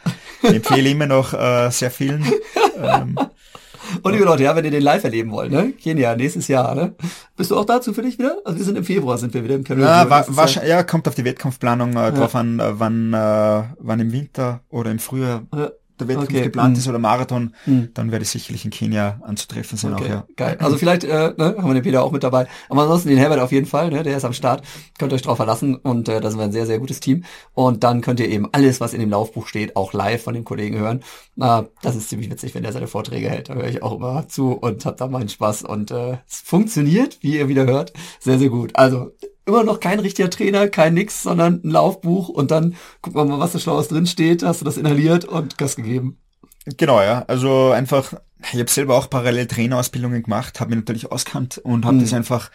ich 0.44 0.50
empfehle 0.56 0.90
immer 0.90 1.06
noch 1.08 1.34
äh, 1.34 1.70
sehr 1.72 1.92
vielen. 1.92 2.26
Ähm, 2.82 3.18
Und 4.04 4.12
liebe 4.14 4.26
Leute, 4.26 4.44
ja, 4.44 4.56
wenn 4.56 4.66
ihr 4.66 4.72
den 4.72 4.84
live 4.84 5.04
erleben 5.04 5.32
wollt, 5.32 5.52
ne? 5.52 5.72
Kenia, 5.72 6.16
nächstes 6.16 6.48
Jahr, 6.48 6.76
ne? 6.76 6.94
Bist 7.36 7.52
du 7.52 7.58
auch 7.58 7.66
dazu 7.66 7.94
für 7.94 8.02
dich 8.02 8.20
wieder? 8.20 8.38
Also 8.46 8.58
wir 8.60 8.66
sind 8.66 8.78
im 8.78 8.84
Februar, 8.84 9.18
sind 9.18 9.34
wir 9.34 9.44
wieder 9.44 9.56
im 9.56 9.64
Canyon. 9.64 9.88
Ja, 9.88 10.10
wa 10.10 10.20
Jahr. 10.20 10.26
wahrscheinlich, 10.30 10.70
ja, 10.70 10.84
kommt 10.84 11.08
auf 11.08 11.16
die 11.16 11.26
Wettkampfplanung 11.26 11.96
äh, 11.96 12.12
drauf 12.12 12.36
an, 12.36 12.60
äh, 12.60 12.80
wann, 12.80 13.14
äh, 13.14 13.64
wann 13.80 14.00
im 14.00 14.12
Winter 14.12 14.62
oder 14.70 14.92
im 14.92 15.00
Frühjahr 15.00 15.44
Ja. 15.56 15.72
Der 16.00 16.08
Wettkampf 16.08 16.30
Okay, 16.30 16.42
geplant 16.44 16.76
mm. 16.76 16.80
ist 16.80 16.88
oder 16.88 17.00
Marathon, 17.00 17.54
Hm. 17.66 17.90
dann 17.94 18.12
werde 18.12 18.24
ich 18.24 18.30
sicherlich 18.30 18.66
in 18.66 18.72
Kenia 18.72 19.20
anzutreffen 19.24 19.78
sein 19.78 19.94
auch, 19.94 20.00
Okay, 20.00 20.10
ja. 20.10 20.26
geil. 20.36 20.58
Also 20.60 20.78
vielleicht 20.78 21.04
äh, 21.04 21.34
ne, 21.38 21.56
haben 21.58 21.68
wir 21.68 21.74
den 21.74 21.84
Peter 21.84 22.04
auch 22.04 22.12
mit 22.12 22.24
dabei. 22.24 22.48
Aber 22.70 22.84
ansonsten 22.84 23.10
den 23.10 23.18
Herbert 23.18 23.40
auf 23.40 23.52
jeden 23.52 23.66
Fall, 23.66 23.90
ne, 23.92 24.04
der 24.04 24.18
ist 24.18 24.26
am 24.26 24.34
Start. 24.34 24.64
Könnt 24.98 25.12
ihr 25.12 25.16
euch 25.16 25.22
drauf 25.22 25.38
verlassen 25.38 25.76
und 25.76 26.10
äh, 26.10 26.22
da 26.22 26.30
sind 26.30 26.40
wir 26.40 26.46
ein 26.46 26.52
sehr, 26.52 26.66
sehr 26.66 26.80
gutes 26.80 27.00
Team. 27.00 27.24
Und 27.54 27.84
dann 27.84 28.02
könnt 28.02 28.20
ihr 28.20 28.30
eben 28.30 28.48
alles, 28.52 28.80
was 28.82 28.94
in 28.94 29.00
dem 29.00 29.10
Laufbuch 29.10 29.48
steht, 29.48 29.76
auch 29.76 29.94
live 29.94 30.24
von 30.24 30.34
dem 30.34 30.46
Kollegen 30.46 30.78
hören. 30.78 31.02
Äh, 31.40 31.64
das 31.82 31.96
ist 31.96 32.10
ziemlich 32.10 32.30
witzig, 32.32 32.56
wenn 32.56 32.64
der 32.64 32.74
seine 32.74 32.88
Vorträge 32.88 33.30
hält. 33.30 33.50
Da 33.50 33.56
höre 33.56 33.68
ich 33.68 33.84
auch 33.84 33.96
immer 33.96 34.28
zu 34.28 34.54
und 34.54 34.86
hab 34.86 34.98
da 34.98 35.08
meinen 35.08 35.30
Spaß. 35.30 35.64
Und 35.64 35.92
äh, 35.92 36.18
es 36.30 36.42
funktioniert, 36.42 37.18
wie 37.22 37.38
ihr 37.38 37.48
wieder 37.48 37.66
hört, 37.66 37.94
sehr, 38.20 38.40
sehr 38.40 38.50
gut. 38.50 38.76
Also 38.76 39.12
immer 39.50 39.64
noch 39.64 39.80
kein 39.80 40.00
richtiger 40.00 40.30
Trainer, 40.30 40.68
kein 40.70 40.94
nix, 40.94 41.24
sondern 41.24 41.62
ein 41.64 41.70
Laufbuch 41.72 42.30
und 42.30 42.52
dann 42.52 42.76
gucken 43.02 43.20
wir 43.20 43.26
mal, 43.26 43.40
was 43.40 43.52
da 43.52 43.60
Schlaues 43.60 43.90
drin 43.90 44.08
steht. 44.08 44.44
Hast 44.44 44.62
du 44.62 44.66
das 44.66 44.78
inhaliert 44.78 45.26
und 45.26 45.58
Gas 45.58 45.76
gegeben. 45.76 46.18
Genau, 46.78 47.02
ja. 47.02 47.24
Also 47.28 47.72
einfach, 47.72 48.14
ich 48.54 48.60
habe 48.60 48.70
selber 48.70 48.96
auch 48.98 49.10
parallel 49.10 49.48
Trainerausbildungen 49.48 50.24
gemacht, 50.24 50.60
habe 50.60 50.70
mich 50.72 50.80
natürlich 50.80 51.12
auskannt 51.12 51.58
und 51.58 51.86
habe 51.86 51.98
Mhm. 51.98 52.02
das 52.02 52.14
einfach 52.14 52.52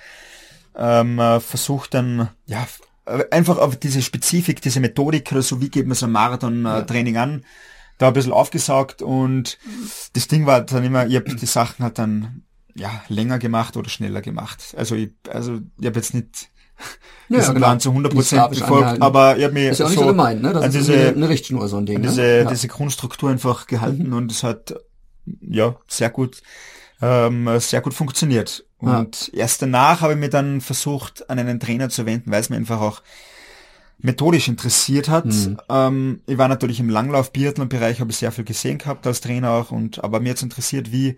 ähm, 0.77 1.19
äh, 1.19 1.41
versucht 1.41 1.95
dann, 1.95 2.31
ja, 2.47 2.67
äh, 3.07 3.25
einfach 3.31 3.59
auf 3.59 3.77
diese 3.77 4.03
Spezifik, 4.03 4.61
diese 4.63 4.81
Methodik 4.81 5.31
oder 5.33 5.43
so, 5.43 5.61
wie 5.61 5.69
geht 5.69 5.87
man 5.87 5.95
so 5.95 6.07
ein 6.07 6.13
Marathon-Training 6.13 7.17
an, 7.17 7.45
da 7.99 8.09
ein 8.09 8.13
bisschen 8.13 8.33
aufgesaugt 8.33 9.01
und 9.03 9.59
das 10.15 10.27
Ding 10.27 10.47
war 10.47 10.63
dann 10.63 10.85
immer, 10.85 11.07
ich 11.07 11.15
habe 11.17 11.35
die 11.35 11.47
Sachen 11.47 11.85
halt 11.85 11.99
dann 11.99 12.43
ja 12.77 12.91
länger 13.09 13.39
gemacht 13.39 13.77
oder 13.77 13.89
schneller 13.89 14.21
gemacht. 14.21 14.75
Also 14.77 14.97
ich, 14.97 15.13
also 15.29 15.61
ich 15.79 15.87
habe 15.87 15.97
jetzt 15.97 16.13
nicht 16.13 16.51
Ja, 17.31 17.39
diesen 17.39 17.55
genau. 17.55 17.67
Plan 17.67 17.81
zu 17.81 17.89
100 17.91 18.13
Nicht 18.13 18.21
Prozent 18.21 18.39
sklavisch 18.41 18.59
befolgt, 18.61 18.83
angehalten. 18.83 19.03
aber 19.03 19.37
ich 19.39 19.45
habe 19.45 19.55
mir 19.55 19.71
Ist 19.71 19.79
ja 19.79 19.87
auch 19.87 19.91
nicht 19.91 19.99
so 19.99 20.05
so 20.05 20.11
gemeint, 20.11 20.43
ne? 20.43 20.53
Das 20.53 20.65
an 20.65 20.73
diese- 20.73 20.93
eine, 20.93 21.09
eine 21.09 21.29
Richtschnur, 21.31 21.69
so 21.69 21.77
ein 21.79 21.87
Ding. 21.87 22.03
diese, 22.03 22.21
ne? 22.21 22.39
ja. 22.43 22.45
diese 22.51 22.69
Grundstruktur 22.69 23.31
einfach 23.31 23.67
gehalten 23.67 24.13
und 24.13 24.31
es 24.31 24.43
hat 24.43 24.75
ja 25.41 25.75
sehr 25.89 26.11
gut 26.11 26.43
ähm, 27.03 27.49
sehr 27.59 27.81
gut 27.81 27.93
funktioniert. 27.95 28.65
Ja. 28.81 29.01
Und 29.01 29.31
erst 29.35 29.63
danach 29.63 30.01
habe 30.01 30.13
ich 30.13 30.19
mir 30.19 30.29
dann 30.31 30.61
versucht, 30.61 31.29
an 31.29 31.39
einen 31.39 31.61
Trainer 31.61 31.89
zu 31.89 32.07
wenden, 32.07 32.31
weil 32.31 32.41
es 32.41 32.51
mir 32.51 32.57
einfach 32.57 32.81
auch 32.81 33.03
methodisch 33.99 34.49
interessiert 34.49 35.09
hat. 35.09 35.25
Mhm. 35.27 35.59
Ähm, 35.69 36.21
ich 36.27 36.39
war 36.39 36.49
natürlich 36.49 36.81
im 36.81 36.89
Langlauf-Biathlon-Bereich, 36.91 38.01
habe 38.01 38.11
ich 38.11 38.19
sehr 38.19 38.33
viel 38.33 38.45
gesehen 38.45 38.79
gehabt 38.79 39.07
als 39.07 39.21
Trainer 39.21 39.51
auch, 39.53 39.71
und 39.71 40.05
aber 40.05 40.21
mir 40.21 40.31
hat 40.31 40.43
interessiert, 40.43 40.93
wie 40.93 41.17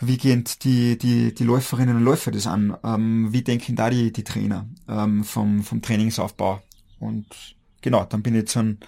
wie 0.00 0.18
gehen 0.18 0.44
die, 0.62 0.98
die, 0.98 1.34
die 1.34 1.44
Läuferinnen 1.44 1.96
und 1.96 2.04
Läufer 2.04 2.30
das 2.30 2.46
an? 2.46 2.76
Ähm, 2.84 3.32
wie 3.32 3.42
denken 3.42 3.76
da 3.76 3.90
die, 3.90 4.12
die 4.12 4.24
Trainer 4.24 4.66
ähm, 4.88 5.24
vom, 5.24 5.62
vom 5.62 5.80
Trainingsaufbau? 5.80 6.60
Und 6.98 7.26
genau, 7.80 8.04
dann 8.04 8.22
bin 8.22 8.34
ich 8.34 8.48
zu 8.48 8.58
einem, 8.58 8.78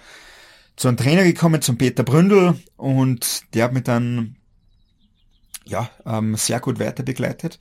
zu 0.75 0.87
einem 0.87 0.97
Trainer 0.97 1.23
gekommen, 1.23 1.61
zum 1.61 1.77
Peter 1.77 2.03
Bründel, 2.03 2.55
und 2.77 3.53
der 3.53 3.65
hat 3.65 3.73
mich 3.73 3.83
dann 3.83 4.35
ja, 5.65 5.89
ähm, 6.05 6.35
sehr 6.35 6.59
gut 6.59 6.79
weiter 6.79 7.03
begleitet. 7.03 7.59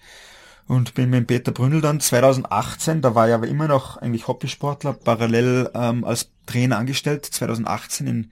Und 0.66 0.92
bin 0.92 1.08
mit 1.08 1.26
Peter 1.26 1.50
Bründel 1.50 1.80
dann 1.80 1.98
2018, 1.98 3.00
da 3.00 3.14
war 3.14 3.28
ich 3.28 3.34
aber 3.34 3.48
immer 3.48 3.68
noch 3.68 3.96
eigentlich 3.96 4.28
Hobbysportler, 4.28 4.92
parallel 4.92 5.70
ähm, 5.74 6.04
als 6.04 6.30
Trainer 6.44 6.76
angestellt, 6.76 7.24
2018 7.24 8.06
in 8.06 8.30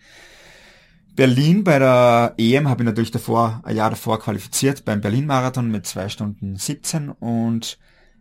Berlin 1.17 1.65
bei 1.65 1.79
der 1.79 2.35
EM 2.37 2.69
habe 2.69 2.83
ich 2.83 2.87
natürlich 2.87 3.11
davor, 3.11 3.63
ein 3.65 3.75
Jahr 3.75 3.91
davor 3.91 4.21
qualifiziert 4.21 4.85
beim 4.85 5.01
Berlin-Marathon 5.01 5.71
mit 5.71 5.87
zwei 5.87 6.11
Stunden 6.11 6.57
17 6.57 7.09
und 7.09 7.79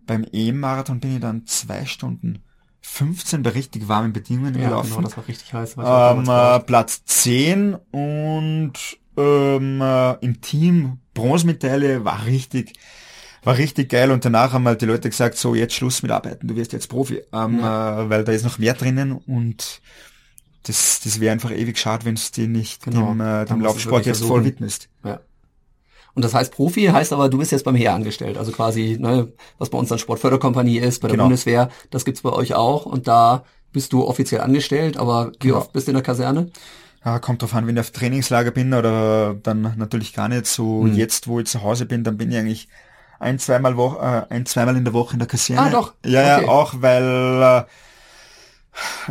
beim 0.08 0.26
EM-Marathon 0.32 1.00
bin 1.02 1.16
ich 1.16 1.22
dann 1.22 1.46
zwei 1.46 1.86
Stunden 1.86 2.40
15 2.82 3.44
bei 3.44 3.50
richtig 3.50 3.88
warmen 3.88 4.14
Bedingungen 4.14 4.56
ja, 4.56 4.70
gelaufen. 4.70 4.92
genau, 4.92 5.02
das 5.02 5.18
war 5.18 5.28
richtig 5.28 5.54
heiß. 5.54 5.72
ich 5.72 5.78
auch 5.80 6.18
Ähm, 6.18 6.30
äh, 6.30 6.60
Platz 6.62 7.04
10 7.04 7.76
und 7.92 8.74
ähm, 9.18 9.82
äh, 9.82 10.14
im 10.24 10.42
Team 10.42 11.00
Bronzemedaille 11.14 12.06
war 12.06 12.26
richtig, 12.26 12.74
war 13.44 13.58
richtig 13.58 13.90
geil 13.90 14.12
und 14.12 14.24
danach 14.24 14.54
haben 14.54 14.66
halt 14.68 14.82
die 14.82 14.86
Leute 14.86 15.10
gesagt, 15.10 15.38
so 15.38 15.56
jetzt 15.56 15.74
Schluss 15.74 16.02
mit 16.02 16.12
Arbeiten, 16.12 16.48
du 16.48 16.56
wirst 16.56 16.74
jetzt 16.74 16.88
Profi, 16.88 17.22
ähm, 17.34 17.60
äh, 17.60 17.64
weil 17.64 18.24
da 18.24 18.32
ist 18.32 18.44
noch 18.44 18.60
mehr 18.60 18.74
drinnen 18.74 19.12
und 19.14 19.82
das, 20.68 21.00
das 21.04 21.20
wäre 21.20 21.32
einfach 21.32 21.52
ewig 21.52 21.78
schade, 21.78 22.06
wenn 22.06 22.16
es 22.16 22.32
dir 22.32 22.48
nicht 22.48 22.84
Genau, 22.84 23.10
dem, 23.14 23.22
äh, 23.22 23.46
dem 23.46 23.62
Laufsport 23.62 24.06
jetzt 24.06 24.24
voll 24.24 24.44
widmest. 24.44 24.90
Ja. 25.04 25.20
Und 26.14 26.24
das 26.24 26.34
heißt 26.34 26.54
Profi, 26.54 26.86
heißt 26.86 27.12
aber, 27.14 27.28
du 27.30 27.38
bist 27.38 27.52
jetzt 27.52 27.66
beim 27.66 27.76
Heer 27.76 27.94
angestellt. 27.94 28.38
Also 28.38 28.52
quasi, 28.54 28.98
ne, 29.00 29.32
was 29.58 29.70
bei 29.70 29.78
uns 29.78 29.90
dann 29.90 30.00
Sportförderkompanie 30.00 30.78
ist, 30.78 31.00
bei 31.02 31.08
der 31.10 31.16
Genau. 31.18 31.26
Bundeswehr, 31.26 31.70
das 31.92 32.06
gibt's 32.06 32.22
bei 32.22 32.32
euch 32.32 32.54
auch. 32.56 32.86
Und 32.86 33.08
da 33.08 33.44
bist 33.74 33.92
du 33.92 34.06
offiziell 34.08 34.40
angestellt, 34.42 34.96
aber 34.98 35.32
wie 35.42 35.48
Genau. 35.48 35.58
oft 35.58 35.74
bist 35.74 35.88
du 35.88 35.92
in 35.92 35.96
der 35.96 36.04
Kaserne? 36.04 36.50
Ja, 37.04 37.20
kommt 37.20 37.42
drauf 37.42 37.54
an, 37.54 37.68
wenn 37.68 37.76
ich 37.76 37.82
auf 37.82 37.92
Trainingslager 37.92 38.52
bin 38.52 38.74
oder 38.74 39.34
dann 39.36 39.74
natürlich 39.78 40.14
gar 40.14 40.30
nicht. 40.30 40.48
So 40.48 40.84
Hm. 40.86 40.96
jetzt, 40.96 41.28
wo 41.28 41.40
ich 41.42 41.48
zu 41.48 41.62
Hause 41.62 41.86
bin, 41.86 42.04
dann 42.06 42.18
bin 42.18 42.32
ich 42.32 42.38
eigentlich 42.38 42.68
ein, 43.20 43.38
zweimal 43.38 43.76
Wo 43.78 43.96
äh, 44.02 44.24
ein, 44.30 44.46
zweimal 44.46 44.76
in 44.78 44.86
der 44.86 44.94
Woche 44.94 45.14
in 45.14 45.20
der 45.20 45.28
Kaserne. 45.28 45.62
Ah, 45.62 45.70
doch. 45.70 45.94
Ja, 46.06 46.38
Okay. 46.38 46.46
ja, 46.46 46.48
auch 46.50 46.74
weil 46.80 47.66
äh, 47.68 47.70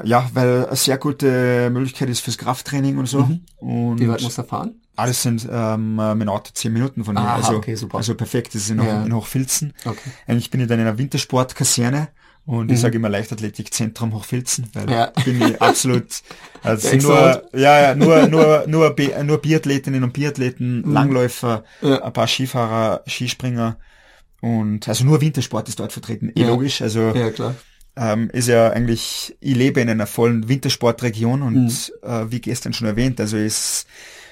ja, 0.05 0.29
weil 0.35 0.67
eine 0.67 0.77
sehr 0.77 0.99
gute 0.99 1.71
Möglichkeit 1.71 2.09
ist 2.11 2.21
fürs 2.21 2.39
Krafttraining 2.39 2.99
und 2.99 3.07
so. 3.07 3.19
Und 3.59 3.95
Mhm. 3.97 4.01
Wie 4.01 4.09
weit 4.09 4.23
du 4.23 4.29
da 4.29 4.43
fahren? 4.43 4.75
alles 4.97 5.23
sind 5.23 5.49
ähm, 5.51 5.99
äh, 5.99 6.15
mit 6.15 6.23
dem 6.23 6.29
Auto 6.29 6.51
zehn 6.55 6.73
Minuten 6.73 7.03
von 7.05 7.17
hier. 7.19 7.27
Aha, 7.27 7.35
also, 7.37 7.57
okay, 7.57 7.75
super. 7.75 7.97
also 7.99 8.15
perfekt, 8.15 8.55
das 8.55 8.63
ist 8.63 8.71
in, 8.71 8.81
Hoch, 8.81 8.87
Ja. 8.87 9.05
in 9.05 9.13
Hochfilzen. 9.13 9.73
Okay. 9.85 9.99
Eigentlich 10.29 10.51
bin 10.51 10.61
ich 10.61 10.69
dann 10.69 10.79
in 10.79 10.87
einer 10.87 10.99
Wintersportkaserne 10.99 12.09
und 12.47 12.71
ich 12.71 12.79
sage 12.79 12.97
immer 12.97 13.09
Leichtathletikzentrum 13.09 14.13
Hochfilzen, 14.15 14.69
weil 14.73 14.85
Mhm. 14.87 14.93
Ja. 14.93 15.13
bin 15.25 15.43
ich 15.43 15.61
absolut 15.61 16.05
also 16.63 16.95
nur 16.97 17.43
ja, 17.55 17.81
ja 17.83 17.95
nur 17.97 18.29
nur 18.29 18.65
nur 18.69 18.95
nur 19.25 19.39
Biathletinnen 19.41 20.05
und 20.05 20.13
Biathleten, 20.13 20.85
Langläufer, 20.93 21.65
Mhm. 21.81 21.89
Ja. 21.89 22.03
ein 22.05 22.13
paar 22.13 22.29
Skifahrer, 22.29 23.03
Skispringer 23.09 23.79
und 24.43 24.87
also 24.89 25.05
nur 25.05 25.21
Wintersport 25.21 25.69
ist 25.69 25.81
dort 25.81 25.93
vertreten. 25.93 26.31
Eh 26.37 26.43
Ja. 26.43 26.49
logisch, 26.49 26.83
also 26.83 27.01
Ja, 27.15 27.31
klar. 27.31 27.55
Ähm, 27.97 28.31
ist 28.31 28.49
ja 28.49 28.71
eigentlich, 28.71 29.37
ich 29.41 29.55
lebe 29.55 29.81
in 29.81 29.89
einer 29.89 30.07
vollen 30.07 30.49
Wintersportregion 30.49 31.43
und 31.43 31.55
Mhm. 31.65 31.71
äh, 32.03 32.31
wie 32.31 32.41
gestern 32.41 32.73
schon 32.73 32.89
erwähnt, 32.89 33.21
also 33.21 33.37
ist 33.37 33.87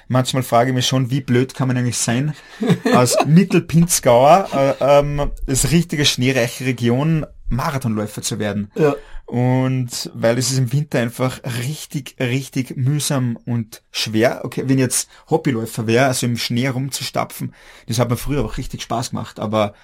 manchmal 0.08 0.42
frage 0.42 0.70
ich 0.70 0.74
mich 0.74 0.86
schon, 0.86 1.10
wie 1.10 1.20
blöd 1.20 1.54
kann 1.54 1.68
man 1.68 1.76
eigentlich 1.76 1.96
sein, 1.96 2.34
aus 2.94 3.16
Mittelpinzgauer, 3.26 4.48
äh, 4.80 4.98
ähm, 5.00 5.30
das 5.46 5.70
richtige 5.70 6.04
schneereiche 6.04 6.64
Region, 6.66 7.24
Marathonläufer 7.48 8.22
zu 8.22 8.38
werden. 8.38 8.70
Ja. 8.74 8.94
Und 9.26 10.10
weil 10.14 10.36
es 10.38 10.50
ist 10.50 10.58
im 10.58 10.72
Winter 10.72 10.98
einfach 11.00 11.40
richtig, 11.66 12.16
richtig 12.18 12.76
mühsam 12.76 13.36
und 13.46 13.82
schwer. 13.90 14.40
Okay, 14.44 14.64
wenn 14.66 14.76
ich 14.78 14.82
jetzt 14.82 15.08
Hobbyläufer 15.30 15.86
wäre, 15.86 16.06
also 16.06 16.26
im 16.26 16.36
Schnee 16.36 16.68
rumzustapfen, 16.68 17.54
das 17.86 17.98
hat 17.98 18.10
mir 18.10 18.16
früher 18.16 18.44
auch 18.44 18.58
richtig 18.58 18.82
Spaß 18.82 19.10
gemacht, 19.10 19.38
aber 19.38 19.74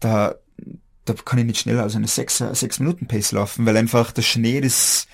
da, 0.00 0.36
da 1.08 1.14
kann 1.22 1.38
ich 1.38 1.44
nicht 1.44 1.60
schneller 1.60 1.82
als 1.82 1.96
eine 1.96 2.08
6, 2.08 2.44
6 2.52 2.80
Minuten 2.80 3.06
Pace 3.06 3.32
laufen, 3.32 3.66
weil 3.66 3.76
einfach 3.76 4.12
der 4.12 4.22
Schnee 4.22 4.60
das 4.60 5.06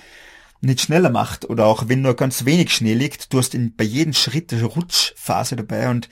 nicht 0.60 0.80
schneller 0.80 1.10
macht 1.10 1.48
oder 1.48 1.66
auch 1.66 1.88
wenn 1.88 2.02
nur 2.02 2.14
ganz 2.14 2.44
wenig 2.44 2.72
Schnee 2.72 2.94
liegt, 2.94 3.32
du 3.32 3.38
hast 3.38 3.54
in, 3.54 3.74
bei 3.76 3.84
jedem 3.84 4.12
Schritt 4.12 4.52
eine 4.52 4.64
Rutschphase 4.64 5.56
dabei 5.56 5.90
und 5.90 6.08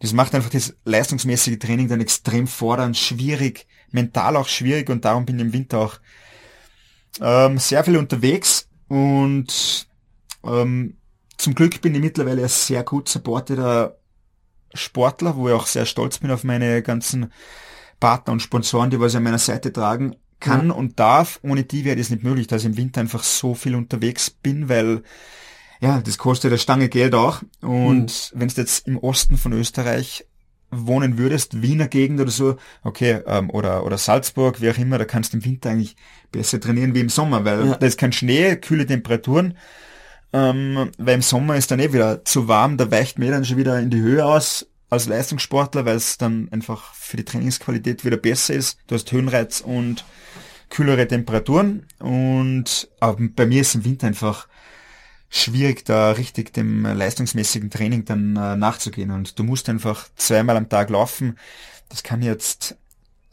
das 0.00 0.12
macht 0.12 0.34
einfach 0.34 0.50
das 0.50 0.74
leistungsmäßige 0.84 1.58
Training 1.58 1.88
dann 1.88 2.00
extrem 2.00 2.46
fordernd, 2.46 2.96
schwierig, 2.96 3.66
mental 3.90 4.36
auch 4.36 4.48
schwierig 4.48 4.90
und 4.90 5.04
darum 5.04 5.24
bin 5.24 5.36
ich 5.36 5.44
im 5.44 5.52
Winter 5.52 5.78
auch 5.78 5.98
ähm, 7.20 7.58
sehr 7.58 7.84
viel 7.84 7.96
unterwegs 7.96 8.68
und 8.88 9.86
ähm, 10.44 10.96
zum 11.36 11.54
Glück 11.54 11.80
bin 11.80 11.94
ich 11.94 12.00
mittlerweile 12.00 12.42
ein 12.42 12.48
sehr 12.48 12.82
gut 12.82 13.08
supporteter 13.08 13.96
Sportler, 14.74 15.36
wo 15.36 15.48
ich 15.48 15.54
auch 15.54 15.66
sehr 15.66 15.86
stolz 15.86 16.18
bin 16.18 16.30
auf 16.30 16.44
meine 16.44 16.82
ganzen 16.82 17.32
Partner 18.04 18.34
und 18.34 18.40
Sponsoren, 18.40 18.90
die 18.90 19.00
was 19.00 19.14
an 19.14 19.22
meiner 19.22 19.38
Seite 19.38 19.72
tragen 19.72 20.14
kann 20.38 20.68
ja. 20.68 20.74
und 20.74 21.00
darf. 21.00 21.40
Ohne 21.42 21.64
die 21.64 21.86
wäre 21.86 21.96
das 21.96 22.10
nicht 22.10 22.22
möglich, 22.22 22.46
dass 22.46 22.60
ich 22.60 22.66
im 22.66 22.76
Winter 22.76 23.00
einfach 23.00 23.22
so 23.22 23.54
viel 23.54 23.74
unterwegs 23.74 24.28
bin, 24.28 24.68
weil 24.68 25.02
ja, 25.80 26.02
das 26.02 26.18
kostet 26.18 26.50
eine 26.50 26.58
Stange 26.58 26.90
Geld 26.90 27.14
auch. 27.14 27.40
Und 27.62 28.32
mhm. 28.34 28.40
wenn 28.40 28.48
du 28.48 28.54
jetzt 28.56 28.86
im 28.86 28.98
Osten 28.98 29.38
von 29.38 29.54
Österreich 29.54 30.26
wohnen 30.70 31.16
würdest, 31.16 31.62
Wiener 31.62 31.88
Gegend 31.88 32.20
oder 32.20 32.30
so, 32.30 32.56
okay, 32.82 33.22
ähm, 33.26 33.48
oder, 33.48 33.86
oder 33.86 33.96
Salzburg, 33.96 34.60
wie 34.60 34.68
auch 34.68 34.76
immer, 34.76 34.98
da 34.98 35.06
kannst 35.06 35.32
du 35.32 35.38
im 35.38 35.44
Winter 35.46 35.70
eigentlich 35.70 35.96
besser 36.30 36.60
trainieren 36.60 36.94
wie 36.94 37.00
im 37.00 37.08
Sommer, 37.08 37.46
weil 37.46 37.68
ja. 37.68 37.74
da 37.76 37.86
ist 37.86 37.98
kein 37.98 38.12
Schnee, 38.12 38.56
kühle 38.56 38.84
Temperaturen, 38.84 39.56
ähm, 40.34 40.90
weil 40.98 41.14
im 41.14 41.22
Sommer 41.22 41.56
ist 41.56 41.70
dann 41.70 41.80
eh 41.80 41.94
wieder 41.94 42.22
zu 42.26 42.48
warm, 42.48 42.76
da 42.76 42.90
weicht 42.90 43.18
mir 43.18 43.30
dann 43.30 43.46
schon 43.46 43.56
wieder 43.56 43.80
in 43.80 43.88
die 43.88 44.02
Höhe 44.02 44.26
aus 44.26 44.66
als 44.94 45.06
Leistungssportler, 45.06 45.84
weil 45.84 45.96
es 45.96 46.18
dann 46.18 46.48
einfach 46.50 46.94
für 46.94 47.16
die 47.16 47.24
Trainingsqualität 47.24 48.04
wieder 48.04 48.16
besser 48.16 48.54
ist. 48.54 48.78
Du 48.86 48.94
hast 48.94 49.12
Höhenreiz 49.12 49.60
und 49.60 50.04
kühlere 50.70 51.06
Temperaturen 51.06 51.86
und 51.98 52.88
bei 53.36 53.46
mir 53.46 53.60
ist 53.60 53.74
im 53.74 53.84
Winter 53.84 54.06
einfach 54.06 54.48
schwierig, 55.28 55.84
da 55.84 56.12
richtig 56.12 56.52
dem 56.52 56.84
leistungsmäßigen 56.84 57.70
Training 57.70 58.04
dann 58.04 58.36
äh, 58.36 58.56
nachzugehen. 58.56 59.10
Und 59.10 59.38
du 59.38 59.42
musst 59.42 59.68
einfach 59.68 60.08
zweimal 60.16 60.56
am 60.56 60.68
Tag 60.68 60.90
laufen. 60.90 61.38
Das 61.88 62.02
kann 62.02 62.22
jetzt 62.22 62.76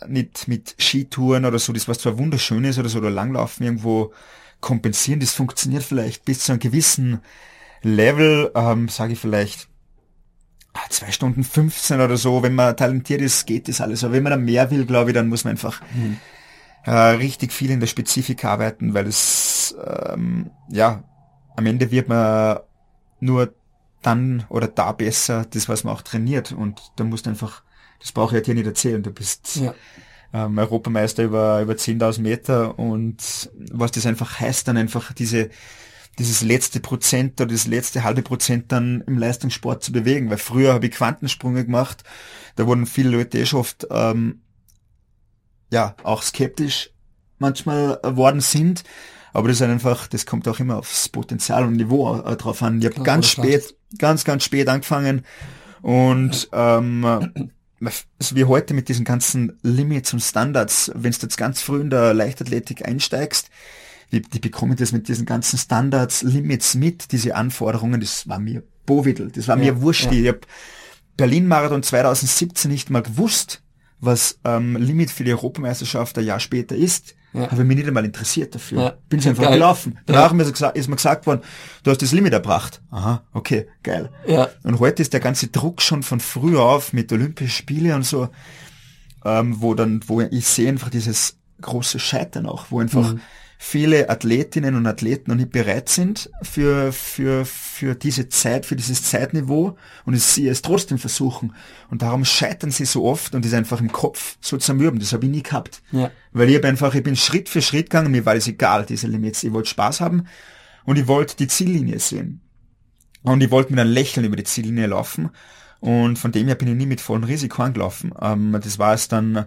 nicht 0.08 0.48
mit 0.48 0.76
Skitouren 0.80 1.46
oder 1.46 1.60
so, 1.60 1.74
das 1.74 1.88
was 1.88 2.00
zwar 2.00 2.18
wunderschön 2.18 2.64
ist 2.64 2.80
oder 2.80 2.90
so, 2.90 2.98
oder 2.98 3.12
Langlaufen 3.12 3.66
irgendwo 3.66 4.14
kompensieren. 4.60 5.20
Das 5.20 5.34
funktioniert 5.34 5.84
vielleicht 5.84 6.26
bis 6.26 6.46
zu 6.46 6.52
einem 6.52 6.60
gewissen 6.60 7.20
Level, 7.84 8.52
ähm, 8.56 8.88
sage 8.88 9.14
ich 9.14 9.20
vielleicht 9.20 9.68
zwei 10.90 11.12
Stunden 11.12 11.44
15 11.44 12.02
oder 12.02 12.18
so. 12.18 12.44
Wenn 12.44 12.56
man 12.56 12.76
talentiert 12.76 13.22
ist, 13.22 13.46
geht 13.46 13.68
das 13.68 13.82
alles. 13.82 14.04
Aber 14.04 14.14
wenn 14.14 14.24
man 14.24 14.32
da 14.32 14.38
mehr 14.38 14.72
will, 14.72 14.86
glaube 14.86 15.12
ich, 15.12 15.14
dann 15.14 15.30
muss 15.30 15.44
man 15.44 15.52
einfach 15.52 15.82
mhm. 15.94 16.18
äh, 16.86 16.92
richtig 16.92 17.52
viel 17.54 17.72
in 17.72 17.80
der 17.80 17.88
Spezifik 17.88 18.46
arbeiten, 18.46 18.94
weil 18.94 19.08
es 19.08 19.76
ähm, 19.86 20.52
ja 20.70 21.04
am 21.56 21.66
Ende 21.66 21.92
wird 21.92 22.08
man 22.08 22.60
nur 23.20 23.54
dann 24.02 24.46
oder 24.50 24.68
da 24.68 24.92
besser, 24.92 25.46
das 25.50 25.70
was 25.70 25.84
man 25.84 25.94
auch 25.94 26.02
trainiert. 26.02 26.52
Und 26.52 26.82
da 26.96 27.04
musst 27.04 27.26
du 27.26 27.30
einfach, 27.30 27.64
das 28.00 28.12
brauche 28.12 28.38
ich 28.38 28.44
dir 28.44 28.56
nicht 28.56 28.66
erzählen, 28.66 29.04
du 29.04 29.12
bist 29.12 29.58
ja. 29.58 29.74
ähm, 30.34 30.58
Europameister 30.58 31.24
über, 31.24 31.62
über 31.62 31.74
10.000 31.74 32.22
Meter 32.22 32.80
und 32.80 33.52
was 33.72 33.92
das 33.92 34.06
einfach 34.06 34.40
heißt, 34.40 34.68
dann 34.68 34.78
einfach 34.78 35.14
diese, 35.14 35.50
dieses 36.22 36.42
letzte 36.42 36.80
Prozent 36.80 37.42
oder 37.42 37.52
das 37.52 37.68
letzte 37.68 38.04
halbe 38.04 38.22
Prozent 38.22 38.72
dann 38.72 39.04
im 39.08 39.18
Leistungssport 39.18 39.84
zu 39.84 39.92
bewegen. 39.92 40.30
Weil 40.30 40.38
früher 40.38 40.74
habe 40.74 40.86
ich 40.86 40.94
Quantensprünge 40.94 41.66
gemacht, 41.66 42.04
da 42.56 42.68
wurden 42.68 42.86
viele 42.86 43.10
Leute 43.10 43.40
eh 43.40 43.46
schon 43.46 43.60
oft 43.60 43.88
ähm, 43.90 44.42
ja 45.72 45.96
auch 46.04 46.22
skeptisch 46.22 46.92
manchmal 47.40 48.00
worden 48.04 48.42
sind. 48.42 48.84
Aber 49.34 49.48
das 49.48 49.58
ist 49.58 49.64
einfach, 49.64 50.08
das 50.08 50.26
kommt 50.26 50.48
auch 50.48 50.60
immer 50.60 50.78
aufs 50.78 51.10
Potenzial 51.10 51.66
und 51.66 51.78
Niveau 51.78 52.20
äh, 52.20 52.36
drauf 52.36 52.62
an. 52.62 52.80
Ich 52.80 52.86
habe 52.86 53.02
ganz 53.02 53.30
spät, 53.30 53.64
sagst. 53.64 53.76
ganz, 53.98 54.24
ganz 54.24 54.44
spät 54.44 54.68
angefangen 54.68 55.26
und 55.82 56.50
ähm, 56.54 57.04
also 58.20 58.36
wie 58.36 58.46
heute 58.46 58.74
mit 58.74 58.90
diesen 58.90 59.06
ganzen 59.06 59.58
Limits 59.64 60.14
und 60.14 60.20
Standards, 60.20 60.92
wenn 60.94 61.12
du 61.12 61.18
jetzt 61.20 61.38
ganz 61.38 61.62
früh 61.62 61.82
in 61.82 61.90
der 61.90 62.14
Leichtathletik 62.14 62.88
einsteigst, 62.88 63.50
die, 64.12 64.22
die 64.22 64.40
bekommen 64.40 64.76
das 64.76 64.92
mit 64.92 65.08
diesen 65.08 65.26
ganzen 65.26 65.58
Standards, 65.58 66.24
Limits 66.24 66.76
mit, 66.76 67.12
diese 67.12 67.36
Anforderungen, 67.36 68.02
das 68.02 68.28
war 68.28 68.40
mir 68.40 68.64
Bovidel, 68.86 69.32
das 69.32 69.48
war 69.48 69.58
ja, 69.58 69.74
mir 69.74 69.82
wurscht. 69.82 70.12
Ja. 70.12 70.12
Ich 70.12 70.28
habe 70.28 70.42
Berlin-Marathon 71.18 71.84
2017 71.84 72.70
nicht 72.70 72.90
mal 72.90 73.02
gewusst, 73.02 73.62
was 74.00 74.40
ähm, 74.44 74.76
Limit 74.76 75.12
für 75.12 75.24
die 75.24 75.32
Europameisterschaft 75.32 76.18
ein 76.18 76.26
Jahr 76.26 76.40
später 76.40 76.76
ist. 76.76 77.16
Ja. 77.34 77.50
Habe 77.50 77.64
mich 77.64 77.78
nicht 77.78 77.88
einmal 77.88 78.04
interessiert 78.04 78.56
dafür. 78.56 78.82
Ja. 78.82 78.94
Bin 79.08 79.20
ich 79.20 79.28
einfach 79.30 79.44
geil. 79.44 79.54
gelaufen. 79.54 80.00
Danach 80.06 80.34
ja. 80.34 80.70
ist 80.72 80.90
mir 80.90 80.96
gesagt 80.96 81.28
worden, 81.28 81.42
du 81.84 81.92
hast 81.92 82.02
das 82.02 82.12
Limit 82.12 82.34
erbracht. 82.34 82.82
Aha, 82.90 83.24
okay, 83.32 83.68
geil. 83.84 84.10
Ja. 84.28 84.50
Und 84.64 84.80
heute 84.80 85.02
ist 85.02 85.14
der 85.14 85.22
ganze 85.22 85.48
Druck 85.48 85.82
schon 85.82 86.04
von 86.04 86.20
früh 86.20 86.58
auf 86.58 86.92
mit 86.92 87.12
Olympischen 87.14 87.52
Spiele 87.52 87.96
und 87.96 88.06
so, 88.06 88.28
ähm, 89.24 89.62
wo 89.62 89.76
dann, 89.76 90.02
wo 90.08 90.20
ich 90.20 90.46
sehe 90.46 90.68
einfach 90.68 90.90
dieses 90.90 91.38
große 91.62 92.00
Scheitern 92.00 92.48
auch, 92.48 92.66
wo 92.70 92.82
einfach 92.82 93.14
mhm 93.14 93.22
viele 93.64 94.10
Athletinnen 94.10 94.74
und 94.74 94.88
Athleten 94.88 95.30
noch 95.30 95.38
nicht 95.38 95.52
bereit 95.52 95.88
sind 95.88 96.32
für, 96.42 96.92
für, 96.92 97.46
für 97.46 97.94
diese 97.94 98.28
Zeit, 98.28 98.66
für 98.66 98.76
dieses 98.76 99.04
Zeitniveau 99.04 99.78
und 100.04 100.20
sie 100.20 100.48
es 100.48 100.64
trotzdem 100.64 100.98
versuchen. 100.98 101.54
Und 101.92 102.02
darum 102.02 102.26
scheitern 102.26 102.72
sie 102.72 102.86
so 102.86 103.06
oft 103.06 103.36
und 103.36 103.46
ist 103.46 103.54
einfach 103.54 103.80
im 103.80 103.92
Kopf 103.92 104.38
so 104.42 104.58
zermürben. 104.58 105.00
Das 105.00 105.14
habe 105.14 105.26
ich 105.26 105.32
nie 105.32 105.44
gehabt. 105.44 105.84
Ja. 105.92 106.10
Weil 106.32 106.50
ich 106.50 106.56
habe 106.56 106.70
einfach, 106.70 106.96
ich 106.96 107.04
bin 107.04 107.16
Schritt 107.16 107.50
für 107.50 107.62
Schritt 107.62 107.92
gegangen, 107.92 108.10
mir 108.10 108.26
war 108.26 108.36
es 108.36 108.48
egal, 108.48 108.84
diese 108.84 109.06
Limits. 109.06 109.44
Ich 109.44 109.54
wollte 109.54 109.70
Spaß 109.70 110.02
haben 110.02 110.26
und 110.84 110.98
ich 110.98 111.06
wollte 111.06 111.36
die 111.36 111.48
Ziellinie 111.48 112.00
sehen. 112.00 112.42
Und 113.22 113.44
ich 113.44 113.52
wollte 113.52 113.70
mit 113.74 113.80
einem 113.80 113.94
Lächeln 113.94 114.26
über 114.26 114.38
die 114.38 114.44
Ziellinie 114.44 114.88
laufen. 114.88 115.30
Und 115.80 116.18
von 116.18 116.32
dem 116.32 116.48
her 116.48 116.56
bin 116.56 116.68
ich 116.68 116.76
nie 116.76 116.88
mit 116.88 117.00
vollem 117.00 117.26
Risiko 117.26 117.62
angelaufen. 117.62 118.12
Ähm, 118.20 118.60
das 118.60 118.80
war 118.80 118.96
es 118.96 119.08
dann 119.08 119.46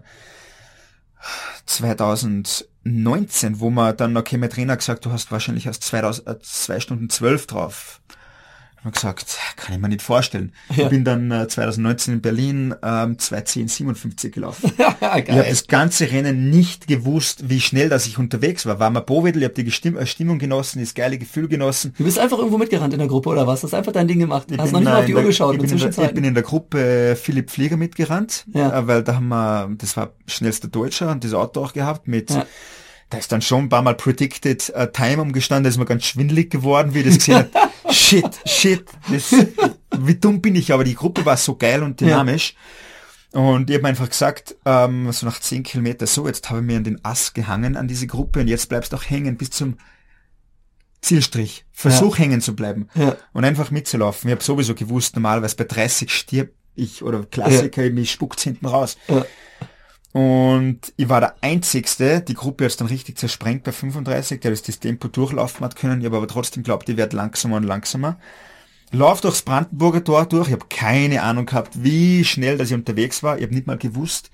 2000 1.67 2.69
19, 2.85 3.61
wo 3.61 3.71
man 3.71 3.97
dann, 3.97 4.17
okay, 4.17 4.37
mein 4.37 4.51
Trainer 4.51 4.77
gesagt, 4.77 5.05
du 5.05 5.11
hast 5.11 5.33
wahrscheinlich 5.33 5.67
erst 5.67 5.83
2000, 5.85 6.29
äh, 6.29 6.39
zwei 6.41 6.81
Stunden 6.81 7.11
zwölf 7.11 7.47
drauf. 7.47 8.01
Ich 8.85 8.87
habe 8.87 9.15
gesagt, 9.15 9.39
kann 9.57 9.75
ich 9.75 9.81
mir 9.81 9.89
nicht 9.89 10.03
vorstellen. 10.03 10.53
Ja. 10.77 10.85
Ich 10.85 10.91
bin 10.91 11.05
dann 11.05 11.31
äh, 11.31 11.49
2019 11.49 12.15
in 12.15 12.21
Berlin 12.21 12.75
ähm, 12.83 13.17
2.10.57 13.17 14.29
gelaufen. 14.29 14.73
Ich 15.17 15.31
habe 15.31 15.49
das 15.49 15.67
ganze 15.69 16.11
Rennen 16.11 16.51
nicht 16.51 16.87
gewusst, 16.87 17.49
wie 17.49 17.61
schnell 17.61 17.89
dass 17.89 18.07
ich 18.07 18.19
unterwegs 18.19 18.67
war. 18.67 18.79
War 18.79 18.91
mal 18.91 19.01
Bovedel, 19.01 19.43
ich 19.43 19.49
habe 19.49 19.63
die 19.63 19.71
Stimm 19.71 19.97
äh, 19.97 20.07
Stimmung 20.07 20.39
genossen, 20.39 20.81
das 20.81 20.93
geile 20.93 21.17
Gefühl 21.17 21.49
genossen. 21.49 21.95
Du 21.97 22.05
bist 22.05 22.19
einfach 22.19 22.37
irgendwo 22.37 22.59
mitgerannt 22.59 22.93
in 22.93 22.99
der 22.99 23.09
Gruppe 23.09 23.31
oder 23.31 23.47
was? 23.47 23.63
Hast 23.63 23.73
einfach 23.73 23.93
dein 23.93 24.07
Ding 24.07 24.19
gemacht? 24.19 24.49
Ich 24.51 24.59
hast 24.59 24.73
noch 24.73 24.81
nicht 24.81 24.89
mal 24.89 25.01
auf 25.01 25.07
die 25.07 25.15
Uhr 25.15 25.23
geschaut? 25.23 25.55
Ich 25.55 25.61
bin, 25.61 25.79
der, 25.79 25.89
ich 25.89 26.15
bin, 26.15 26.25
in 26.25 26.35
der 26.35 26.43
Gruppe 26.43 27.17
Philipp 27.21 27.51
Flieger 27.51 27.79
mitgerannt, 27.79 28.45
ja. 28.53 28.79
äh, 28.79 28.87
weil 28.87 29.03
da 29.03 29.15
haben 29.17 29.29
wir, 29.29 29.71
das 29.79 29.97
war 29.97 30.11
schnellster 30.27 30.69
Deutscher 30.69 31.11
und 31.11 31.25
das 31.25 31.33
Auto 31.33 31.63
auch 31.63 31.73
gehabt 31.73 32.07
mit 32.07 32.31
ja 32.31 32.47
da 33.11 33.19
ist 33.19 33.31
dann 33.31 33.43
schon 33.43 33.65
ein 33.65 33.69
paar 33.69 33.83
Mal 33.83 33.95
Predicted 33.95 34.73
uh, 34.77 34.87
Time 34.87 35.23
umgestanden, 35.23 35.65
da 35.65 35.71
ist 35.71 35.79
mir 35.79 35.85
ganz 35.85 36.05
schwindelig 36.05 36.51
geworden, 36.51 36.95
wie 36.95 37.01
ich 37.01 37.07
das 37.07 37.19
gesehen 37.19 37.37
habe. 37.37 37.51
shit, 37.93 38.41
shit, 38.47 38.85
das, 39.11 39.35
wie 39.99 40.15
dumm 40.15 40.41
bin 40.41 40.57
ich, 40.57 40.73
aber 40.73 40.85
die 40.85 40.95
Gruppe 40.95 41.25
war 41.25 41.37
so 41.37 41.57
geil 41.57 41.83
und 41.83 42.01
dynamisch. 42.01 42.55
Ja. 42.55 43.41
Und 43.41 43.69
ich 43.69 43.77
habe 43.77 43.89
einfach 43.89 44.09
gesagt, 44.09 44.55
ähm, 44.65 45.11
so 45.11 45.27
nach 45.27 45.41
zehn 45.41 45.65
Kilometer, 45.65 46.07
so, 46.07 46.27
jetzt 46.27 46.49
habe 46.51 46.61
ich 46.61 46.67
mir 46.67 46.77
an 46.77 46.85
den 46.85 47.05
Ass 47.05 47.35
gehangen 47.35 47.77
an 47.77 47.89
diese 47.89 48.07
Gruppe 48.07 48.41
und 48.41 48.49
jetzt 48.49 48.69
bleibst 48.69 48.93
du 48.93 48.97
auch 48.97 49.03
hängen 49.03 49.37
bis 49.37 49.51
zum 49.51 49.77
Zielstrich. 51.01 51.67
Versuch 51.73 52.17
ja. 52.17 52.25
hängen 52.25 52.41
zu 52.41 52.55
bleiben 52.55 52.89
ja. 52.95 53.17
und 53.33 53.45
einfach 53.45 53.73
mitzulaufen. 53.73 54.29
Ich 54.29 54.35
habe 54.35 54.45
sowieso 54.45 54.75
gewusst, 54.75 55.17
normalerweise 55.17 55.57
bei 55.57 55.65
30 55.65 56.13
stirb 56.13 56.53
ich 56.77 57.03
oder 57.03 57.25
Klassiker, 57.25 57.85
ja. 57.85 57.91
mich 57.91 58.13
spuckt 58.13 58.41
hinten 58.41 58.67
raus. 58.67 58.97
Ja. 59.09 59.25
Und 60.15 60.79
ich 60.97 61.09
war 61.09 61.19
der 61.19 61.35
Einzigste, 61.41 62.21
die 62.21 62.35
Gruppe 62.35 62.67
hat 62.67 62.81
dann 62.81 62.87
richtig 62.87 63.19
zersprengt 63.19 63.65
bei 63.65 63.73
35, 63.73 64.41
der 64.41 64.53
das 64.53 64.63
Tempo 64.63 65.09
durchlaufen 65.09 65.65
hat 65.65 65.75
können. 65.75 66.01
Ich 66.01 66.07
habe 66.07 66.19
aber 66.19 66.29
trotzdem 66.29 66.63
glaubt, 66.63 66.89
ich 66.89 66.97
werde 66.97 67.17
langsamer 67.17 67.57
und 67.57 67.65
langsamer. 67.65 68.17
Lauf 68.93 69.21
durchs 69.21 69.43
Brandenburger 69.43 70.05
Tor 70.05 70.27
durch. 70.27 70.47
Ich 70.47 70.53
habe 70.53 70.67
keine 70.71 71.23
Ahnung 71.25 71.47
gehabt, 71.47 71.83
wie 71.83 72.25
schnell 72.25 72.57
dass 72.57 72.69
ich 72.69 72.75
unterwegs 72.75 73.25
war. 73.25 73.39
Ich 73.39 73.43
habe 73.43 73.55
nicht 73.55 73.67
mal 73.67 73.77
gewusst. 73.77 74.31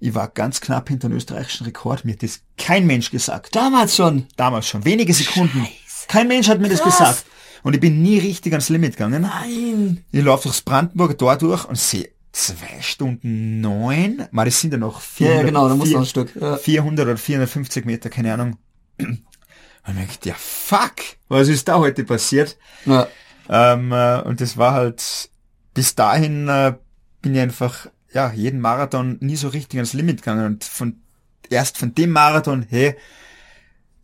Ich 0.00 0.14
war 0.14 0.28
ganz 0.28 0.62
knapp 0.62 0.88
hinter 0.88 1.10
dem 1.10 1.18
österreichischen 1.18 1.66
Rekord. 1.66 2.06
Mir 2.06 2.12
hat 2.12 2.22
das 2.22 2.40
kein 2.56 2.86
Mensch 2.86 3.10
gesagt. 3.10 3.54
Damals 3.54 3.96
schon? 3.96 4.28
Damals 4.36 4.66
schon. 4.66 4.86
Wenige 4.86 5.12
Sekunden. 5.12 5.58
Scheiße. 5.58 6.06
Kein 6.08 6.28
Mensch 6.28 6.48
hat 6.48 6.58
mir 6.58 6.68
Krass. 6.68 6.80
das 6.80 6.96
gesagt. 6.98 7.26
Und 7.64 7.74
ich 7.74 7.80
bin 7.80 8.00
nie 8.00 8.18
richtig 8.18 8.54
ans 8.54 8.70
Limit 8.70 8.92
gegangen. 8.92 9.20
Nein. 9.20 10.06
Ich 10.10 10.24
laufe 10.24 10.44
durchs 10.44 10.62
Brandenburger 10.62 11.18
Tor 11.18 11.36
durch 11.36 11.66
und 11.66 11.76
sehe 11.76 12.08
zwei 12.38 12.80
Stunden 12.80 13.60
neun, 13.60 14.26
mal 14.30 14.44
das 14.44 14.60
sind 14.60 14.72
ja 14.72 14.78
noch 14.78 15.00
400, 15.00 15.40
ja, 15.40 15.46
genau, 15.46 15.68
da 15.68 15.74
muss 15.74 15.90
noch 15.90 16.00
ein 16.00 16.06
Stück. 16.06 16.34
Ja. 16.40 16.56
400 16.56 17.06
oder 17.06 17.16
450 17.16 17.84
Meter, 17.84 18.10
keine 18.10 18.32
Ahnung. 18.32 18.56
Und 18.98 19.98
ich 19.98 20.06
dachte, 20.06 20.28
ja 20.28 20.34
fuck, 20.36 20.94
was 21.28 21.48
ist 21.48 21.66
da 21.66 21.78
heute 21.78 22.04
passiert? 22.04 22.56
Ja. 22.84 23.08
Ähm, 23.48 23.90
äh, 23.92 24.20
und 24.20 24.42
das 24.42 24.58
war 24.58 24.74
halt, 24.74 25.30
bis 25.72 25.94
dahin 25.94 26.48
äh, 26.48 26.74
bin 27.22 27.34
ich 27.34 27.40
einfach, 27.40 27.86
ja, 28.12 28.30
jeden 28.32 28.60
Marathon 28.60 29.16
nie 29.20 29.36
so 29.36 29.48
richtig 29.48 29.78
ans 29.78 29.94
Limit 29.94 30.18
gegangen 30.18 30.44
und 30.44 30.64
von, 30.64 31.00
erst 31.48 31.78
von 31.78 31.94
dem 31.94 32.10
Marathon, 32.10 32.66
hey, 32.68 32.96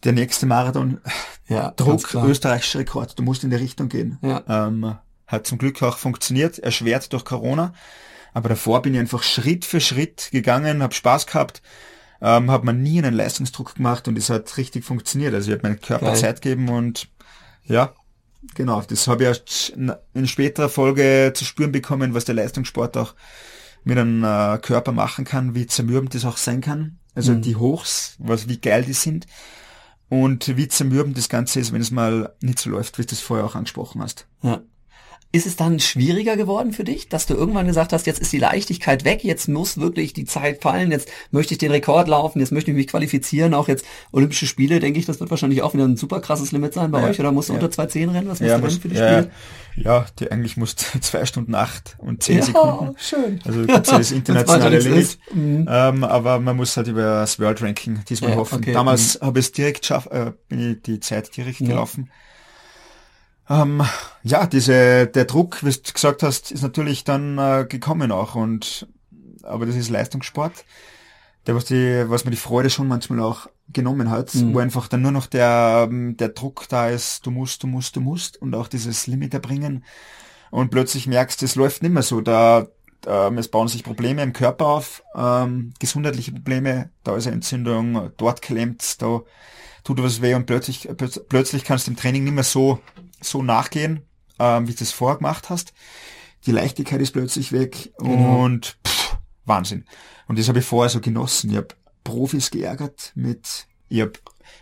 der 0.05 0.13
nächste 0.13 0.47
Marathon, 0.47 1.03
ja, 1.49 1.73
Druck, 1.73 2.15
österreichischer 2.15 2.79
Rekord, 2.79 3.19
du 3.19 3.23
musst 3.23 3.45
in 3.45 3.51
die 3.51 3.57
Richtung 3.57 3.91
gehen. 3.91 4.19
Ja. 4.23 4.43
Ähm, 4.49 4.97
hat 5.27 5.47
zum 5.47 5.59
Glück 5.59 5.83
auch 5.83 5.99
funktioniert, 5.99 6.59
erschwert 6.59 7.13
durch 7.13 7.27
Corona. 7.27 7.75
Aber 8.35 8.51
davor 8.51 8.83
bin 8.83 8.93
ich 8.95 9.01
einfach 9.01 9.23
Schritt 9.23 9.65
für 9.65 9.81
Schritt 9.81 10.29
gegangen, 10.33 10.83
habe 10.83 10.93
Spaß 10.93 11.27
gehabt, 11.27 11.63
ähm, 12.21 12.51
hat 12.51 12.65
man 12.65 12.83
nie 12.83 12.99
einen 12.99 13.15
Leistungsdruck 13.15 13.77
gemacht 13.77 14.07
und 14.09 14.19
es 14.19 14.29
hat 14.29 14.57
richtig 14.59 14.85
funktioniert. 14.85 15.33
Also 15.33 15.51
ich 15.51 15.57
habe 15.59 15.67
meinen 15.69 15.81
Körper 15.81 16.07
Geil. 16.07 16.17
Zeit 16.17 16.43
gegeben 16.43 16.69
und 16.69 17.09
ja, 17.65 17.95
genau, 18.55 18.83
das 18.83 19.07
habe 19.09 19.23
ich 19.23 19.29
erst 19.29 19.73
in- 20.15 20.27
späterer 20.27 20.69
Folge 20.69 21.33
zu 21.35 21.45
spüren 21.45 21.73
bekommen, 21.73 22.13
was 22.13 22.25
der 22.27 22.35
Leistungssport 22.35 22.97
auch 22.99 23.15
mit 23.85 23.97
einem 23.99 24.25
äh, 24.25 24.59
Körper 24.59 24.93
machen 24.93 25.25
kann, 25.25 25.55
wie 25.55 25.67
zermürbend 25.67 26.15
das 26.15 26.25
auch 26.25 26.37
sein 26.37 26.61
kann. 26.61 26.99
Also 27.15 27.33
Mhm. 27.33 27.43
die 27.43 27.57
Hochs, 27.57 28.17
was, 28.19 28.49
wie 28.49 28.61
geil 28.61 28.83
die 28.85 28.93
sind. 28.95 29.27
Und 30.09 30.57
wie 30.57 30.69
zermürbend 30.69 31.17
das 31.17 31.29
Ganze 31.29 31.61
ist, 31.61 31.73
wenn 31.73 31.81
es 31.81 31.91
mal 31.91 32.35
nicht 32.41 32.59
so 32.59 32.71
läuft, 32.71 32.99
wie 32.99 33.03
du 33.03 33.09
das 33.09 33.21
vorher 33.21 33.45
auch 33.47 33.55
angesprochen 33.55 34.03
hast. 34.03 34.27
Ja. 34.43 34.61
Ist 35.35 35.47
es 35.47 35.57
dann 35.57 35.81
schwieriger 35.81 36.37
geworden 36.37 36.73
für 36.73 36.85
dich, 36.85 37.09
dass 37.09 37.27
du 37.27 37.35
irgendwann 37.35 37.67
gesagt 37.67 37.93
hast, 37.93 38.07
jetzt 38.07 38.21
ist 38.21 38.33
die 38.33 38.39
Leichtigkeit 38.39 39.05
weg, 39.05 39.25
jetzt 39.25 39.49
muss 39.49 39.79
wirklich 39.79 40.13
die 40.13 40.27
Zeit 40.27 40.63
fallen, 40.63 40.93
jetzt 40.93 41.09
möchte 41.33 41.55
ich 41.55 41.59
den 41.59 41.73
Rekord 41.73 42.07
laufen, 42.07 42.39
jetzt 42.39 42.53
möchte 42.53 42.71
ich 42.71 42.77
mich 42.77 42.87
qualifizieren, 42.87 43.53
auch 43.53 43.67
jetzt 43.67 43.85
Olympische 44.13 44.47
Spiele, 44.47 44.79
denke 44.79 45.01
ich, 45.01 45.07
das 45.07 45.19
wird 45.19 45.31
wahrscheinlich 45.31 45.61
auch 45.63 45.75
wieder 45.75 45.85
ein 45.89 45.97
super 45.97 46.21
krasses 46.21 46.53
Limit 46.53 46.75
sein 46.75 46.93
bei 46.93 47.01
Ja, 47.01 47.09
euch, 47.09 47.19
oder 47.19 47.33
musst 47.33 47.49
du 47.49 47.55
ja. 47.55 47.59
unter 47.59 47.69
2.10 47.83 48.15
rennen? 48.15 48.29
Was 48.29 48.39
musst 48.39 48.49
Ja, 48.49 48.59
du 48.59 48.65
rennen 48.65 48.81
für 48.81 48.89
die 48.89 48.95
ja, 48.95 49.09
Spiele? 49.23 49.31
ja, 49.77 50.07
die 50.21 50.31
eigentlich 50.31 50.57
musst 50.57 50.79
zwei 51.03 51.27
Stunden 51.27 51.57
acht 51.57 51.97
und 51.99 52.23
zehn 52.23 52.41
Sekunden. 52.41 52.95
schön. 52.99 53.41
Also 53.45 53.67
gibt's 53.67 53.91
ja 53.91 53.99
das 53.99 54.13
internationale 54.13 54.77
nichts 54.89 55.19
Limit. 55.35 55.63
Mhm. 55.63 55.69
Ähm, 55.69 56.05
aber 56.05 56.39
man 56.39 56.57
muss 56.57 56.77
halt 56.77 56.87
über 56.87 57.03
das 57.03 57.41
World 57.41 57.61
Ranking 57.61 58.05
diesmal 58.09 58.37
hoffen. 58.37 58.59
okay. 58.59 58.73
Damals 58.73 59.19
habe 59.21 59.41
ich 59.41 59.47
es 59.47 59.53
direkt 59.53 59.81
geschafft, 59.81 60.13
äh, 60.13 60.31
bin 60.49 60.71
ich 60.75 60.83
die 60.83 61.01
Zeit 61.01 61.37
direkt 61.37 61.59
gelaufen. 61.59 62.09
Ähm, 63.49 63.83
ja, 64.23 64.47
diese, 64.47 65.07
der 65.07 65.25
Druck, 65.27 65.63
wie 65.65 65.71
du 65.71 65.93
gesagt 65.93 66.23
hast, 66.23 66.51
ist 66.51 66.63
natürlich 66.63 67.05
dann 67.05 67.39
äh, 67.39 67.67
gekommen 67.69 68.11
auch 68.13 68.35
und 68.35 68.89
aber 69.43 69.67
das 69.67 69.77
ist 69.77 69.91
Leistungssport. 69.91 70.65
Der, 71.47 71.55
was 71.55 71.67
die, 71.67 72.05
was 72.09 72.25
mir 72.25 72.31
die 72.31 72.39
Freude 72.39 72.71
schon 72.71 72.89
manchmal 72.89 73.21
auch 73.21 73.49
genommen 73.69 74.11
hat, 74.11 74.35
Mhm. 74.35 74.55
wo 74.55 74.59
einfach 74.61 74.89
dann 74.89 75.03
nur 75.03 75.11
noch 75.13 75.27
der, 75.27 75.89
ähm, 75.91 76.17
der 76.17 76.31
Druck 76.31 76.67
da 76.71 76.89
ist, 76.89 77.27
du 77.27 77.31
musst, 77.31 77.63
du 77.63 77.67
musst, 77.67 77.97
du 77.97 78.01
musst 78.01 78.41
und 78.41 78.55
auch 78.55 78.69
dieses 78.69 79.07
Limit 79.07 79.35
erbringen 79.35 79.85
und 80.51 80.71
plötzlich 80.71 81.07
merkst, 81.07 81.43
es 81.43 81.55
läuft 81.55 81.83
nicht 81.83 81.93
mehr 81.93 82.03
so. 82.03 82.23
Da, 82.23 82.67
ähm, 83.07 83.37
es 83.37 83.49
bauen 83.49 83.69
sich 83.69 83.85
Probleme 83.85 84.23
im 84.23 84.33
Körper 84.33 84.67
auf, 84.67 85.03
ähm, 85.15 85.75
gesundheitliche 85.79 86.33
Probleme, 86.33 86.89
da 87.03 87.15
ist 87.17 87.27
eine 87.27 87.37
Entzündung, 87.37 88.11
dort 88.17 88.41
klemmt, 88.41 89.03
da 89.03 89.21
tut 89.83 90.03
was 90.03 90.23
weh 90.23 90.33
und 90.35 90.47
plötzlich, 90.47 90.89
plötz- 90.89 91.21
plötzlich 91.29 91.65
kannst 91.65 91.87
du 91.87 91.91
im 91.91 91.99
Training 91.99 92.25
nicht 92.25 92.33
mehr 92.33 92.45
so, 92.45 92.79
so 93.25 93.43
nachgehen, 93.43 94.03
ähm, 94.39 94.69
wie 94.69 94.75
du 94.75 94.83
es 94.85 94.93
vorher 94.93 95.19
gemacht 95.19 95.51
hast. 95.51 95.73
Die 96.47 96.53
Leichtigkeit 96.53 97.01
ist 97.01 97.13
plötzlich 97.13 97.53
weg 97.53 97.93
Genau. 97.99 98.45
und 98.45 98.77
pff, 98.87 99.17
Wahnsinn. 99.45 99.85
Und 100.29 100.39
das 100.39 100.49
habe 100.49 100.59
ich 100.61 100.65
vorher 100.65 100.91
so 100.91 101.01
genossen. 101.01 101.51
Ich 101.51 101.57
habe 101.57 101.69
Profis 102.03 102.51
geärgert 102.51 103.13
mit, 103.15 103.67
ich 103.89 104.01
habe 104.03 104.13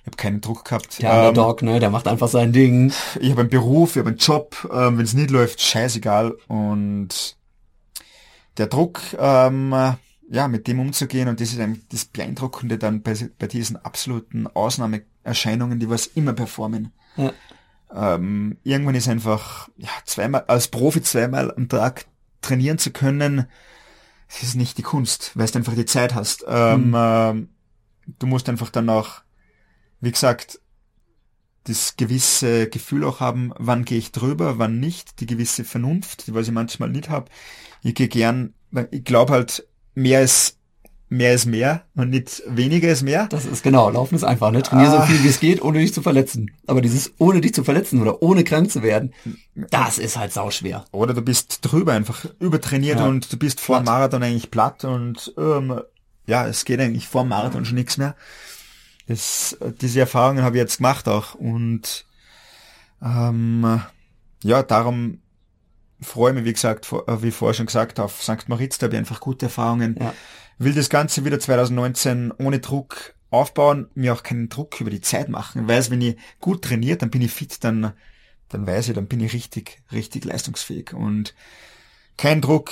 ich 0.03 0.07
hab 0.07 0.17
keinen 0.17 0.41
Druck 0.41 0.65
gehabt. 0.65 1.01
Der 1.03 1.11
Ähm, 1.13 1.29
Underdog, 1.29 1.63
ne, 1.63 1.79
der 1.81 1.91
macht 1.91 2.07
einfach 2.09 2.29
sein 2.29 2.53
Ding. 2.53 2.93
ich 3.21 3.31
habe 3.31 3.41
einen 3.43 3.51
Beruf, 3.51 3.91
ich 3.97 3.99
habe 4.01 4.11
einen 4.11 4.19
Job, 4.19 4.69
ähm, 4.73 4.99
wenn 4.99 5.05
es 5.05 5.15
nicht 5.15 5.31
läuft, 5.31 5.61
scheißegal. 5.61 6.37
Und 6.49 7.37
der 8.59 8.67
Druck, 8.67 9.01
ähm, 9.19 9.73
äh, 9.73 9.93
ja, 10.31 10.49
mit 10.49 10.67
dem 10.67 10.81
umzugehen 10.81 11.29
und 11.29 11.41
das 11.41 11.53
ist 11.53 11.61
ein, 11.61 11.83
das 11.91 12.05
Beeindruckende 12.07 12.79
dann 12.79 13.03
bei, 13.03 13.15
bei 13.39 13.47
diesen 13.47 13.77
absoluten 13.77 14.47
Ausnahmeerscheinungen, 14.47 15.79
die 15.79 15.91
was 15.91 16.07
immer 16.07 16.33
performen. 16.33 16.93
Ja. 17.17 17.33
Ähm, 17.95 18.59
irgendwann 18.63 18.95
ist 18.95 19.09
einfach, 19.09 19.69
ja, 19.77 19.91
zweimal, 20.05 20.45
als 20.49 20.69
Profi 20.69 21.03
zweimal 21.03 21.53
am 21.55 21.69
Tag 21.69 22.07
trainieren 22.41 22.79
zu 22.79 22.91
können, 22.93 23.47
das 24.29 24.43
ist 24.43 24.55
nicht 24.57 24.79
die 24.79 24.83
Kunst, 24.83 25.33
weil 25.35 25.47
du 25.49 25.59
einfach 25.59 25.75
die 25.75 25.85
Zeit 25.87 26.15
hast. 26.15 26.45
Ähm, 26.49 26.89
Mhm. 26.89 26.95
ähm, 26.97 27.49
du 28.19 28.27
musst 28.27 28.49
einfach 28.49 28.71
dann 28.71 28.89
auch, 28.89 29.23
wie 30.01 30.11
gesagt, 30.13 30.61
das 31.65 31.97
gewisse 31.97 32.69
Gefühl 32.69 33.05
auch 33.05 33.21
haben, 33.21 33.53
wann 33.57 33.85
gehe 33.85 33.99
ich 33.99 34.11
drüber, 34.11 34.59
wann 34.59 34.81
nicht, 34.81 35.21
die 35.21 35.27
gewisse 35.27 35.65
Vernunft, 35.65 36.27
die 36.27 36.35
was 36.35 36.49
ich 36.49 36.53
manchmal 36.53 36.91
nicht 36.91 37.09
habe. 37.09 37.31
Ich 37.83 37.95
gehe 37.95 38.09
gern, 38.09 38.55
ich 38.91 39.05
glaube 39.05 39.33
halt, 39.33 39.67
mehr 39.95 40.23
ist 40.23 40.59
mehr 41.13 41.35
ist 41.35 41.47
mehr 41.47 41.83
und 41.95 42.11
nicht 42.11 42.43
weniger 42.49 42.89
ist 42.91 43.03
mehr. 43.03 43.27
Das 43.29 43.45
ist 43.45 43.63
genau, 43.63 43.91
Laufen 43.91 44.15
ist 44.15 44.25
einfach, 44.25 44.51
ne? 44.51 44.63
Trainier 44.63 44.91
so 44.91 44.97
Ah. 44.97 45.07
viel 45.07 45.23
wie 45.23 45.29
es 45.29 45.41
geht, 45.41 45.63
ohne 45.63 45.79
dich 45.79 45.93
zu 45.95 46.03
verletzen. 46.03 46.51
Aber 46.67 46.81
dieses 46.81 47.13
ohne 47.19 47.41
dich 47.41 47.55
zu 47.55 47.65
verletzen 47.65 48.01
oder 48.01 48.23
ohne 48.23 48.45
krank 48.45 48.71
zu 48.71 48.83
werden, 48.83 49.13
das 49.55 49.99
ist 49.99 50.17
halt 50.17 50.33
sauschwer. 50.33 50.85
Oder 50.91 51.15
du 51.15 51.23
bist 51.23 51.59
drüber 51.63 51.93
einfach 51.93 52.25
übertrainiert 52.41 52.99
Ja. 53.01 53.07
und 53.07 53.33
du 53.33 53.37
bist 53.37 53.61
vor 53.61 53.79
dem 53.79 53.85
Platt. 53.85 53.95
Marathon 53.95 54.23
eigentlich 54.23 54.51
platt 54.51 54.85
und 54.85 55.33
ähm, 55.39 55.81
ja, 56.27 56.47
es 56.47 56.65
geht 56.65 56.81
eigentlich 56.81 57.09
vor 57.09 57.23
dem 57.25 57.29
Marathon 57.29 57.65
schon 57.65 57.75
nichts 57.77 57.99
mehr. 57.99 58.15
Das, 59.09 59.57
diese 59.81 60.01
Erfahrungen 60.01 60.45
habe 60.45 60.57
ich 60.57 60.61
jetzt 60.61 60.77
gemacht 60.79 61.09
auch 61.09 61.35
und 61.35 62.07
ähm, 63.03 63.81
ja, 64.45 64.63
darum 64.63 65.19
freue 66.03 66.33
ich 66.33 66.37
mich, 66.37 66.45
wie 66.45 66.53
gesagt, 66.53 66.93
äh, 66.93 67.23
wie 67.23 67.31
vorher 67.31 67.55
schon 67.55 67.67
gesagt, 67.67 68.01
auf 68.01 68.23
St. 68.23 68.49
Moritz, 68.49 68.79
da 68.79 68.87
habe 68.87 68.95
ich 68.95 68.99
einfach 68.99 69.21
gute 69.21 69.47
Erfahrungen. 69.47 69.97
Ja. 69.99 70.13
Will 70.59 70.75
das 70.75 70.91
Ganze 70.91 71.25
wieder 71.25 71.41
2019 71.41 72.33
ohne 72.39 72.61
Druck 72.61 73.15
aufbauen, 73.31 73.89
mir 73.95 74.13
auch 74.13 74.23
keinen 74.23 74.49
Druck 74.49 74.81
über 74.81 74.91
die 74.91 75.01
Zeit 75.01 75.29
machen. 75.29 75.67
Weiß, 75.67 75.91
wenn 75.91 76.03
ich 76.03 76.17
gut 76.39 76.63
trainiert, 76.63 77.03
dann 77.03 77.11
bin 77.11 77.23
ich 77.23 77.33
fit, 77.33 77.65
dann, 77.65 77.93
dann 78.49 78.67
weiß 78.67 78.89
ich, 78.89 78.95
dann 78.95 79.07
bin 79.07 79.21
ich 79.21 79.33
richtig, 79.33 79.83
richtig 79.91 80.25
leistungsfähig 80.25 80.93
und 80.93 81.35
kein 82.19 82.43
Druck. 82.43 82.71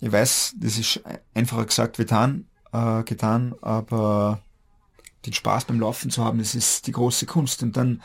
Ich 0.00 0.12
weiß, 0.12 0.56
das 0.58 0.78
ist 0.78 1.00
einfacher 1.34 1.64
gesagt 1.64 1.98
wie 1.98 2.02
getan, 2.02 2.46
äh, 2.72 3.02
getan, 3.04 3.54
aber 3.62 4.42
den 5.24 5.32
Spaß 5.32 5.64
beim 5.64 5.80
Laufen 5.80 6.10
zu 6.10 6.24
haben, 6.24 6.38
das 6.38 6.54
ist 6.54 6.86
die 6.86 6.92
große 6.92 7.26
Kunst 7.26 7.62
und 7.62 7.76
dann, 7.76 8.02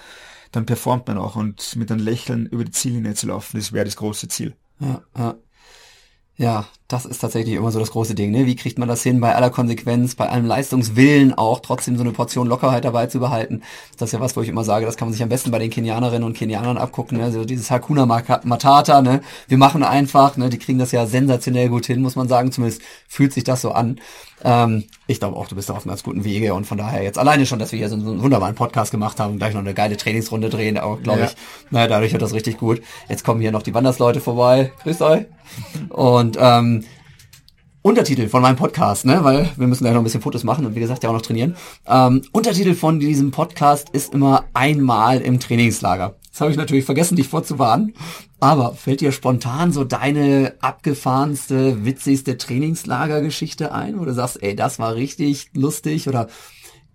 dann 0.51 0.65
performt 0.65 1.07
man 1.07 1.17
auch 1.17 1.35
und 1.35 1.75
mit 1.75 1.91
einem 1.91 2.03
Lächeln 2.03 2.45
über 2.45 2.63
die 2.63 2.71
Ziellinie 2.71 3.15
zu 3.15 3.27
laufen, 3.27 3.57
das 3.57 3.73
wäre 3.73 3.85
das 3.85 3.97
große 3.97 4.27
Ziel. 4.29 4.55
Ja, 4.79 5.35
ja. 6.37 6.65
Das 6.87 7.05
ist 7.05 7.19
tatsächlich 7.19 7.55
immer 7.55 7.71
so 7.71 7.79
das 7.79 7.91
große 7.91 8.15
Ding, 8.15 8.31
ne? 8.31 8.45
Wie 8.45 8.55
kriegt 8.55 8.79
man 8.79 8.87
das 8.87 9.03
hin, 9.03 9.19
bei 9.19 9.35
aller 9.35 9.49
Konsequenz, 9.49 10.15
bei 10.15 10.29
allem 10.29 10.45
Leistungswillen 10.45 11.33
auch, 11.33 11.59
trotzdem 11.59 11.97
so 11.97 12.03
eine 12.03 12.13
Portion 12.13 12.47
Lockerheit 12.47 12.85
dabei 12.85 13.07
zu 13.07 13.19
behalten? 13.19 13.61
Das 13.97 14.09
ist 14.09 14.13
ja 14.13 14.21
was, 14.21 14.37
wo 14.37 14.41
ich 14.41 14.47
immer 14.47 14.63
sage, 14.63 14.85
das 14.85 14.95
kann 14.95 15.09
man 15.09 15.13
sich 15.13 15.21
am 15.21 15.27
besten 15.27 15.51
bei 15.51 15.59
den 15.59 15.69
Kenianerinnen 15.69 16.23
und 16.23 16.37
Kenianern 16.37 16.77
abgucken, 16.77 17.17
ne? 17.17 17.25
Also 17.25 17.43
dieses 17.43 17.69
Hakuna 17.71 18.05
Matata, 18.05 19.01
ne? 19.01 19.21
Wir 19.49 19.57
machen 19.57 19.83
einfach, 19.83 20.37
ne? 20.37 20.49
Die 20.49 20.59
kriegen 20.59 20.79
das 20.79 20.93
ja 20.93 21.05
sensationell 21.05 21.67
gut 21.67 21.85
hin, 21.85 22.01
muss 22.01 22.15
man 22.15 22.29
sagen. 22.29 22.53
Zumindest 22.53 22.81
fühlt 23.09 23.33
sich 23.33 23.43
das 23.43 23.61
so 23.61 23.71
an. 23.71 23.99
Ähm, 24.43 24.85
ich 25.07 25.19
glaube 25.19 25.35
auch, 25.35 25.47
du 25.47 25.55
bist 25.55 25.69
da 25.69 25.73
auf 25.73 25.79
einem 25.79 25.89
ganz 25.89 26.03
guten 26.03 26.23
Wege 26.23 26.53
und 26.53 26.65
von 26.65 26.77
daher 26.77 27.01
jetzt 27.03 27.17
alleine 27.17 27.45
schon, 27.45 27.59
dass 27.59 27.71
wir 27.71 27.79
hier 27.79 27.89
so, 27.89 27.95
einen 27.95 28.21
wunderbaren 28.21 28.55
Podcast 28.55 28.91
gemacht 28.91 29.19
haben 29.19 29.33
und 29.33 29.37
gleich 29.39 29.53
noch 29.53 29.61
eine 29.61 29.73
geile 29.73 29.97
Trainingsrunde 29.97 30.49
drehen, 30.49 30.77
auch 30.77 31.01
glaube 31.01 31.21
Ja. 31.21 31.25
ich. 31.25 31.35
Naja, 31.71 31.87
dadurch 31.87 32.11
wird 32.13 32.21
das 32.21 32.33
richtig 32.33 32.57
gut. 32.59 32.81
Jetzt 33.09 33.25
kommen 33.25 33.41
hier 33.41 33.51
noch 33.51 33.63
die 33.63 33.73
Wandersleute 33.73 34.21
vorbei. 34.21 34.71
Grüßt 34.83 35.01
euch. 35.01 35.25
Und 35.89 36.37
ähm, 36.39 36.76
Untertitel 37.81 38.27
von 38.27 38.41
meinem 38.41 38.57
Podcast, 38.57 39.05
ne, 39.05 39.23
weil 39.23 39.49
wir 39.55 39.67
müssen 39.67 39.83
gleich 39.83 39.93
noch 39.93 40.01
ein 40.01 40.03
bisschen 40.03 40.21
Fotos 40.21 40.43
machen 40.43 40.65
und 40.65 40.75
wie 40.75 40.79
gesagt 40.79 41.03
ja 41.03 41.09
auch 41.09 41.13
noch 41.13 41.21
trainieren. 41.21 41.55
Ähm, 41.87 42.21
Untertitel 42.31 42.73
von 42.73 42.99
diesem 42.99 43.31
Podcast 43.31 43.89
ist 43.91 44.13
immer 44.13 44.45
einmal 44.53 45.21
im 45.21 45.39
Trainingslager. 45.39 46.15
Das 46.31 46.41
habe 46.41 46.51
ich 46.51 46.57
natürlich 46.57 46.85
vergessen, 46.85 47.15
dich 47.15 47.29
vorzuwarnen. 47.29 47.93
Aber 48.39 48.75
fällt 48.75 49.01
dir 49.01 49.11
spontan 49.11 49.71
so 49.71 49.83
deine 49.83 50.53
abgefahrenste, 50.59 51.83
witzigste 51.85 52.37
Trainingslagergeschichte 52.37 53.71
ein, 53.71 53.99
wo 53.99 54.05
du 54.05 54.13
sagst, 54.13 54.43
ey, 54.43 54.55
das 54.55 54.77
war 54.77 54.93
richtig 54.93 55.49
lustig 55.53 56.07
oder 56.07 56.27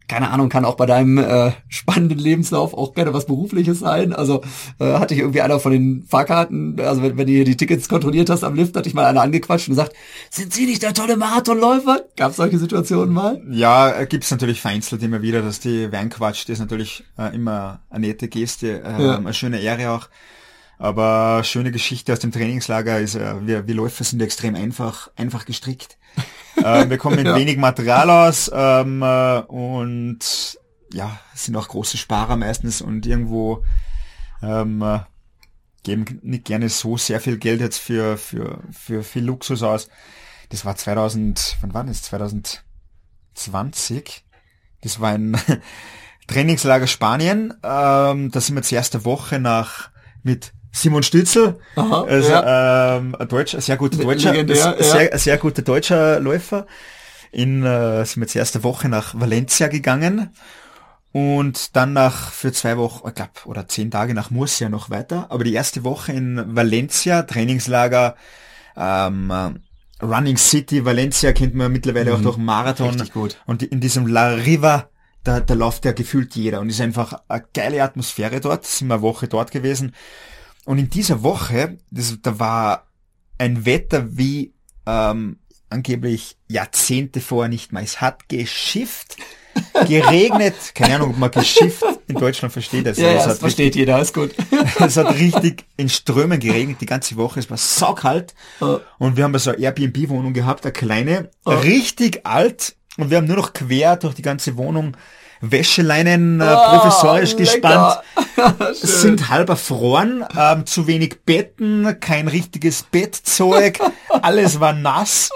keine 0.09 0.31
Ahnung, 0.31 0.49
kann 0.49 0.65
auch 0.65 0.75
bei 0.77 0.87
deinem 0.87 1.19
äh, 1.19 1.53
spannenden 1.69 2.19
Lebenslauf 2.19 2.75
auch 2.75 2.95
gerne 2.95 3.13
was 3.15 3.27
Berufliches 3.27 3.79
sein. 3.81 4.13
Also 4.13 4.43
äh, 4.79 4.95
hatte 4.95 5.15
ich 5.15 5.21
irgendwie 5.21 5.41
einer 5.41 5.59
von 5.61 5.73
den 5.73 6.05
Fahrkarten, 6.09 6.79
also 6.81 7.03
wenn, 7.03 7.17
wenn 7.17 7.27
du 7.27 7.33
hier 7.33 7.45
die 7.45 7.57
Tickets 7.57 7.89
kontrolliert 7.89 8.29
hast 8.31 8.45
am 8.45 8.55
Lift, 8.55 8.77
hatte 8.77 8.89
ich 8.89 8.95
mal 8.95 9.05
einer 9.07 9.23
angequatscht 9.23 9.69
und 9.69 9.75
gesagt, 9.77 9.93
sind 10.31 10.53
Sie 10.53 10.67
nicht 10.67 10.83
der 10.83 10.95
tolle 10.95 11.17
Marathonläufer? 11.17 12.01
Gab 12.17 12.31
es 12.31 12.37
solche 12.37 12.59
Situationen 12.59 13.13
mal? 13.13 13.41
Ja, 13.51 13.91
äh, 13.91 14.07
gibt's 14.07 14.31
natürlich 14.31 14.61
vereinzelt 14.61 15.03
immer 15.03 15.23
wieder, 15.23 15.43
dass 15.43 15.61
die 15.61 15.91
Wein 15.93 16.11
quatscht, 16.11 16.49
das 16.49 16.55
ist 16.55 16.61
natürlich 16.61 17.05
äh, 17.19 17.35
immer 17.35 17.81
eine 17.91 18.09
nette 18.09 18.29
Geste, 18.29 18.83
äh, 18.83 19.03
Ja. 19.03 19.17
eine 19.17 19.33
schöne 19.35 19.61
Ehre 19.61 19.91
auch. 19.91 20.09
Aber 20.83 21.45
schöne 21.45 21.71
Geschichte 21.71 22.13
aus 22.13 22.19
dem 22.19 22.33
Trainingslager 22.33 22.99
ist, 22.99 23.15
äh, 23.15 23.47
wir, 23.47 23.69
wir 23.69 23.75
Läufer 23.75 24.03
sind 24.03 24.21
extrem 24.21 24.57
einfach, 24.57 25.13
einfach 25.15 25.45
gestrickt. 25.45 25.97
äh, 26.57 26.91
wir 26.91 26.99
kommen 26.99 27.15
mit 27.15 27.27
Ja. 27.27 27.37
wenig 27.37 27.57
Material 27.57 28.11
aus 28.11 28.51
ähm, 28.53 29.01
äh, 29.01 29.39
und 29.43 30.59
ja, 30.93 31.21
sind 31.37 31.57
auch 31.57 31.69
große 31.69 31.99
Sparer 31.99 32.37
meistens 32.37 32.83
und 32.83 33.07
irgendwo 33.07 33.63
ähm, 34.43 34.83
äh, 34.83 34.99
geben 35.85 36.19
nicht 36.23 36.47
gerne 36.47 36.69
so 36.69 36.97
sehr 36.97 37.21
viel 37.21 37.39
Geld 37.39 37.61
jetzt 37.61 37.79
für, 37.79 38.19
für, 38.19 38.65
für 38.73 39.05
viel 39.05 39.25
Luxus 39.25 39.63
aus. 39.63 39.89
Das 40.49 40.65
war 40.65 40.75
2000, 40.75 41.59
wann 41.61 41.75
war 41.75 41.85
das? 41.85 42.03
2020. 42.03 44.25
Das 44.81 44.99
war 44.99 45.13
ein 45.13 45.41
Trainingslager 46.27 46.89
Spanien. 46.89 47.55
Ähm, 47.63 48.33
da 48.33 48.41
sind 48.41 48.57
wir 48.57 48.63
zuerst 48.63 48.97
eine 48.97 49.05
Woche 49.05 49.39
nach 49.39 49.93
mit 50.25 50.53
Simon 50.73 51.03
Stützel, 51.03 51.61
Aha, 51.77 52.05
also, 52.05 52.31
ja. 52.31 52.97
ähm, 52.97 53.15
ein 53.19 53.29
Deutscher, 53.29 53.61
sehr 53.61 53.77
guter 53.77 53.99
Deutscher, 53.99 54.33
legendär, 54.33 54.77
sehr, 54.81 55.13
ein 55.13 55.19
sehr 55.19 55.37
guter 55.37 55.63
deutscher 55.63 56.19
Läufer. 56.19 56.67
in, 57.31 57.65
äh, 57.65 58.05
sind 58.05 58.17
wir 58.17 58.27
jetzt 58.27 58.37
erste 58.37 58.63
Woche 58.63 58.89
nach 58.89 59.15
Valencia 59.19 59.69
gegangen 59.69 60.31
und 61.13 61.77
dann 61.77 61.93
nach 61.93 62.31
für 62.31 62.53
zwei 62.53 62.79
Wochen, 62.79 63.09
ich 63.09 63.15
glaube, 63.15 63.33
oder 63.45 63.69
zehn 63.69 63.91
Tage 63.91 64.15
nach 64.15 64.31
Murcia 64.31 64.69
noch 64.69 64.89
weiter. 64.89 65.27
Aber 65.29 65.45
die 65.45 65.53
erste 65.53 65.85
Woche 65.85 66.13
in 66.13 66.57
Valencia, 66.57 67.23
Trainingslager, 67.23 68.17
ähm, 68.77 69.61
Running 70.03 70.37
City, 70.37 70.85
Valencia 70.85 71.33
kennt 71.33 71.55
man 71.55 71.71
mittlerweile 71.71 72.11
mhm. 72.11 72.17
auch 72.17 72.23
durch 72.23 72.37
Marathon. 72.39 72.91
Richtig 72.91 73.13
gut. 73.13 73.37
Und 73.47 73.63
in 73.63 73.81
diesem 73.81 74.07
La 74.07 74.29
Riva, 74.29 74.89
da, 75.23 75.41
da 75.41 75.55
läuft 75.55 75.85
ja 75.85 75.93
gefühlt 75.93 76.35
jeder 76.35 76.61
und 76.61 76.71
ist 76.71 76.81
einfach 76.81 77.21
eine 77.29 77.45
geile 77.53 77.83
Atmosphäre 77.83 78.41
dort. 78.41 78.67
Sind 78.67 78.89
wir 78.89 78.95
eine 78.95 79.03
Woche 79.03 79.29
dort 79.29 79.51
gewesen. 79.51 79.95
Und 80.65 80.79
in 80.79 80.91
dieser 80.91 81.23
Woche, 81.23 81.79
das, 81.91 82.17
da 82.23 82.39
war 82.39 82.87
ein 83.39 83.65
Wetter 83.65 84.17
wie 84.17 84.53
ähm, 84.87 85.39
angeblich 85.71 86.37
Jahrzehnte 86.49 87.21
vorher 87.21 87.49
nicht 87.49 87.73
mehr. 87.73 87.83
Es 87.83 88.01
hat 88.01 88.29
geschifft 88.29 89.17
geregnet, 89.87 90.55
keine 90.75 90.97
Ahnung, 90.97 91.11
ob 91.11 91.19
man 91.19 91.31
geschifft 91.31 91.83
in 92.07 92.15
Deutschland 92.15 92.53
versteht 92.53 92.87
das. 92.87 92.99
Ja, 92.99 93.13
ja 93.13 93.27
das 93.27 93.39
versteht 93.39 93.67
richtig, 93.67 93.81
jeder, 93.81 94.01
ist 94.01 94.15
gut. 94.15 94.35
es 94.79 94.97
hat 94.97 95.15
richtig 95.19 95.65
in 95.77 95.89
Strömen 95.89 96.39
geregnet 96.39 96.81
die 96.81 96.87
ganze 96.87 97.17
Woche, 97.17 97.41
es 97.41 97.51
war 97.51 97.57
saukalt 97.57 98.35
oh. 98.61 98.79
und 98.99 99.17
wir 99.17 99.25
haben 99.25 99.37
so 99.39 99.51
eine 99.51 99.61
Airbnb-Wohnung 99.61 100.33
gehabt, 100.33 100.65
eine 100.65 100.73
kleine, 100.73 101.31
oh. 101.45 101.51
richtig 101.51 102.25
alt 102.25 102.77
und 102.97 103.11
wir 103.11 103.19
haben 103.19 103.27
nur 103.27 103.37
noch 103.37 103.53
quer 103.53 103.97
durch 103.97 104.15
die 104.15 104.23
ganze 104.23 104.57
Wohnung 104.57 104.97
Wäscheleinen 105.43 106.41
äh, 106.41 106.45
oh, 106.45 106.79
provisorisch 106.79 107.37
gespannt. 107.37 108.01
sind 108.73 109.29
halb 109.29 109.51
erfroren, 109.51 110.25
ähm, 110.39 110.65
zu 110.65 110.87
wenig 110.87 111.21
Betten, 111.27 112.01
kein 112.01 112.29
richtiges 112.29 112.85
Bettzeug, 112.85 113.79
alles 114.23 114.59
war 114.61 114.73
nass 114.73 115.31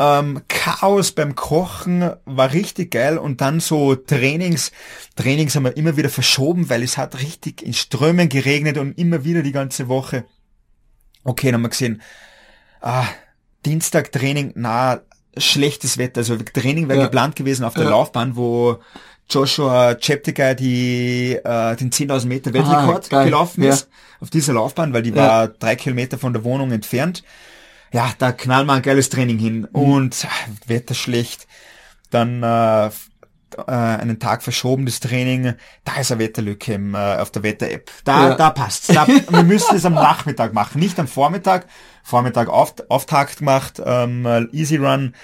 ähm, 0.00 0.40
Chaos 0.48 1.12
beim 1.12 1.34
Kochen 1.34 2.10
war 2.24 2.52
richtig 2.54 2.90
geil 2.92 3.18
und 3.18 3.42
dann 3.42 3.60
so 3.60 3.94
Trainings, 3.94 4.72
Trainings 5.14 5.54
haben 5.54 5.64
wir 5.64 5.76
immer 5.76 5.98
wieder 5.98 6.08
verschoben, 6.08 6.70
weil 6.70 6.82
es 6.82 6.96
hat 6.96 7.20
richtig 7.20 7.62
in 7.62 7.74
Strömen 7.74 8.30
geregnet 8.30 8.78
und 8.78 8.96
immer 8.96 9.24
wieder 9.24 9.42
die 9.42 9.52
ganze 9.52 9.88
Woche. 9.88 10.24
Okay, 11.22 11.48
dann 11.48 11.56
haben 11.56 11.62
wir 11.62 11.68
gesehen, 11.68 12.00
ah, 12.80 13.04
Dienstag 13.66 14.10
Training, 14.10 14.52
na, 14.56 15.02
schlechtes 15.36 15.98
Wetter. 15.98 16.20
Also 16.20 16.38
Training 16.38 16.88
wäre 16.88 17.00
ja. 17.00 17.04
geplant 17.04 17.36
gewesen 17.36 17.64
auf 17.64 17.74
der 17.74 17.84
ja. 17.84 17.90
Laufbahn, 17.90 18.36
wo 18.36 18.78
Joshua 19.30 19.94
Cheptegei 19.94 20.54
die, 20.54 21.36
äh, 21.36 21.76
den 21.76 21.90
10.000 21.90 22.26
Meter 22.26 22.52
Weltrekord 22.52 23.12
ah, 23.12 23.24
gelaufen 23.24 23.62
ist. 23.62 23.82
Ja. 23.82 23.96
Auf 24.20 24.30
dieser 24.30 24.52
Laufbahn, 24.52 24.92
weil 24.92 25.02
die 25.02 25.14
war 25.14 25.48
drei 25.48 25.76
Kilometer 25.76 26.18
von 26.18 26.34
der 26.34 26.44
Wohnung 26.44 26.72
entfernt 26.72 27.22
ja, 27.92 28.12
da 28.18 28.32
knallen 28.32 28.66
wir 28.66 28.74
ein 28.74 28.82
geiles 28.82 29.08
Training 29.08 29.38
hin 29.38 29.60
mhm. 29.60 29.68
und 29.72 30.24
äh, 30.24 30.68
Wetter 30.68 30.94
schlecht. 30.94 31.46
Dann 32.10 32.42
äh, 32.42 32.86
äh, 32.86 32.90
einen 33.66 34.18
Tag 34.18 34.42
verschoben 34.42 34.86
das 34.86 35.00
Training. 35.00 35.54
Da 35.84 36.00
ist 36.00 36.12
eine 36.12 36.20
Wetterlücke 36.20 36.74
im, 36.74 36.94
äh, 36.94 37.16
auf 37.16 37.30
der 37.30 37.42
Wetter-App. 37.42 37.90
Da, 38.04 38.30
ja. 38.30 38.34
da 38.36 38.50
passt's. 38.50 38.88
Da, 38.88 39.06
wir 39.06 39.42
müssen 39.42 39.76
es 39.76 39.84
am 39.84 39.94
Nachmittag 39.94 40.52
machen, 40.52 40.80
nicht 40.80 40.98
am 40.98 41.08
Vormittag. 41.08 41.66
Vormittag 42.02 42.48
auf, 42.48 42.74
Auftakt 42.88 43.38
gemacht, 43.38 43.80
ähm, 43.84 44.48
Easy 44.52 44.76
Run. 44.76 45.14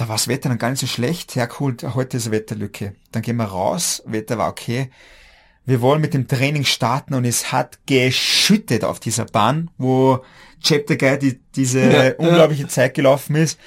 Da 0.00 0.08
war 0.08 0.16
das 0.16 0.28
Wetter 0.28 0.48
dann 0.48 0.56
gar 0.56 0.70
nicht 0.70 0.80
so 0.80 0.86
schlecht. 0.86 1.38
Cool, 1.60 1.76
heute 1.82 2.16
ist 2.16 2.24
eine 2.24 2.36
Wetterlücke. 2.36 2.94
Dann 3.12 3.20
gehen 3.20 3.36
wir 3.36 3.44
raus. 3.44 4.02
Wetter 4.06 4.38
war 4.38 4.48
okay. 4.48 4.88
Wir 5.66 5.82
wollen 5.82 6.00
mit 6.00 6.14
dem 6.14 6.26
Training 6.26 6.64
starten 6.64 7.12
und 7.12 7.26
es 7.26 7.52
hat 7.52 7.80
geschüttet 7.84 8.82
auf 8.82 8.98
dieser 8.98 9.26
Bahn, 9.26 9.70
wo 9.76 10.24
Chapter 10.62 10.96
Guy 10.96 11.18
die, 11.18 11.40
diese 11.54 11.80
ja, 11.80 12.12
unglaubliche 12.14 12.62
ja. 12.62 12.68
Zeit 12.70 12.94
gelaufen 12.94 13.36
ist. 13.36 13.60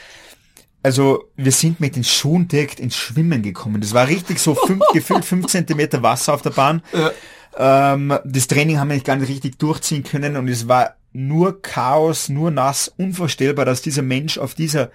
Also 0.81 1.25
wir 1.35 1.51
sind 1.51 1.79
mit 1.79 1.95
den 1.95 2.03
Schuhen 2.03 2.47
direkt 2.47 2.79
ins 2.79 2.95
Schwimmen 2.95 3.43
gekommen. 3.43 3.79
Das 3.79 3.93
war 3.93 4.07
richtig 4.07 4.39
so 4.39 4.55
fünf, 4.55 4.81
gefühlt 4.91 5.25
fünf 5.25 5.45
Zentimeter 5.45 6.01
Wasser 6.01 6.33
auf 6.33 6.41
der 6.41 6.49
Bahn. 6.49 6.81
Ja. 6.93 7.93
Ähm, 7.93 8.17
das 8.25 8.47
Training 8.47 8.79
haben 8.79 8.87
wir 8.87 8.95
nicht 8.95 9.05
gar 9.05 9.17
nicht 9.17 9.29
richtig 9.29 9.59
durchziehen 9.59 10.01
können 10.01 10.35
und 10.35 10.47
es 10.47 10.67
war 10.67 10.95
nur 11.11 11.61
Chaos, 11.61 12.27
nur 12.27 12.49
nass, 12.49 12.91
unvorstellbar, 12.97 13.65
dass 13.65 13.83
dieser 13.83 14.01
Mensch 14.01 14.39
auf 14.39 14.55
dieser 14.55 14.89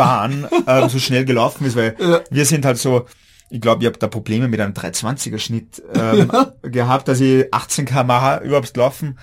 Bahn 0.00 0.48
ähm, 0.66 0.88
so 0.88 0.98
schnell 0.98 1.26
gelaufen 1.26 1.66
ist, 1.66 1.76
weil 1.76 1.94
ja. 1.98 2.20
wir 2.30 2.46
sind 2.46 2.64
halt 2.64 2.78
so, 2.78 3.04
ich 3.50 3.60
glaube, 3.60 3.82
ich 3.82 3.86
habe 3.86 3.98
da 3.98 4.08
Probleme 4.08 4.48
mit 4.48 4.58
einem 4.58 4.72
320er 4.72 5.38
Schnitt 5.38 5.82
ähm, 5.94 6.30
gehabt, 6.62 7.06
dass 7.08 7.20
ich 7.20 7.52
18 7.52 7.84
km/h 7.84 8.38
überhaupt 8.38 8.74
laufen 8.78 9.18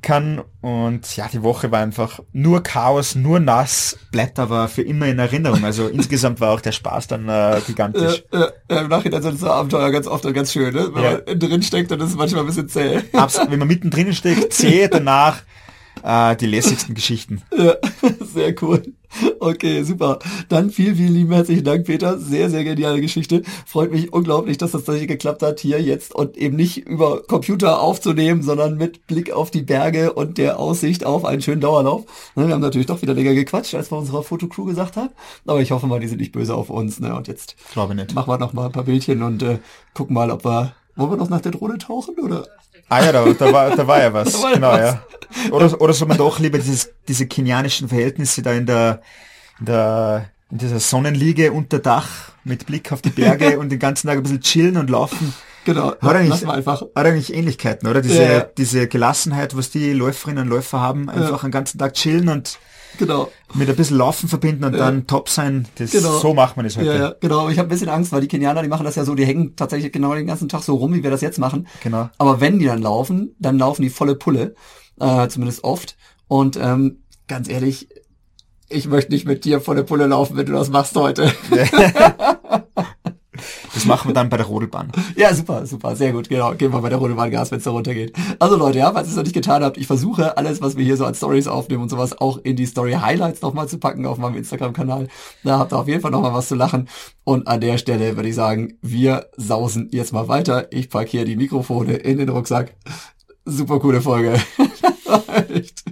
kann. 0.00 0.42
Und 0.62 1.14
ja, 1.14 1.28
die 1.30 1.42
Woche 1.42 1.70
war 1.70 1.80
einfach 1.80 2.20
nur 2.32 2.62
Chaos, 2.62 3.16
nur 3.16 3.38
nass, 3.38 3.98
bleibt 4.12 4.38
aber 4.38 4.68
für 4.68 4.80
immer 4.80 5.08
in 5.08 5.18
Erinnerung. 5.18 5.62
Also 5.62 5.88
insgesamt 5.92 6.40
war 6.40 6.52
auch 6.54 6.62
der 6.62 6.72
Spaß 6.72 7.08
dann 7.08 7.28
äh, 7.28 7.60
gigantisch. 7.66 8.24
Ja, 8.32 8.48
ja, 8.70 8.80
Im 8.80 8.88
Nachhinein 8.88 9.20
sind 9.20 9.38
so 9.38 9.50
Abenteuer 9.50 9.90
ganz 9.90 10.06
oft 10.06 10.32
ganz 10.32 10.54
schön, 10.54 10.72
ne? 10.72 10.88
Wenn 10.94 11.02
ja. 11.02 11.18
man 11.26 11.38
drin 11.38 11.62
steckt, 11.62 11.90
dann 11.90 12.00
ist 12.00 12.10
es 12.10 12.16
manchmal 12.16 12.44
ein 12.44 12.46
bisschen 12.46 12.70
zäh. 12.70 13.02
Absolut, 13.12 13.50
wenn 13.50 13.58
man 13.58 13.68
mittendrin 13.68 14.14
steckt, 14.14 14.54
zäh, 14.54 14.88
danach 14.90 15.42
äh, 16.02 16.36
die 16.36 16.46
lässigsten 16.46 16.94
Geschichten. 16.94 17.42
Ja, 17.56 17.74
sehr 18.20 18.54
cool. 18.62 18.82
Okay, 19.40 19.82
super. 19.84 20.18
Dann 20.48 20.70
vielen, 20.70 20.96
vielen 20.96 21.14
lieben 21.14 21.32
herzlichen 21.32 21.64
Dank, 21.64 21.86
Peter. 21.86 22.18
Sehr, 22.18 22.50
sehr 22.50 22.62
geniale 22.62 23.00
Geschichte. 23.00 23.42
Freut 23.66 23.90
mich 23.90 24.12
unglaublich, 24.12 24.58
dass 24.58 24.72
das 24.72 24.84
tatsächlich 24.84 25.08
geklappt 25.08 25.42
hat, 25.42 25.60
hier 25.60 25.80
jetzt 25.80 26.14
und 26.14 26.36
eben 26.36 26.56
nicht 26.56 26.86
über 26.86 27.22
Computer 27.22 27.80
aufzunehmen, 27.80 28.42
sondern 28.42 28.76
mit 28.76 29.06
Blick 29.06 29.32
auf 29.32 29.50
die 29.50 29.62
Berge 29.62 30.12
und 30.12 30.36
der 30.36 30.58
Aussicht 30.58 31.06
auf 31.06 31.24
einen 31.24 31.40
schönen 31.40 31.60
Dauerlauf. 31.62 32.04
Ne, 32.34 32.46
wir 32.46 32.54
haben 32.54 32.60
natürlich 32.60 32.86
doch 32.86 33.00
wieder 33.00 33.14
länger 33.14 33.34
gequatscht, 33.34 33.74
als 33.74 33.90
wir 33.90 33.96
unserer 33.98 34.22
Fotocrew 34.22 34.64
gesagt 34.66 34.96
haben. 34.96 35.10
Aber 35.46 35.60
ich 35.60 35.70
hoffe 35.70 35.86
mal, 35.86 36.00
die 36.00 36.08
sind 36.08 36.20
nicht 36.20 36.32
böse 36.32 36.54
auf 36.54 36.68
uns. 36.68 37.00
Ne? 37.00 37.14
Und 37.14 37.28
jetzt 37.28 37.56
Glaube 37.72 37.94
nicht. 37.94 38.14
machen 38.14 38.30
wir 38.30 38.38
noch 38.38 38.52
mal 38.52 38.66
ein 38.66 38.72
paar 38.72 38.84
Bildchen 38.84 39.22
und 39.22 39.42
äh, 39.42 39.58
gucken 39.94 40.14
mal, 40.14 40.30
ob 40.30 40.44
wir 40.44 40.74
wollen 40.98 41.12
wir 41.12 41.16
noch 41.16 41.28
nach 41.30 41.40
der 41.40 41.52
Drohne 41.52 41.78
tauchen, 41.78 42.16
oder? 42.18 42.44
Ah 42.88 43.04
ja, 43.04 43.12
da, 43.12 43.24
da, 43.32 43.52
war, 43.52 43.76
da 43.76 43.86
war 43.86 44.00
ja 44.00 44.12
was. 44.12 44.42
War 44.42 44.54
genau, 44.54 44.72
was. 44.72 44.80
ja. 44.80 45.02
Oder, 45.50 45.80
oder 45.80 45.92
soll 45.92 46.08
man 46.08 46.16
doch 46.16 46.38
lieber 46.38 46.58
dieses, 46.58 46.90
diese 47.06 47.26
kenianischen 47.26 47.88
Verhältnisse 47.88 48.40
da 48.42 48.52
in 48.52 48.64
der, 48.64 49.02
in 49.60 49.66
der, 49.66 50.30
in 50.50 50.58
dieser 50.58 50.80
Sonnenliege 50.80 51.52
unter 51.52 51.80
Dach 51.80 52.08
mit 52.44 52.66
Blick 52.66 52.92
auf 52.92 53.02
die 53.02 53.10
Berge 53.10 53.58
und 53.60 53.70
den 53.70 53.78
ganzen 53.78 54.06
Tag 54.06 54.16
ein 54.16 54.22
bisschen 54.22 54.40
chillen 54.40 54.76
und 54.78 54.88
laufen. 54.88 55.34
Genau. 55.64 55.94
Hat 56.00 56.16
eigentlich, 56.16 56.48
einfach. 56.48 56.80
hat 56.80 57.06
eigentlich 57.06 57.34
Ähnlichkeiten, 57.34 57.88
oder? 57.88 58.00
Diese, 58.00 58.22
ja. 58.22 58.40
diese 58.40 58.88
Gelassenheit, 58.88 59.54
was 59.54 59.68
die 59.68 59.92
Läuferinnen 59.92 60.44
und 60.44 60.48
Läufer 60.48 60.80
haben, 60.80 61.10
einfach 61.10 61.42
ja. 61.42 61.48
den 61.48 61.50
ganzen 61.50 61.78
Tag 61.78 61.92
chillen 61.92 62.30
und 62.30 62.58
Genau. 62.98 63.30
Mit 63.54 63.68
ein 63.68 63.76
bisschen 63.76 63.98
Laufen 63.98 64.28
verbinden 64.28 64.64
und 64.64 64.72
ja. 64.72 64.78
dann 64.78 65.06
top 65.06 65.28
sein. 65.28 65.68
Das, 65.76 65.90
genau. 65.90 66.18
So 66.18 66.34
macht 66.34 66.56
man 66.56 66.64
das 66.64 66.76
heute. 66.76 66.86
Ja, 66.86 66.94
ja, 66.96 67.14
genau. 67.20 67.48
Ich 67.48 67.58
habe 67.58 67.68
ein 67.68 67.70
bisschen 67.70 67.88
Angst, 67.88 68.12
weil 68.12 68.20
die 68.20 68.28
Kenianer, 68.28 68.62
die 68.62 68.68
machen 68.68 68.84
das 68.84 68.96
ja 68.96 69.04
so, 69.04 69.14
die 69.14 69.26
hängen 69.26 69.56
tatsächlich 69.56 69.92
genau 69.92 70.14
den 70.14 70.26
ganzen 70.26 70.48
Tag 70.48 70.62
so 70.62 70.74
rum, 70.76 70.94
wie 70.94 71.02
wir 71.02 71.10
das 71.10 71.20
jetzt 71.20 71.38
machen. 71.38 71.66
Genau. 71.82 72.08
Aber 72.18 72.40
wenn 72.40 72.58
die 72.58 72.66
dann 72.66 72.82
laufen, 72.82 73.34
dann 73.38 73.58
laufen 73.58 73.82
die 73.82 73.90
volle 73.90 74.14
Pulle. 74.14 74.54
Äh, 75.00 75.28
zumindest 75.28 75.64
oft. 75.64 75.96
Und 76.26 76.56
ähm, 76.56 77.02
ganz 77.28 77.48
ehrlich, 77.48 77.88
ich 78.68 78.86
möchte 78.88 79.12
nicht 79.12 79.26
mit 79.26 79.44
dir 79.44 79.60
volle 79.60 79.84
Pulle 79.84 80.06
laufen, 80.06 80.36
wenn 80.36 80.46
du 80.46 80.52
das 80.52 80.70
machst 80.70 80.96
heute. 80.96 81.32
Das 83.78 83.86
machen 83.86 84.08
wir 84.08 84.14
dann 84.14 84.28
bei 84.28 84.36
der 84.36 84.46
Rodelbahn. 84.46 84.90
Ja, 85.16 85.34
super, 85.34 85.66
super, 85.66 85.96
sehr 85.96 86.12
gut, 86.12 86.28
genau. 86.28 86.52
Geben 86.54 86.72
wir 86.72 86.80
bei 86.80 86.88
der 86.88 86.98
Rodelbahn 86.98 87.30
Gas, 87.30 87.50
wenn 87.50 87.58
es 87.58 87.64
da 87.64 87.70
runtergeht. 87.70 88.12
Also 88.38 88.56
Leute, 88.56 88.78
ja, 88.78 88.92
falls 88.92 89.08
ihr 89.08 89.10
es 89.10 89.16
noch 89.16 89.24
nicht 89.24 89.34
getan 89.34 89.64
habt, 89.64 89.76
ich 89.76 89.86
versuche 89.86 90.36
alles, 90.36 90.60
was 90.60 90.76
wir 90.76 90.84
hier 90.84 90.96
so 90.96 91.04
als 91.04 91.18
Stories 91.18 91.48
aufnehmen 91.48 91.82
und 91.82 91.88
sowas, 91.88 92.20
auch 92.20 92.38
in 92.38 92.56
die 92.56 92.66
Story 92.66 92.92
Highlights 92.92 93.42
nochmal 93.42 93.68
zu 93.68 93.78
packen 93.78 94.06
auf 94.06 94.18
meinem 94.18 94.36
Instagram-Kanal. 94.36 95.08
Da 95.44 95.58
habt 95.58 95.72
ihr 95.72 95.78
auf 95.78 95.88
jeden 95.88 96.00
Fall 96.00 96.10
nochmal 96.10 96.34
was 96.34 96.48
zu 96.48 96.54
lachen. 96.54 96.88
Und 97.24 97.46
an 97.46 97.60
der 97.60 97.78
Stelle 97.78 98.16
würde 98.16 98.28
ich 98.28 98.34
sagen, 98.34 98.74
wir 98.82 99.26
sausen 99.36 99.88
jetzt 99.92 100.12
mal 100.12 100.28
weiter. 100.28 100.72
Ich 100.72 100.90
packe 100.90 101.10
hier 101.10 101.24
die 101.24 101.36
Mikrofone 101.36 101.94
in 101.94 102.18
den 102.18 102.28
Rucksack. 102.28 102.74
Super 103.44 103.80
coole 103.80 104.00
Folge. 104.00 104.34
Echt. 105.54 105.84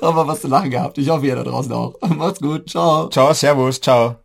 Aber 0.00 0.26
was 0.26 0.40
zu 0.40 0.48
lachen 0.48 0.70
gehabt. 0.70 0.98
Ich 0.98 1.08
hoffe, 1.08 1.26
ihr 1.26 1.36
da 1.36 1.44
draußen 1.44 1.72
auch. 1.72 1.94
Macht's 2.16 2.40
gut. 2.40 2.68
Ciao. 2.68 3.08
Ciao, 3.08 3.32
servus, 3.32 3.80
ciao. 3.80 4.21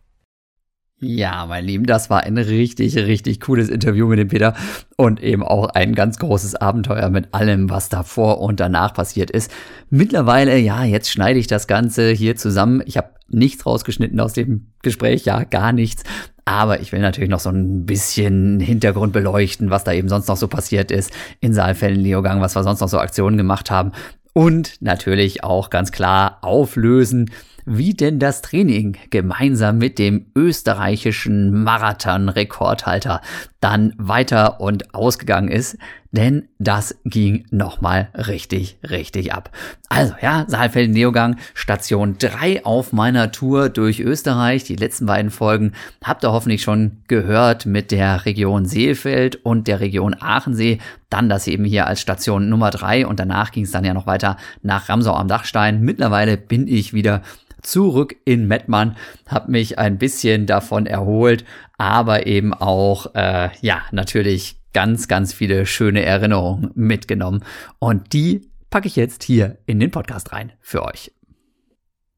Ja, 1.00 1.46
mein 1.46 1.64
Lieben, 1.64 1.86
das 1.86 2.10
war 2.10 2.24
ein 2.24 2.38
richtig, 2.38 2.96
richtig 2.96 3.40
cooles 3.40 3.68
Interview 3.68 4.08
mit 4.08 4.18
dem 4.18 4.26
Peter 4.26 4.54
und 4.96 5.22
eben 5.22 5.44
auch 5.44 5.68
ein 5.68 5.94
ganz 5.94 6.18
großes 6.18 6.56
Abenteuer 6.56 7.08
mit 7.08 7.32
allem, 7.34 7.70
was 7.70 7.88
davor 7.88 8.40
und 8.40 8.58
danach 8.58 8.94
passiert 8.94 9.30
ist. 9.30 9.52
Mittlerweile, 9.90 10.58
ja, 10.58 10.82
jetzt 10.82 11.08
schneide 11.08 11.38
ich 11.38 11.46
das 11.46 11.68
Ganze 11.68 12.10
hier 12.10 12.34
zusammen. 12.34 12.82
Ich 12.84 12.96
habe 12.96 13.10
nichts 13.28 13.64
rausgeschnitten 13.64 14.18
aus 14.18 14.32
dem 14.32 14.72
Gespräch, 14.82 15.24
ja, 15.24 15.44
gar 15.44 15.72
nichts. 15.72 16.02
Aber 16.44 16.80
ich 16.80 16.90
will 16.90 17.00
natürlich 17.00 17.30
noch 17.30 17.38
so 17.38 17.50
ein 17.50 17.86
bisschen 17.86 18.58
Hintergrund 18.58 19.12
beleuchten, 19.12 19.70
was 19.70 19.84
da 19.84 19.92
eben 19.92 20.08
sonst 20.08 20.26
noch 20.26 20.36
so 20.36 20.48
passiert 20.48 20.90
ist 20.90 21.12
in 21.38 21.54
Saalfällen, 21.54 22.00
Leogang, 22.00 22.40
was 22.40 22.56
wir 22.56 22.64
sonst 22.64 22.80
noch 22.80 22.88
so 22.88 22.98
Aktionen 22.98 23.36
gemacht 23.36 23.70
haben. 23.70 23.92
Und 24.32 24.82
natürlich 24.82 25.44
auch 25.44 25.70
ganz 25.70 25.92
klar 25.92 26.38
auflösen, 26.42 27.30
wie 27.68 27.94
denn 27.94 28.18
das 28.18 28.42
Training 28.42 28.96
gemeinsam 29.10 29.78
mit 29.78 29.98
dem 29.98 30.26
österreichischen 30.34 31.62
Marathon-Rekordhalter 31.62 33.20
dann 33.60 33.94
weiter 33.98 34.60
und 34.60 34.94
ausgegangen 34.94 35.48
ist, 35.48 35.76
denn 36.10 36.48
das 36.58 36.98
ging 37.04 37.44
nochmal 37.50 38.08
richtig, 38.14 38.78
richtig 38.88 39.32
ab. 39.32 39.50
Also 39.88 40.14
ja, 40.22 40.46
Saalfelden-Neogang, 40.48 41.36
Station 41.54 42.16
3 42.18 42.64
auf 42.64 42.92
meiner 42.92 43.30
Tour 43.30 43.68
durch 43.68 44.00
Österreich. 44.00 44.64
Die 44.64 44.76
letzten 44.76 45.06
beiden 45.06 45.30
Folgen 45.30 45.72
habt 46.02 46.24
ihr 46.24 46.32
hoffentlich 46.32 46.62
schon 46.62 47.02
gehört 47.08 47.66
mit 47.66 47.90
der 47.90 48.24
Region 48.24 48.64
Seefeld 48.64 49.36
und 49.36 49.68
der 49.68 49.80
Region 49.80 50.14
Aachensee. 50.18 50.78
Dann 51.10 51.28
das 51.28 51.46
eben 51.46 51.64
hier 51.64 51.86
als 51.86 52.00
Station 52.00 52.48
Nummer 52.48 52.70
3 52.70 53.06
und 53.06 53.20
danach 53.20 53.52
ging 53.52 53.64
es 53.64 53.70
dann 53.70 53.84
ja 53.84 53.92
noch 53.92 54.06
weiter 54.06 54.38
nach 54.62 54.88
Ramsau 54.88 55.14
am 55.14 55.28
Dachstein. 55.28 55.80
Mittlerweile 55.82 56.38
bin 56.38 56.68
ich 56.68 56.94
wieder 56.94 57.22
zurück 57.62 58.16
in 58.24 58.46
Mettmann, 58.46 58.96
habe 59.26 59.50
mich 59.50 59.78
ein 59.78 59.98
bisschen 59.98 60.46
davon 60.46 60.86
erholt, 60.86 61.44
aber 61.76 62.26
eben 62.26 62.54
auch, 62.54 63.14
äh, 63.14 63.50
ja, 63.60 63.82
natürlich 63.90 64.56
ganz, 64.78 65.08
ganz 65.08 65.32
viele 65.32 65.66
schöne 65.66 66.04
Erinnerungen 66.04 66.70
mitgenommen. 66.76 67.42
Und 67.80 68.12
die 68.12 68.48
packe 68.70 68.86
ich 68.86 68.94
jetzt 68.94 69.24
hier 69.24 69.58
in 69.66 69.80
den 69.80 69.90
Podcast 69.90 70.30
rein 70.30 70.52
für 70.60 70.84
euch. 70.84 71.10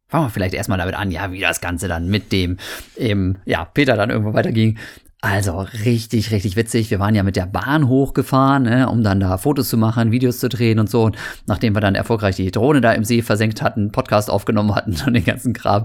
Fangen 0.08 0.26
wir 0.26 0.30
vielleicht 0.30 0.52
erstmal 0.52 0.76
damit 0.76 0.94
an, 0.94 1.10
ja, 1.10 1.32
wie 1.32 1.40
das 1.40 1.62
Ganze 1.62 1.88
dann 1.88 2.08
mit 2.10 2.32
dem, 2.32 2.58
eben, 2.98 3.38
ja, 3.46 3.64
Peter 3.64 3.96
dann 3.96 4.10
irgendwo 4.10 4.34
weiterging. 4.34 4.76
Also 5.22 5.60
richtig, 5.84 6.30
richtig 6.30 6.56
witzig. 6.56 6.90
Wir 6.90 6.98
waren 6.98 7.14
ja 7.14 7.22
mit 7.22 7.36
der 7.36 7.44
Bahn 7.44 7.88
hochgefahren, 7.88 8.62
ne, 8.62 8.88
um 8.88 9.02
dann 9.02 9.20
da 9.20 9.36
Fotos 9.36 9.68
zu 9.68 9.76
machen, 9.76 10.12
Videos 10.12 10.38
zu 10.38 10.48
drehen 10.48 10.78
und 10.78 10.88
so. 10.88 11.02
Und 11.04 11.16
nachdem 11.46 11.74
wir 11.74 11.82
dann 11.82 11.94
erfolgreich 11.94 12.36
die 12.36 12.50
Drohne 12.50 12.80
da 12.80 12.92
im 12.92 13.04
See 13.04 13.20
versenkt 13.20 13.60
hatten, 13.60 13.92
Podcast 13.92 14.30
aufgenommen 14.30 14.74
hatten 14.74 14.96
und 15.06 15.12
den 15.12 15.24
ganzen 15.24 15.52
Kram, 15.52 15.84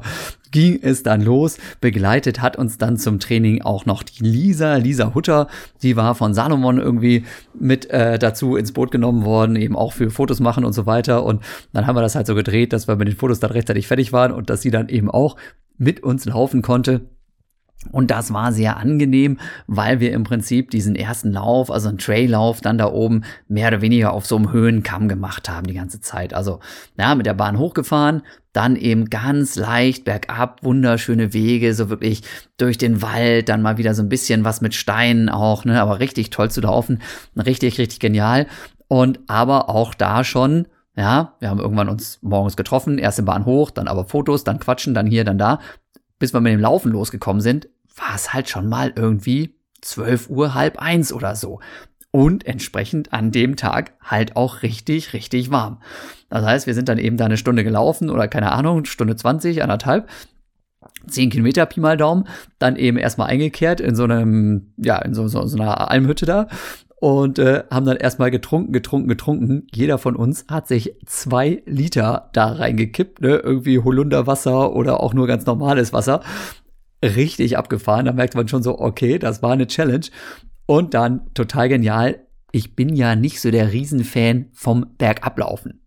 ging 0.51 0.79
es 0.81 1.03
dann 1.03 1.21
los. 1.21 1.57
Begleitet 1.81 2.41
hat 2.41 2.55
uns 2.55 2.77
dann 2.77 2.95
zum 2.95 3.19
Training 3.19 3.61
auch 3.61 3.85
noch 3.85 4.03
die 4.03 4.23
Lisa, 4.23 4.77
Lisa 4.77 5.13
Hutter. 5.13 5.49
Die 5.81 5.97
war 5.97 6.15
von 6.15 6.33
Salomon 6.33 6.77
irgendwie 6.77 7.25
mit 7.59 7.89
äh, 7.89 8.17
dazu 8.17 8.55
ins 8.55 8.71
Boot 8.71 8.89
genommen 8.89 9.25
worden, 9.25 9.57
eben 9.57 9.75
auch 9.75 9.91
für 9.91 10.11
Fotos 10.11 10.39
machen 10.39 10.63
und 10.63 10.71
so 10.71 10.85
weiter. 10.85 11.25
Und 11.25 11.43
dann 11.73 11.87
haben 11.87 11.97
wir 11.97 12.01
das 12.01 12.15
halt 12.15 12.25
so 12.25 12.35
gedreht, 12.35 12.71
dass 12.71 12.87
wir 12.87 12.95
mit 12.95 13.09
den 13.09 13.17
Fotos 13.17 13.41
dann 13.41 13.51
rechtzeitig 13.51 13.87
fertig 13.87 14.13
waren 14.13 14.31
und 14.31 14.49
dass 14.49 14.61
sie 14.61 14.71
dann 14.71 14.87
eben 14.87 15.11
auch 15.11 15.35
mit 15.77 16.03
uns 16.03 16.23
laufen 16.23 16.61
konnte. 16.61 17.01
Und 17.91 18.11
das 18.11 18.33
war 18.33 18.51
sehr 18.51 18.77
angenehm, 18.77 19.39
weil 19.67 19.99
wir 19.99 20.11
im 20.11 20.23
Prinzip 20.23 20.71
diesen 20.71 20.95
ersten 20.95 21.31
Lauf, 21.31 21.69
also 21.69 21.89
einen 21.89 21.97
Traillauf, 21.97 22.61
dann 22.61 22.77
da 22.77 22.91
oben 22.91 23.23
mehr 23.47 23.67
oder 23.67 23.81
weniger 23.81 24.13
auf 24.13 24.25
so 24.25 24.35
einem 24.35 24.51
Höhenkamm 24.51 25.07
gemacht 25.07 25.49
haben 25.49 25.67
die 25.67 25.73
ganze 25.75 26.01
Zeit. 26.01 26.33
Also, 26.33 26.59
ja, 26.97 27.15
mit 27.15 27.25
der 27.25 27.33
Bahn 27.33 27.59
hochgefahren, 27.59 28.23
dann 28.53 28.75
eben 28.75 29.09
ganz 29.09 29.55
leicht 29.55 30.05
bergab, 30.05 30.63
wunderschöne 30.63 31.33
Wege, 31.33 31.73
so 31.73 31.89
wirklich 31.89 32.23
durch 32.57 32.77
den 32.77 33.01
Wald, 33.01 33.49
dann 33.49 33.61
mal 33.61 33.77
wieder 33.77 33.93
so 33.93 34.01
ein 34.01 34.09
bisschen 34.09 34.43
was 34.45 34.61
mit 34.61 34.73
Steinen 34.73 35.29
auch, 35.29 35.65
ne, 35.65 35.79
aber 35.79 35.99
richtig 35.99 36.29
toll 36.29 36.49
zu 36.49 36.61
laufen, 36.61 37.01
richtig, 37.35 37.77
richtig 37.77 37.99
genial. 37.99 38.47
Und 38.87 39.19
aber 39.27 39.69
auch 39.69 39.93
da 39.93 40.23
schon 40.23 40.67
ja, 40.97 41.33
wir 41.39 41.49
haben 41.49 41.59
irgendwann 41.59 41.89
uns 41.89 42.19
morgens 42.21 42.55
getroffen, 42.55 42.97
erste 42.97 43.23
Bahn 43.23 43.45
hoch, 43.45 43.69
dann 43.69 43.89
aber 43.89 44.05
Fotos, 44.05 44.45
dann 44.45 44.59
quatschen, 44.59 44.93
dann 44.93 45.07
hier, 45.07 45.25
dann 45.25 45.37
da 45.37 45.59
bis 46.19 46.33
wir 46.33 46.41
mit 46.41 46.53
dem 46.53 46.59
Laufen 46.59 46.91
losgekommen 46.91 47.41
sind, 47.41 47.67
war 47.95 48.15
es 48.15 48.33
halt 48.33 48.49
schon 48.49 48.67
mal 48.67 48.93
irgendwie 48.95 49.55
12 49.81 50.29
Uhr, 50.29 50.53
halb 50.53 50.79
eins 50.79 51.13
oder 51.13 51.35
so. 51.35 51.59
Und 52.11 52.45
entsprechend 52.45 53.11
an 53.11 53.31
dem 53.31 53.57
Tag 53.57 53.93
halt 54.01 54.35
auch 54.35 54.61
richtig, 54.63 55.13
richtig 55.13 55.51
warm. 55.51 55.81
Das 56.29 56.45
heißt, 56.45 56.67
wir 56.67 56.73
sind 56.73 56.87
dann 56.87 56.97
eben 56.97 57.17
da 57.17 57.25
eine 57.25 57.37
Stunde 57.37 57.63
gelaufen 57.63 58.09
oder 58.09 58.27
keine 58.27 58.51
Ahnung, 58.51 58.85
Stunde 58.85 59.15
20, 59.15 59.61
anderthalb. 59.61 60.09
10 61.07 61.29
Kilometer 61.29 61.65
Pi 61.65 61.79
mal 61.79 61.97
Daumen, 61.97 62.27
dann 62.57 62.77
eben 62.77 62.97
erstmal 62.97 63.29
eingekehrt 63.29 63.79
in 63.79 63.95
so 63.95 64.05
einem, 64.05 64.73
ja, 64.77 64.97
in 64.99 65.13
so, 65.13 65.27
so, 65.27 65.45
so 65.45 65.57
einer 65.57 65.91
Almhütte 65.91 66.25
da 66.25 66.47
und 67.05 67.37
äh, 67.37 67.65
haben 67.69 67.85
dann 67.85 67.97
erstmal 67.97 68.31
getrunken, 68.31 68.73
getrunken, 68.73 69.07
getrunken. 69.07 69.67
Jeder 69.71 69.99
von 69.99 70.15
uns 70.15 70.47
hat 70.49 70.67
sich 70.67 70.95
zwei 71.05 71.61
Liter 71.67 72.31
da 72.33 72.53
reingekippt, 72.53 73.21
ne? 73.21 73.35
Irgendwie 73.35 73.77
Holunderwasser 73.77 74.73
oder 74.73 75.01
auch 75.01 75.13
nur 75.13 75.27
ganz 75.27 75.45
normales 75.45 75.93
Wasser. 75.93 76.23
Richtig 77.03 77.59
abgefahren. 77.59 78.05
Da 78.07 78.11
merkt 78.11 78.33
man 78.33 78.47
schon 78.47 78.63
so, 78.63 78.79
okay, 78.79 79.19
das 79.19 79.43
war 79.43 79.51
eine 79.51 79.67
Challenge. 79.67 80.07
Und 80.65 80.95
dann 80.95 81.31
total 81.35 81.69
genial. 81.69 82.25
Ich 82.51 82.75
bin 82.75 82.95
ja 82.95 83.15
nicht 83.15 83.39
so 83.39 83.51
der 83.51 83.71
Riesenfan 83.71 84.47
vom 84.51 84.87
Bergablaufen. 84.97 85.83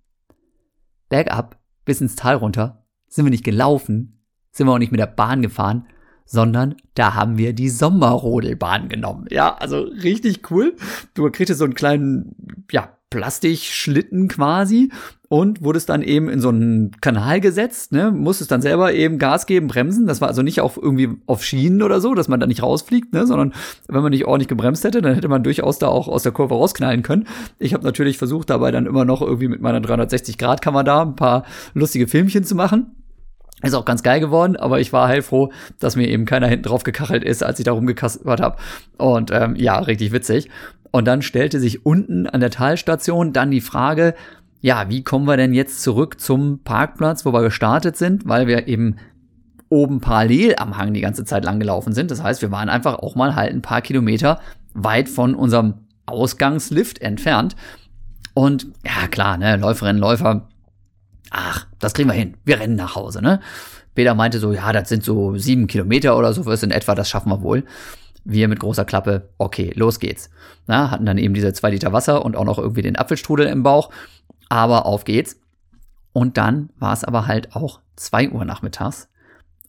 Bergab 1.09 1.59
bis 1.85 2.01
ins 2.01 2.15
Tal 2.15 2.37
runter 2.37 2.87
sind 3.09 3.25
wir 3.27 3.31
nicht 3.31 3.43
gelaufen, 3.43 4.23
sind 4.53 4.69
wir 4.69 4.73
auch 4.73 4.79
nicht 4.79 4.93
mit 4.93 5.01
der 5.01 5.07
Bahn 5.07 5.43
gefahren, 5.43 5.89
sondern 6.29 6.77
da 6.95 7.15
haben 7.15 7.39
wir 7.39 7.55
die 7.55 7.71
Sommerrodelbahn 7.71 8.89
genommen. 8.89 9.27
Ja, 9.31 9.57
also 9.57 9.81
richtig 9.81 10.49
cool. 10.51 10.77
Du 11.15 11.29
kriegst 11.31 11.57
so 11.57 11.65
einen 11.65 11.75
kleinen, 11.75 12.37
ja, 12.71 12.91
Plastikschlitten 13.11 14.29
quasi 14.29 14.93
und 15.29 15.63
wurdest 15.63 15.89
dann 15.89 16.03
eben 16.03 16.29
in 16.29 16.41
so 16.41 16.51
einen 16.51 16.91
Kanal 17.01 17.41
gesetzt, 17.41 17.93
ne, 17.93 18.11
musstest 18.11 18.51
dann 18.51 18.61
selber 18.61 18.93
eben 18.93 19.19
Gas 19.19 19.47
geben, 19.47 19.67
bremsen. 19.67 20.07
Das 20.07 20.21
war 20.21 20.29
also 20.29 20.43
nicht 20.43 20.61
auf 20.61 20.77
irgendwie 20.77 21.11
auf 21.27 21.43
Schienen 21.43 21.83
oder 21.83 22.03
so, 22.03 22.15
dass 22.15 22.29
man 22.29 22.39
da 22.39 22.47
nicht 22.47 22.63
rausfliegt, 22.63 23.15
ne, 23.15 23.27
sondern 23.27 23.55
wenn 23.89 24.03
man 24.03 24.11
nicht 24.11 24.27
ordentlich 24.27 24.49
gebremst 24.49 24.85
hätte, 24.85 25.01
dann 25.01 25.15
hätte 25.15 25.29
man 25.29 25.43
durchaus 25.43 25.79
da 25.79 25.89
auch 25.89 26.09
aus 26.09 26.23
der 26.23 26.33
Kurve 26.33 26.55
rausknallen 26.55 27.03
können. 27.03 27.27
Ich 27.59 27.73
habe 27.73 27.85
natürlich 27.85 28.19
versucht, 28.19 28.51
dabei 28.51 28.71
dann 28.71 28.85
immer 28.85 29.07
noch 29.07 29.23
irgendwie 29.23 29.49
mit 29.49 29.63
meiner 29.63 29.81
360 29.81 30.37
Grad 30.37 30.61
Kamera 30.61 31.03
ein 31.03 31.17
paar 31.17 31.45
lustige 31.73 32.09
Filmchen 32.09 32.45
zu 32.45 32.55
machen. 32.55 32.95
Ist 33.63 33.75
auch 33.75 33.85
ganz 33.85 34.05
geil 34.05 34.21
geworden, 34.21 34.57
aber 34.57 34.79
ich 34.79 34.93
war 34.93 35.09
heilfroh, 35.09 35.51
dass 35.81 35.97
mir 35.97 36.07
eben 36.07 36.27
keiner 36.27 36.47
hinten 36.47 36.65
drauf 36.65 36.85
gekachelt 36.85 37.25
ist, 37.25 37.43
als 37.43 37.59
ich 37.59 37.65
da 37.65 37.73
rumgekaspert 37.73 38.41
habe. 38.41 38.57
Und 38.99 39.33
ähm, 39.33 39.57
ja, 39.57 39.79
richtig 39.81 40.13
witzig. 40.13 40.49
Und 40.93 41.07
dann 41.07 41.23
stellte 41.23 41.59
sich 41.59 41.85
unten 41.85 42.27
an 42.29 42.41
der 42.41 42.51
Talstation 42.51 43.33
dann 43.33 43.51
die 43.51 43.61
Frage, 43.61 44.15
ja, 44.61 44.89
wie 44.89 45.03
kommen 45.03 45.27
wir 45.27 45.37
denn 45.37 45.55
jetzt 45.55 45.83
zurück 45.83 46.21
zum 46.21 46.61
Parkplatz, 46.63 47.25
wo 47.25 47.33
wir 47.33 47.43
gestartet 47.43 47.97
sind, 47.97 48.29
weil 48.29 48.47
wir 48.47 48.69
eben 48.69 48.97
oben 49.69 50.01
parallel 50.01 50.55
am 50.57 50.79
Hang 50.79 50.95
die 50.95 51.01
ganze 51.01 51.25
Zeit 51.25 51.45
lang 51.45 51.59
gelaufen 51.59 51.93
sind. 51.93 52.11
Das 52.11 52.23
heißt, 52.23 52.43
wir 52.43 52.51
waren 52.51 52.69
einfach 52.69 52.95
auch 53.01 53.15
mal 53.15 53.35
halt 53.35 53.53
ein 53.53 53.63
paar 53.63 53.83
Kilometer 53.83 54.41
weit 54.75 55.09
von 55.09 55.35
unserem 55.35 55.75
Ausgangslift 56.07 57.01
entfernt. 57.01 57.55
Und 58.35 58.69
ja, 58.85 59.09
klar, 59.09 59.37
ne, 59.37 59.57
Läuferinnen, 59.57 60.01
Läufer 60.01 60.49
ach, 61.31 61.67
das 61.79 61.95
kriegen 61.95 62.09
wir 62.09 62.15
hin, 62.15 62.37
wir 62.45 62.61
rennen 62.61 62.77
nach 62.77 62.95
Hause, 62.95 63.23
ne? 63.23 63.41
Peter 63.95 64.15
meinte 64.15 64.39
so, 64.39 64.53
ja, 64.53 64.73
das 64.73 64.89
sind 64.89 65.03
so 65.03 65.37
sieben 65.37 65.67
Kilometer 65.67 66.17
oder 66.17 66.33
so 66.33 66.47
was 66.47 66.63
in 66.63 66.71
etwa, 66.71 66.95
das 66.95 67.09
schaffen 67.09 67.31
wir 67.31 67.43
wohl. 67.43 67.65
Wir 68.25 68.47
mit 68.47 68.61
großer 68.61 68.85
Klappe, 68.85 69.31
okay, 69.39 69.73
los 69.75 69.99
geht's. 69.99 70.31
Na, 70.67 70.91
hatten 70.91 71.07
dann 71.07 71.19
eben 71.19 71.35
diese 71.35 71.53
zwei 71.53 71.71
Liter 71.71 71.93
Wasser 71.93 72.25
und 72.25 72.37
auch 72.37 72.45
noch 72.45 72.59
irgendwie 72.59 72.83
den 72.83 72.97
Apfelstrudel 72.97 73.47
im 73.47 73.63
Bauch. 73.63 73.91
Aber 74.49 74.87
auf 74.87 75.05
geht's. 75.05 75.41
Und 76.13 76.37
dann 76.37 76.71
war 76.79 76.93
es 76.93 77.05
aber 77.05 77.27
halt 77.27 77.57
auch 77.57 77.81
zwei 77.97 78.31
Uhr 78.31 78.45
nachmittags 78.45 79.09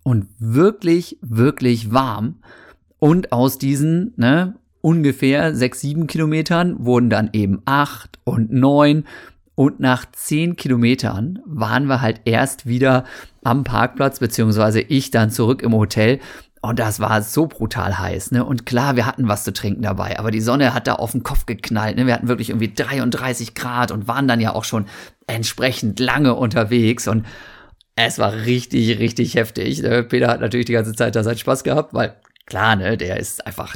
und 0.04 0.28
wirklich, 0.40 1.18
wirklich 1.22 1.92
warm. 1.92 2.36
Und 3.00 3.32
aus 3.32 3.58
diesen, 3.58 4.14
ne, 4.18 4.56
ungefähr 4.82 5.56
sechs, 5.56 5.82
sieben 5.82 6.08
Kilometern 6.08 6.86
wurden 6.86 7.10
dann 7.10 7.30
eben 7.34 7.62
acht 7.66 8.20
und 8.24 8.52
neun 8.52 9.06
und 9.60 9.82
nach 9.82 10.06
zehn 10.14 10.56
Kilometern 10.56 11.40
waren 11.46 11.88
wir 11.88 12.00
halt 12.00 12.22
erst 12.24 12.66
wieder 12.66 13.04
am 13.44 13.66
Parkplatz, 13.66 14.20
beziehungsweise 14.20 14.80
ich 14.80 15.12
dann 15.12 15.32
zurück 15.32 15.64
im 15.64 15.74
Hotel. 15.74 16.22
Und 16.62 16.80
das 16.80 17.02
war 17.02 17.22
so 17.22 17.46
brutal 17.46 18.00
heiß, 18.00 18.32
ne? 18.32 18.46
Und 18.46 18.66
klar, 18.66 18.96
wir 18.96 19.06
hatten 19.06 19.28
was 19.28 19.44
zu 19.44 19.52
trinken 19.52 19.82
dabei, 19.82 20.18
aber 20.18 20.32
die 20.32 20.40
Sonne 20.40 20.74
hat 20.74 20.88
da 20.88 20.94
auf 20.94 21.12
den 21.12 21.24
Kopf 21.24 21.46
geknallt, 21.46 21.98
ne? 21.98 22.08
Wir 22.08 22.14
hatten 22.14 22.30
wirklich 22.30 22.52
irgendwie 22.52 22.74
33 22.74 23.54
Grad 23.54 23.92
und 23.92 24.08
waren 24.08 24.30
dann 24.30 24.40
ja 24.40 24.56
auch 24.56 24.64
schon 24.64 24.86
entsprechend 25.28 26.00
lange 26.00 26.36
unterwegs 26.36 27.10
und 27.10 27.26
es 27.98 28.18
war 28.18 28.32
richtig, 28.32 28.98
richtig 28.98 29.36
heftig. 29.36 29.82
Ne? 29.82 30.04
Peter 30.04 30.30
hat 30.30 30.40
natürlich 30.40 30.68
die 30.68 30.74
ganze 30.74 30.94
Zeit 30.94 31.18
da 31.18 31.24
seinen 31.24 31.38
Spaß 31.38 31.66
gehabt, 31.66 31.94
weil 31.94 32.16
klar, 32.46 32.78
ne, 32.78 32.96
der 32.96 33.20
ist 33.20 33.46
einfach 33.46 33.76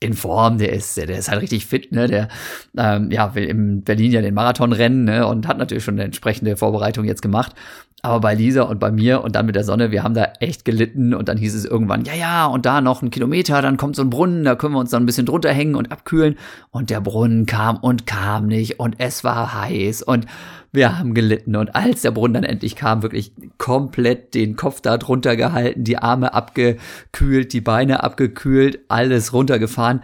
in 0.00 0.14
Form, 0.14 0.56
der 0.58 0.72
ist, 0.72 0.96
der 0.96 1.10
ist 1.10 1.30
halt 1.30 1.42
richtig 1.42 1.66
fit, 1.66 1.92
ne? 1.92 2.06
Der 2.06 2.28
ähm, 2.76 3.10
ja, 3.10 3.34
will 3.34 3.44
in 3.44 3.82
Berlin 3.82 4.12
ja 4.12 4.22
den 4.22 4.34
Marathon 4.34 4.72
rennen, 4.72 5.04
ne? 5.04 5.26
Und 5.26 5.46
hat 5.46 5.58
natürlich 5.58 5.84
schon 5.84 5.94
eine 5.94 6.04
entsprechende 6.04 6.56
Vorbereitung 6.56 7.04
jetzt 7.04 7.20
gemacht. 7.20 7.54
Aber 8.02 8.20
bei 8.20 8.34
Lisa 8.34 8.62
und 8.62 8.80
bei 8.80 8.90
mir 8.90 9.22
und 9.22 9.36
dann 9.36 9.44
mit 9.44 9.56
der 9.56 9.64
Sonne, 9.64 9.90
wir 9.90 10.02
haben 10.02 10.14
da 10.14 10.32
echt 10.40 10.64
gelitten 10.64 11.12
und 11.12 11.28
dann 11.28 11.36
hieß 11.36 11.54
es 11.54 11.66
irgendwann, 11.66 12.06
ja, 12.06 12.14
ja, 12.14 12.46
und 12.46 12.64
da 12.64 12.80
noch 12.80 13.02
ein 13.02 13.10
Kilometer, 13.10 13.60
dann 13.60 13.76
kommt 13.76 13.94
so 13.94 14.00
ein 14.00 14.08
Brunnen, 14.08 14.42
da 14.42 14.54
können 14.54 14.72
wir 14.72 14.78
uns 14.78 14.88
dann 14.88 15.02
ein 15.02 15.06
bisschen 15.06 15.26
drunter 15.26 15.52
hängen 15.52 15.74
und 15.74 15.92
abkühlen. 15.92 16.36
Und 16.70 16.88
der 16.88 17.02
Brunnen 17.02 17.44
kam 17.44 17.76
und 17.76 18.06
kam 18.06 18.46
nicht 18.46 18.80
und 18.80 18.96
es 18.98 19.22
war 19.22 19.52
heiß 19.52 20.02
und 20.02 20.24
wir 20.72 20.98
haben 20.98 21.14
gelitten. 21.14 21.56
Und 21.56 21.74
als 21.74 22.02
der 22.02 22.12
Brunnen 22.12 22.34
dann 22.34 22.44
endlich 22.44 22.76
kam, 22.76 23.02
wirklich 23.02 23.32
komplett 23.58 24.34
den 24.34 24.56
Kopf 24.56 24.80
da 24.80 24.98
drunter 24.98 25.36
gehalten, 25.36 25.84
die 25.84 25.98
Arme 25.98 26.34
abgekühlt, 26.34 27.52
die 27.52 27.60
Beine 27.60 28.02
abgekühlt, 28.02 28.80
alles 28.88 29.32
runtergefahren. 29.32 30.02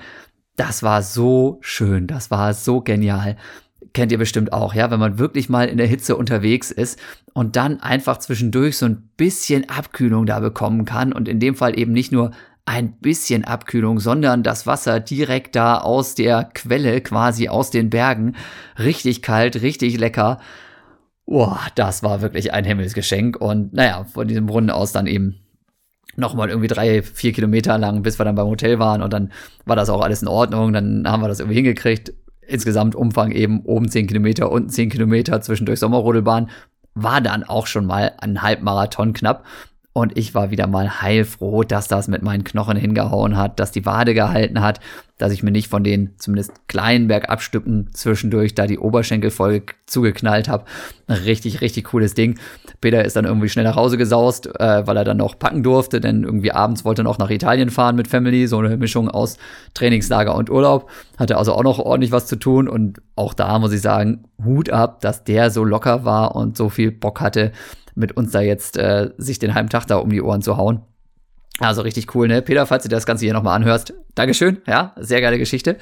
Das 0.57 0.83
war 0.83 1.03
so 1.03 1.59
schön, 1.61 2.07
das 2.07 2.31
war 2.31 2.55
so 2.55 2.81
genial 2.81 3.37
kennt 3.97 4.12
ihr 4.12 4.19
bestimmt 4.19 4.53
auch, 4.53 4.75
ja, 4.75 4.91
wenn 4.91 5.01
man 5.01 5.19
wirklich 5.19 5.49
mal 5.49 5.69
in 5.69 5.79
der 5.79 5.87
Hitze 5.87 6.17
unterwegs 6.17 6.71
ist 6.71 7.01
und 7.33 7.57
dann 7.57 7.81
einfach 7.81 8.19
zwischendurch 8.19 8.77
so 8.77 8.85
ein 8.85 9.09
bisschen 9.17 9.71
Abkühlung 9.71 10.27
da 10.27 10.39
bekommen 10.41 10.85
kann 10.85 11.14
und 11.14 11.29
in 11.29 11.41
dem 11.41 11.55
Fall 11.55 11.79
eben 11.79 11.93
nicht 11.93 12.12
nur 12.12 12.33
ein 12.67 12.99
bisschen 12.99 13.45
Abkühlung, 13.45 14.01
sondern 14.01 14.43
das 14.43 14.67
Wasser 14.67 14.99
direkt 15.01 15.55
da 15.55 15.79
aus 15.79 16.17
der 16.17 16.45
Quelle, 16.53 17.01
quasi 17.01 17.49
aus 17.49 17.71
den 17.71 17.91
Bergen, 17.91 18.35
richtig 18.79 19.23
kalt, 19.23 19.62
richtig 19.62 19.99
lecker. 19.99 20.39
Boah, 21.25 21.61
das 21.77 22.03
war 22.03 22.21
wirklich 22.21 22.53
ein 22.53 22.64
Himmelsgeschenk 22.64 23.37
und 23.37 23.73
naja, 23.73 24.05
von 24.05 24.27
diesem 24.29 24.47
Brunnen 24.47 24.71
aus 24.71 24.93
dann 24.93 25.07
eben 25.07 25.37
nochmal 26.17 26.49
irgendwie 26.49 26.69
drei, 26.69 27.03
vier 27.03 27.33
Kilometer 27.33 27.79
lang, 27.79 28.03
bis 28.03 28.19
wir 28.19 28.25
dann 28.25 28.35
beim 28.35 28.49
Hotel 28.49 28.79
waren 28.79 29.01
und 29.01 29.12
dann 29.12 29.33
war 29.64 29.77
das 29.77 29.89
auch 29.89 30.03
alles 30.03 30.23
in 30.23 30.29
Ordnung, 30.29 30.73
dann 30.73 31.05
haben 31.07 31.23
wir 31.23 31.29
das 31.29 31.41
irgendwie 31.41 31.57
hingekriegt. 31.57 32.12
Insgesamt 32.49 32.95
Umfang 32.95 33.33
eben 33.33 33.61
oben 33.64 33.89
zehn 33.89 34.07
Kilometer, 34.07 34.51
unten 34.51 34.71
zehn 34.71 34.89
Kilometer, 34.89 35.41
zwischendurch 35.41 35.81
Sommerrodelbahn, 35.81 36.51
war 36.95 37.21
dann 37.21 37.45
auch 37.45 37.67
schon 37.67 37.87
mal 37.87 38.12
ein 38.19 38.43
Halbmarathon 38.43 39.12
knapp. 39.12 39.45
Und 39.97 40.18
ich 40.18 40.34
war 40.34 40.51
wieder 40.51 40.66
mal 40.66 41.01
heilfroh, 41.01 41.62
dass 41.62 41.88
das 41.88 42.07
mit 42.07 42.20
meinen 42.20 42.44
Knochen 42.44 42.76
hingehauen 42.76 43.34
hat, 43.34 43.59
dass 43.59 43.72
die 43.72 43.86
Wade 43.86 44.12
gehalten 44.12 44.61
hat, 44.61 44.78
dass 45.19 45.33
ich 45.33 45.43
mir 45.43 45.51
nicht 45.51 45.69
von 45.69 45.83
den 45.83 46.11
zumindest 46.19 46.69
kleinen 46.69 47.09
Bergabstücken 47.09 47.89
zwischendurch 47.93 48.55
da 48.55 48.67
die 48.67 48.79
Oberschenkel 48.79 49.31
voll 49.31 49.62
zugeknallt 49.87 50.49
habe. 50.49 50.64
Richtig, 51.09 51.61
richtig 51.61 51.85
cooles 51.85 52.14
Ding. 52.14 52.39
Peter 52.81 53.05
ist 53.05 53.17
dann 53.17 53.25
irgendwie 53.25 53.49
schnell 53.49 53.64
nach 53.64 53.77
Hause 53.77 53.97
gesaust, 53.97 54.47
äh, 54.61 54.87
weil 54.87 54.97
er 54.97 55.05
dann 55.05 55.17
noch 55.17 55.39
packen 55.39 55.62
durfte, 55.62 56.01
denn 56.01 56.25
irgendwie 56.25 56.53
abends 56.53 56.85
wollte 56.85 57.03
er 57.03 57.05
noch 57.05 57.19
nach 57.19 57.31
Italien 57.31 57.71
fahren 57.71 57.97
mit 57.97 58.09
Family, 58.09 58.47
so 58.47 58.59
eine 58.59 58.77
Mischung 58.77 59.09
aus 59.09 59.39
Trainingslager 59.75 60.35
und 60.35 60.51
Urlaub. 60.51 60.91
Hatte 61.17 61.39
also 61.39 61.55
auch 61.55 61.62
noch 61.62 61.79
ordentlich 61.79 62.12
was 62.12 62.27
zu 62.27 62.37
tun 62.37 62.69
und 62.69 63.01
auch 63.14 63.33
da 63.33 63.59
muss 63.59 63.73
ich 63.73 63.81
sagen, 63.81 64.25
Hut 64.45 64.69
ab, 64.71 65.01
dass 65.01 65.25
der 65.25 65.51
so 65.51 65.64
locker 65.64 66.05
war 66.05 66.37
und 66.37 66.57
so 66.57 66.69
viel 66.69 66.91
Bock 66.91 67.21
hatte, 67.21 67.53
mit 67.95 68.17
uns 68.17 68.33
da 68.33 68.43
jetzt 68.43 68.77
äh, 68.77 69.11
sich 69.17 69.39
den 69.39 69.55
halben 69.55 69.71
Tag 69.71 69.87
da 69.87 69.97
um 69.97 70.11
die 70.11 70.21
Ohren 70.21 70.43
zu 70.43 70.59
hauen. 70.59 70.83
Also 71.59 71.83
richtig 71.83 72.15
cool, 72.15 72.29
ne? 72.29 72.43
Peter, 72.43 72.67
falls 72.67 72.83
du 72.83 72.89
das 72.89 73.07
Ganze 73.07 73.25
hier 73.25 73.33
nochmal 73.33 73.57
anhörst, 73.57 73.95
Dankeschön, 74.15 74.59
ja, 74.67 74.93
sehr 74.97 75.21
geile 75.21 75.39
Geschichte. 75.39 75.77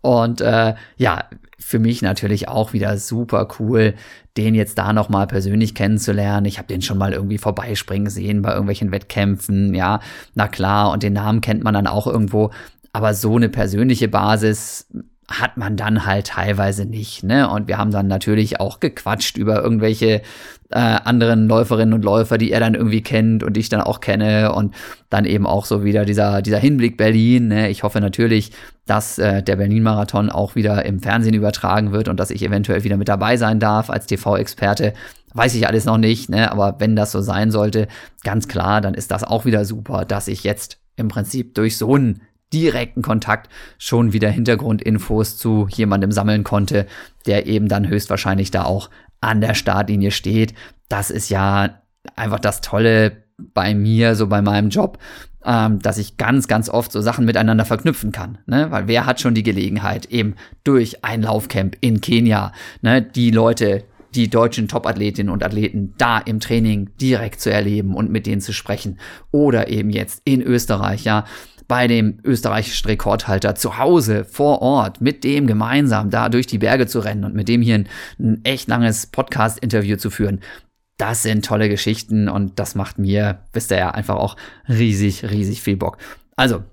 Und 0.00 0.40
äh, 0.40 0.74
ja, 0.96 1.24
für 1.58 1.78
mich 1.78 2.02
natürlich 2.02 2.48
auch 2.48 2.72
wieder 2.72 2.96
super 2.96 3.46
cool, 3.58 3.94
den 4.36 4.54
jetzt 4.54 4.78
da 4.78 4.92
nochmal 4.92 5.26
persönlich 5.26 5.74
kennenzulernen. 5.74 6.46
Ich 6.46 6.58
habe 6.58 6.68
den 6.68 6.82
schon 6.82 6.98
mal 6.98 7.12
irgendwie 7.12 7.38
vorbeispringen 7.38 8.08
sehen 8.10 8.42
bei 8.42 8.50
irgendwelchen 8.50 8.92
Wettkämpfen, 8.92 9.74
ja, 9.74 10.00
na 10.34 10.48
klar, 10.48 10.90
und 10.90 11.02
den 11.02 11.12
Namen 11.12 11.40
kennt 11.40 11.62
man 11.62 11.74
dann 11.74 11.86
auch 11.86 12.06
irgendwo. 12.06 12.50
Aber 12.92 13.14
so 13.14 13.36
eine 13.36 13.48
persönliche 13.48 14.08
Basis 14.08 14.88
hat 15.28 15.56
man 15.56 15.76
dann 15.76 16.06
halt 16.06 16.28
teilweise 16.28 16.86
nicht, 16.86 17.22
ne? 17.22 17.48
Und 17.48 17.68
wir 17.68 17.78
haben 17.78 17.92
dann 17.92 18.08
natürlich 18.08 18.58
auch 18.58 18.80
gequatscht 18.80 19.36
über 19.36 19.62
irgendwelche 19.62 20.22
äh, 20.70 20.78
anderen 20.78 21.48
Läuferinnen 21.48 21.94
und 21.94 22.04
Läufer, 22.04 22.38
die 22.38 22.52
er 22.52 22.60
dann 22.60 22.74
irgendwie 22.74 23.02
kennt 23.02 23.42
und 23.42 23.56
ich 23.56 23.68
dann 23.68 23.80
auch 23.80 24.00
kenne 24.00 24.52
und 24.52 24.74
dann 25.08 25.24
eben 25.24 25.46
auch 25.46 25.64
so 25.64 25.84
wieder 25.84 26.04
dieser 26.04 26.42
dieser 26.42 26.58
Hinblick 26.58 26.96
Berlin. 26.96 27.48
Ne? 27.48 27.70
Ich 27.70 27.82
hoffe 27.82 28.00
natürlich, 28.00 28.52
dass 28.86 29.18
äh, 29.18 29.42
der 29.42 29.56
Berlin-Marathon 29.56 30.30
auch 30.30 30.54
wieder 30.54 30.84
im 30.84 31.00
Fernsehen 31.00 31.34
übertragen 31.34 31.92
wird 31.92 32.08
und 32.08 32.18
dass 32.18 32.30
ich 32.30 32.42
eventuell 32.42 32.84
wieder 32.84 32.96
mit 32.96 33.08
dabei 33.08 33.36
sein 33.36 33.60
darf 33.60 33.90
als 33.90 34.06
TV-Experte. 34.06 34.94
Weiß 35.32 35.54
ich 35.54 35.66
alles 35.66 35.84
noch 35.84 35.98
nicht, 35.98 36.28
ne? 36.28 36.50
aber 36.50 36.76
wenn 36.80 36.96
das 36.96 37.12
so 37.12 37.20
sein 37.20 37.52
sollte, 37.52 37.86
ganz 38.24 38.48
klar, 38.48 38.80
dann 38.80 38.94
ist 38.94 39.12
das 39.12 39.22
auch 39.22 39.44
wieder 39.44 39.64
super, 39.64 40.04
dass 40.04 40.26
ich 40.26 40.42
jetzt 40.42 40.78
im 40.96 41.06
Prinzip 41.08 41.54
durch 41.54 41.76
so 41.76 41.94
einen 41.94 42.22
direkten 42.52 43.02
Kontakt 43.02 43.48
schon 43.78 44.12
wieder 44.12 44.28
Hintergrundinfos 44.28 45.36
zu 45.36 45.68
jemandem 45.70 46.10
sammeln 46.10 46.44
konnte, 46.44 46.86
der 47.26 47.46
eben 47.46 47.68
dann 47.68 47.88
höchstwahrscheinlich 47.88 48.50
da 48.50 48.64
auch 48.64 48.90
an 49.20 49.40
der 49.40 49.54
Startlinie 49.54 50.10
steht. 50.10 50.54
Das 50.88 51.10
ist 51.10 51.28
ja 51.28 51.80
einfach 52.16 52.40
das 52.40 52.60
Tolle 52.60 53.24
bei 53.38 53.74
mir, 53.74 54.14
so 54.14 54.26
bei 54.26 54.42
meinem 54.42 54.70
Job, 54.70 54.98
ähm, 55.44 55.78
dass 55.80 55.98
ich 55.98 56.16
ganz, 56.16 56.48
ganz 56.48 56.68
oft 56.68 56.92
so 56.92 57.00
Sachen 57.00 57.24
miteinander 57.24 57.64
verknüpfen 57.64 58.12
kann. 58.12 58.38
Ne? 58.46 58.70
Weil 58.70 58.88
wer 58.88 59.06
hat 59.06 59.20
schon 59.20 59.34
die 59.34 59.42
Gelegenheit, 59.42 60.06
eben 60.06 60.34
durch 60.64 61.04
ein 61.04 61.22
Laufcamp 61.22 61.76
in 61.80 62.00
Kenia, 62.00 62.52
ne, 62.82 63.02
die 63.02 63.30
Leute, 63.30 63.84
die 64.14 64.28
deutschen 64.28 64.68
Top-Athletinnen 64.68 65.32
und 65.32 65.44
Athleten 65.44 65.94
da 65.96 66.18
im 66.18 66.40
Training 66.40 66.90
direkt 67.00 67.40
zu 67.40 67.50
erleben 67.50 67.94
und 67.94 68.10
mit 68.10 68.26
denen 68.26 68.40
zu 68.40 68.52
sprechen. 68.52 68.98
Oder 69.30 69.68
eben 69.68 69.90
jetzt 69.90 70.22
in 70.24 70.42
Österreich, 70.42 71.04
ja, 71.04 71.24
bei 71.70 71.86
dem 71.86 72.18
österreichischen 72.24 72.88
Rekordhalter 72.88 73.54
zu 73.54 73.78
Hause 73.78 74.24
vor 74.24 74.60
Ort 74.60 75.00
mit 75.00 75.22
dem 75.22 75.46
gemeinsam 75.46 76.10
da 76.10 76.28
durch 76.28 76.48
die 76.48 76.58
Berge 76.58 76.88
zu 76.88 76.98
rennen 76.98 77.24
und 77.24 77.36
mit 77.36 77.46
dem 77.46 77.62
hier 77.62 77.76
ein, 77.76 77.88
ein 78.18 78.40
echt 78.42 78.66
langes 78.66 79.06
Podcast-Interview 79.06 79.96
zu 79.96 80.10
führen. 80.10 80.40
Das 80.96 81.22
sind 81.22 81.44
tolle 81.44 81.68
Geschichten 81.68 82.28
und 82.28 82.58
das 82.58 82.74
macht 82.74 82.98
mir, 82.98 83.44
wisst 83.52 83.70
ihr 83.70 83.78
ja, 83.78 83.90
einfach 83.92 84.16
auch 84.16 84.34
riesig, 84.68 85.30
riesig 85.30 85.62
viel 85.62 85.76
Bock. 85.76 85.98
Also, 86.34 86.64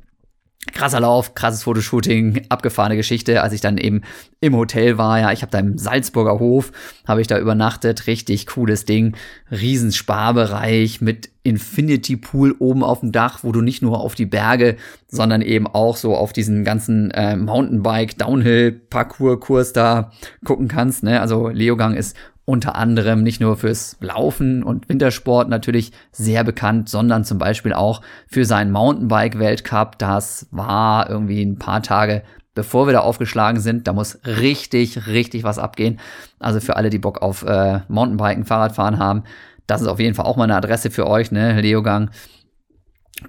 krasser 0.73 0.99
Lauf, 0.99 1.35
krasses 1.35 1.63
Fotoshooting, 1.63 2.45
abgefahrene 2.49 2.95
Geschichte, 2.95 3.41
als 3.41 3.53
ich 3.53 3.61
dann 3.61 3.77
eben 3.77 4.01
im 4.39 4.55
Hotel 4.55 4.97
war, 4.97 5.19
ja, 5.19 5.31
ich 5.31 5.41
habe 5.41 5.51
da 5.51 5.59
im 5.59 5.77
Salzburger 5.77 6.39
Hof, 6.39 6.71
habe 7.07 7.21
ich 7.21 7.27
da 7.27 7.39
übernachtet, 7.39 8.07
richtig 8.07 8.47
cooles 8.47 8.85
Ding, 8.85 9.15
riesen 9.49 9.91
Sparbereich 9.91 11.01
mit 11.01 11.29
Infinity 11.43 12.17
Pool 12.17 12.55
oben 12.59 12.83
auf 12.83 12.99
dem 12.99 13.11
Dach, 13.11 13.39
wo 13.43 13.51
du 13.51 13.61
nicht 13.61 13.81
nur 13.81 14.01
auf 14.01 14.15
die 14.15 14.25
Berge, 14.25 14.75
sondern 15.07 15.41
eben 15.41 15.65
auch 15.65 15.95
so 15.95 16.15
auf 16.15 16.33
diesen 16.33 16.63
ganzen 16.63 17.11
äh, 17.11 17.37
Mountainbike 17.37 18.17
Downhill 18.17 18.73
Parcours 18.73 19.39
Kurs 19.39 19.73
da 19.73 20.11
gucken 20.43 20.67
kannst, 20.67 21.03
ne? 21.03 21.21
Also 21.21 21.47
Leogang 21.47 21.93
ist 21.93 22.17
unter 22.49 22.77
anderem 22.77 23.23
nicht 23.23 23.41
nur 23.41 23.57
fürs 23.57 23.97
Laufen 23.99 24.63
und 24.63 24.87
Wintersport 24.87 25.49
natürlich 25.49 25.91
sehr 26.13 26.45
bekannt, 26.45 26.87
sondern 26.87 27.25
zum 27.25 27.37
Beispiel 27.37 27.73
auch 27.73 28.01
für 28.25 28.45
seinen 28.45 28.71
Mountainbike-Weltcup. 28.71 29.99
Das 29.99 30.47
war 30.51 31.09
irgendwie 31.09 31.43
ein 31.43 31.59
paar 31.59 31.83
Tage 31.83 32.23
bevor 32.55 32.87
wir 32.87 32.93
da 32.93 33.01
aufgeschlagen 33.01 33.61
sind. 33.61 33.85
Da 33.85 33.93
muss 33.93 34.17
richtig, 34.25 35.05
richtig 35.05 35.43
was 35.43 35.59
abgehen. 35.59 35.99
Also 36.39 36.59
für 36.59 36.75
alle, 36.75 36.89
die 36.89 36.97
Bock 36.97 37.21
auf 37.21 37.43
äh, 37.43 37.81
Mountainbiken, 37.87 38.45
Fahrradfahren 38.45 38.97
haben, 38.97 39.25
das 39.67 39.81
ist 39.81 39.87
auf 39.87 39.99
jeden 39.99 40.15
Fall 40.15 40.25
auch 40.25 40.37
mal 40.37 40.45
eine 40.45 40.55
Adresse 40.55 40.89
für 40.89 41.05
euch, 41.05 41.31
ne? 41.31 41.61
Leogang 41.61 42.09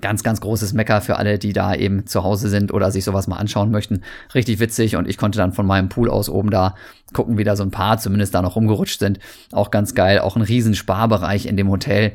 ganz, 0.00 0.22
ganz 0.22 0.40
großes 0.40 0.72
Mecker 0.72 1.00
für 1.00 1.16
alle, 1.16 1.38
die 1.38 1.52
da 1.52 1.74
eben 1.74 2.06
zu 2.06 2.22
Hause 2.22 2.48
sind 2.48 2.72
oder 2.72 2.90
sich 2.90 3.04
sowas 3.04 3.26
mal 3.26 3.36
anschauen 3.36 3.70
möchten. 3.70 4.02
Richtig 4.34 4.60
witzig 4.60 4.96
und 4.96 5.08
ich 5.08 5.16
konnte 5.16 5.38
dann 5.38 5.52
von 5.52 5.66
meinem 5.66 5.88
Pool 5.88 6.10
aus 6.10 6.28
oben 6.28 6.50
da 6.50 6.74
gucken, 7.12 7.38
wie 7.38 7.44
da 7.44 7.56
so 7.56 7.62
ein 7.62 7.70
paar 7.70 7.98
zumindest 7.98 8.34
da 8.34 8.42
noch 8.42 8.56
rumgerutscht 8.56 8.98
sind. 8.98 9.18
Auch 9.52 9.70
ganz 9.70 9.94
geil. 9.94 10.20
Auch 10.20 10.36
ein 10.36 10.42
riesen 10.42 10.74
Sparbereich 10.74 11.46
in 11.46 11.56
dem 11.56 11.70
Hotel, 11.70 12.12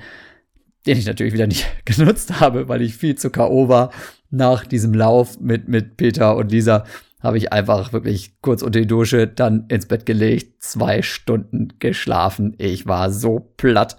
den 0.85 0.97
ich 0.97 1.05
natürlich 1.05 1.33
wieder 1.33 1.47
nicht 1.47 1.65
genutzt 1.85 2.39
habe, 2.39 2.67
weil 2.67 2.81
ich 2.81 2.95
viel 2.95 3.15
zu 3.15 3.29
K.O. 3.29 3.69
war. 3.69 3.91
Nach 4.29 4.65
diesem 4.65 4.93
Lauf 4.93 5.39
mit, 5.39 5.67
mit 5.67 5.97
Peter 5.97 6.35
und 6.35 6.51
Lisa 6.51 6.85
habe 7.21 7.37
ich 7.37 7.53
einfach 7.53 7.93
wirklich 7.93 8.41
kurz 8.41 8.61
unter 8.61 8.81
die 8.81 8.87
Dusche, 8.87 9.27
dann 9.27 9.65
ins 9.69 9.85
Bett 9.85 10.05
gelegt, 10.05 10.61
zwei 10.61 11.01
Stunden 11.01 11.69
geschlafen. 11.79 12.53
Ich 12.57 12.85
war 12.85 13.11
so 13.11 13.53
platt. 13.55 13.97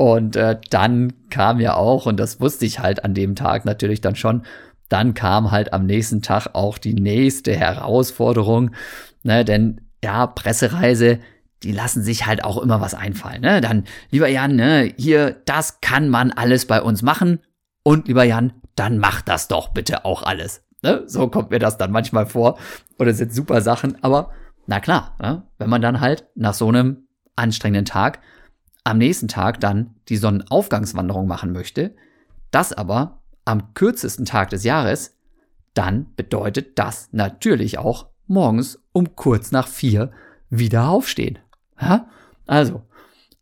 Und 0.00 0.34
äh, 0.34 0.58
dann 0.70 1.12
kam 1.28 1.60
ja 1.60 1.74
auch, 1.74 2.06
und 2.06 2.18
das 2.18 2.40
wusste 2.40 2.64
ich 2.64 2.78
halt 2.78 3.04
an 3.04 3.12
dem 3.12 3.34
Tag 3.34 3.66
natürlich 3.66 4.00
dann 4.00 4.16
schon, 4.16 4.44
dann 4.88 5.12
kam 5.12 5.50
halt 5.50 5.74
am 5.74 5.84
nächsten 5.84 6.22
Tag 6.22 6.54
auch 6.54 6.78
die 6.78 6.94
nächste 6.94 7.54
Herausforderung, 7.54 8.70
ne, 9.24 9.44
denn 9.44 9.82
ja, 10.02 10.26
Pressereise, 10.26 11.18
die 11.62 11.72
lassen 11.72 12.02
sich 12.02 12.24
halt 12.24 12.44
auch 12.44 12.56
immer 12.56 12.80
was 12.80 12.94
einfallen, 12.94 13.42
ne? 13.42 13.60
Dann, 13.60 13.84
lieber 14.10 14.26
Jan, 14.26 14.56
ne, 14.56 14.90
hier, 14.96 15.36
das 15.44 15.82
kann 15.82 16.08
man 16.08 16.32
alles 16.32 16.64
bei 16.64 16.80
uns 16.80 17.02
machen. 17.02 17.40
Und 17.82 18.08
lieber 18.08 18.24
Jan, 18.24 18.54
dann 18.76 18.96
mach 18.96 19.20
das 19.20 19.48
doch 19.48 19.68
bitte 19.68 20.06
auch 20.06 20.22
alles. 20.22 20.64
Ne? 20.82 21.02
So 21.08 21.28
kommt 21.28 21.50
mir 21.50 21.58
das 21.58 21.76
dann 21.76 21.92
manchmal 21.92 22.24
vor. 22.24 22.58
Es 22.96 23.18
sind 23.18 23.34
super 23.34 23.60
Sachen, 23.60 24.02
aber 24.02 24.30
na 24.66 24.80
klar, 24.80 25.14
ne? 25.20 25.42
wenn 25.58 25.68
man 25.68 25.82
dann 25.82 26.00
halt 26.00 26.24
nach 26.36 26.54
so 26.54 26.68
einem 26.68 27.06
anstrengenden 27.36 27.84
Tag 27.84 28.20
am 28.84 28.98
nächsten 28.98 29.28
Tag 29.28 29.60
dann 29.60 29.94
die 30.08 30.16
Sonnenaufgangswanderung 30.16 31.26
machen 31.26 31.52
möchte, 31.52 31.94
das 32.50 32.72
aber 32.72 33.20
am 33.44 33.74
kürzesten 33.74 34.24
Tag 34.24 34.50
des 34.50 34.64
Jahres, 34.64 35.16
dann 35.74 36.06
bedeutet 36.16 36.78
das 36.78 37.08
natürlich 37.12 37.78
auch 37.78 38.06
morgens 38.26 38.82
um 38.92 39.16
kurz 39.16 39.50
nach 39.52 39.68
vier 39.68 40.10
wieder 40.50 40.88
aufstehen. 40.88 41.38
Ja? 41.80 42.08
Also, 42.46 42.82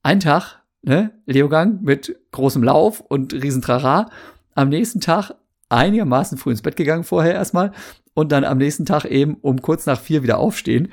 ein 0.03 0.20
Tag, 0.20 0.62
ne, 0.82 1.12
Leogang 1.26 1.82
mit 1.82 2.16
großem 2.32 2.62
Lauf 2.62 3.01
und 3.01 3.32
Riesentrara, 3.32 4.11
am 4.55 4.68
nächsten 4.68 5.01
Tag 5.01 5.32
einigermaßen 5.68 6.39
früh 6.39 6.51
ins 6.51 6.62
Bett 6.62 6.76
gegangen 6.76 7.05
vorher 7.05 7.34
erstmal 7.34 7.72
und 8.14 8.32
dann 8.32 8.45
am 8.45 8.59
nächsten 8.59 8.86
Tag 8.86 9.05
eben 9.05 9.36
um 9.43 9.62
kurz 9.62 9.86
nach 9.86 10.01
vier 10.01 10.22
wieder 10.22 10.39
aufstehen 10.39 10.89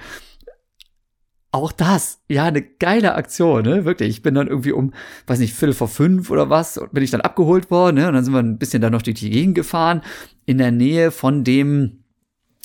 auch 1.55 1.71
das, 1.71 2.19
ja, 2.29 2.43
eine 2.43 2.61
geile 2.61 3.15
Aktion, 3.15 3.63
ne? 3.63 3.85
Wirklich. 3.85 4.09
Ich 4.09 4.21
bin 4.21 4.35
dann 4.35 4.47
irgendwie 4.47 4.73
um, 4.73 4.93
weiß 5.25 5.39
nicht, 5.39 5.53
Viertel 5.53 5.73
vor 5.73 5.87
fünf 5.87 6.29
oder 6.29 6.49
was, 6.49 6.79
bin 6.91 7.03
ich 7.03 7.11
dann 7.11 7.21
abgeholt 7.21 7.71
worden, 7.71 7.95
ne? 7.95 8.07
Und 8.07 8.13
dann 8.13 8.23
sind 8.23 8.33
wir 8.33 8.39
ein 8.39 8.57
bisschen 8.57 8.81
dann 8.81 8.91
noch 8.91 9.01
durch 9.01 9.15
die 9.19 9.29
Gegend 9.29 9.55
gefahren, 9.55 10.01
in 10.45 10.57
der 10.57 10.71
Nähe 10.71 11.11
von 11.11 11.43
dem, 11.43 12.03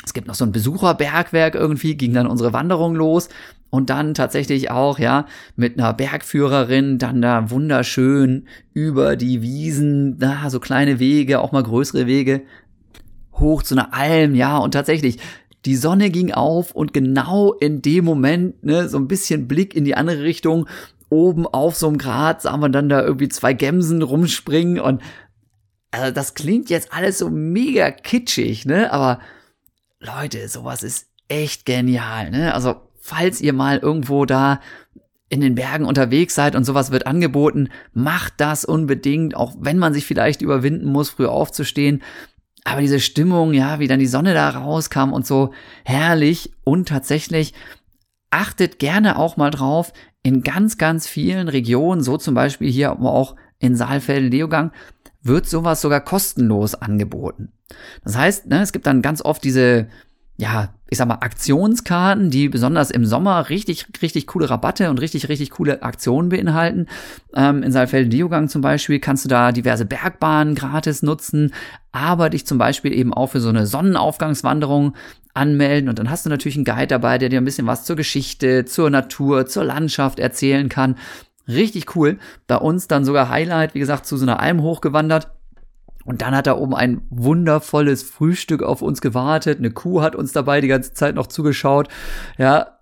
es 0.05 0.13
gibt 0.13 0.27
noch 0.27 0.35
so 0.35 0.45
ein 0.45 0.53
Besucherbergwerk 0.53 1.55
irgendwie, 1.55 1.95
ging 1.95 2.13
dann 2.13 2.27
unsere 2.27 2.53
Wanderung 2.53 2.95
los. 2.95 3.29
und 3.71 3.89
dann 3.89 4.15
tatsächlich 4.15 4.71
auch, 4.71 4.99
ja, 4.99 5.27
mit 5.57 5.79
einer 5.79 5.95
Bergführerin 5.95 6.99
dann 6.99 7.23
da 7.23 7.51
wunderschön 7.51 8.47
über 8.75 9.17
die 9.17 9.43
Wiesen, 9.43 10.19
da 10.19 10.51
so 10.51 10.61
kleine 10.61 10.99
Wege, 10.99 11.41
auch 11.41 11.53
mal 11.53 11.63
größere 11.63 12.07
Wege, 12.07 12.43
hoch 13.35 13.63
zu 13.63 13.75
einer 13.75 13.95
Alm, 13.95 14.35
ja, 14.35 14.59
und 14.59 14.73
tatsächlich, 14.73 15.19
die 15.65 15.77
Sonne 15.77 16.11
ging 16.11 16.33
auf 16.33 16.73
und 16.73 16.93
genau 16.93 17.53
in 17.53 17.83
dem 17.83 18.05
Moment, 18.05 18.65
ne, 18.65 18.89
so 18.89 18.99
ein 18.99 19.09
bisschen 19.09 19.49
Blick 19.49 19.75
in 19.75 19.85
die 19.85 19.95
andere 19.95 20.23
Richtung, 20.23 20.67
oben 21.11 21.47
auf 21.47 21.77
so 21.77 21.89
einem 21.89 21.99
Grat 21.99 22.43
sah 22.43 22.57
man 22.57 22.73
dann 22.73 22.89
da 22.89 23.03
irgendwie 23.03 23.29
zwei 23.29 23.53
Gemsen 23.53 24.03
rumspringen 24.03 24.81
und 24.81 25.03
also 25.91 26.13
das 26.13 26.35
klingt 26.35 26.71
jetzt 26.71 26.93
alles 26.93 27.19
so 27.19 27.31
mega 27.31 27.91
kitschig, 27.91 28.65
ne, 28.65 28.93
aber 28.93 29.21
Leute, 29.99 30.49
sowas 30.49 30.83
ist 30.83 31.09
echt 31.29 31.67
genial, 31.67 32.31
ne, 32.31 32.55
also 32.55 32.77
falls 33.01 33.41
ihr 33.41 33.53
mal 33.53 33.79
irgendwo 33.79 34.25
da 34.25 34.61
in 35.31 35.41
den 35.41 35.55
Bergen 35.55 35.85
unterwegs 35.85 36.35
seid 36.35 36.57
und 36.57 36.65
sowas 36.65 36.91
wird 36.91 37.07
angeboten, 37.07 37.69
macht 37.93 38.35
das 38.39 38.65
unbedingt, 38.65 39.37
auch 39.37 39.55
wenn 39.61 39.79
man 39.79 39.95
sich 39.95 40.05
vielleicht 40.05 40.43
überwinden 40.43 40.87
muss, 40.87 41.11
früh 41.11 41.27
aufzustehen. 41.27 42.03
Aber 42.65 42.81
diese 42.81 43.01
Stimmung, 43.01 43.55
ja, 43.55 43.79
wie 43.79 43.89
dann 43.89 44.01
die 44.01 44.07
Sonne 44.07 44.35
da 44.35 44.51
rauskam 44.51 45.13
und 45.13 45.27
so 45.27 45.53
herrlich 45.85 46.53
und 46.65 46.89
tatsächlich 46.89 47.55
achtet 48.31 48.79
gerne 48.79 49.19
auch 49.19 49.37
mal 49.37 49.51
drauf, 49.51 49.93
in 50.23 50.43
ganz, 50.43 50.77
ganz 50.77 51.07
vielen 51.07 51.49
Regionen, 51.49 52.03
so 52.03 52.19
zum 52.19 52.35
Beispiel 52.35 52.71
hier 52.71 52.93
auch 53.01 53.37
in 53.59 53.75
Saalfeld-Leogang, 53.75 54.73
wird 55.23 55.49
sowas 55.49 55.81
sogar 55.81 56.01
kostenlos 56.01 56.75
angeboten. 56.75 57.53
Das 58.05 58.17
heißt, 58.17 58.47
ne, 58.47 58.63
es 58.63 58.73
gibt 58.73 58.87
dann 58.87 59.03
ganz 59.03 59.23
oft 59.23 59.43
diese, 59.45 59.89
ja, 60.37 60.75
ich 60.91 60.99
sag 60.99 61.07
mal, 61.07 61.19
Aktionskarten, 61.21 62.31
die 62.31 62.49
besonders 62.49 62.91
im 62.91 63.05
Sommer 63.05 63.49
richtig, 63.49 63.87
richtig 64.03 64.27
coole 64.27 64.51
Rabatte 64.51 64.91
und 64.91 65.01
richtig, 65.01 65.29
richtig 65.29 65.51
coole 65.51 65.83
Aktionen 65.83 66.29
beinhalten. 66.29 66.87
Ähm, 67.35 67.63
in 67.63 67.71
Saalfeld-Diogang 67.71 68.49
zum 68.49 68.61
Beispiel 68.61 68.99
kannst 68.99 69.25
du 69.25 69.29
da 69.29 69.53
diverse 69.53 69.85
Bergbahnen 69.85 70.57
gratis 70.57 71.03
nutzen, 71.03 71.55
aber 71.93 72.29
dich 72.29 72.45
zum 72.45 72.59
Beispiel 72.59 72.93
eben 72.93 73.15
auch 73.15 73.29
für 73.29 73.41
so 73.41 73.49
eine 73.49 73.67
Sonnenaufgangswanderung 73.67 74.95
anmelden 75.33 75.89
und 75.89 76.01
dann 76.01 76.11
hast 76.11 76.27
du 76.27 76.31
natürlich 76.31 76.57
einen 76.57 76.65
Guide 76.65 76.89
dabei, 76.89 77.19
der 77.19 77.29
dir 77.29 77.41
ein 77.41 77.45
bisschen 77.45 77.69
was 77.69 77.85
zur 77.85 77.95
Geschichte, 77.95 78.65
zur 78.65 78.91
Natur, 78.91 79.47
zur 79.47 79.63
Landschaft 79.63 80.19
erzählen 80.19 80.69
kann. 80.69 80.97
Richtig 81.47 81.95
cool. 81.95 82.19
Bei 82.49 82.57
uns 82.57 82.89
dann 82.89 83.05
sogar 83.05 83.29
Highlight, 83.29 83.75
wie 83.75 83.81
gesagt, 83.81 84.07
zu 84.07 84.17
so 84.17 84.25
einer 84.25 84.41
Alm 84.41 84.61
hochgewandert 84.61 85.29
und 86.05 86.23
dann 86.23 86.35
hat 86.35 86.47
da 86.47 86.57
oben 86.57 86.75
ein 86.75 87.03
wundervolles 87.11 88.03
Frühstück 88.03 88.63
auf 88.63 88.83
uns 88.83 89.01
gewartet. 89.01 89.59
Eine 89.59 89.71
Kuh 89.71 90.01
hat 90.01 90.17
uns 90.17 90.33
dabei 90.33 90.61
die 90.61 90.69
ganze 90.69 90.95
Zeit 90.95 91.15
noch 91.15 91.27
zugeschaut. 91.27 91.89
Ja, 92.39 92.79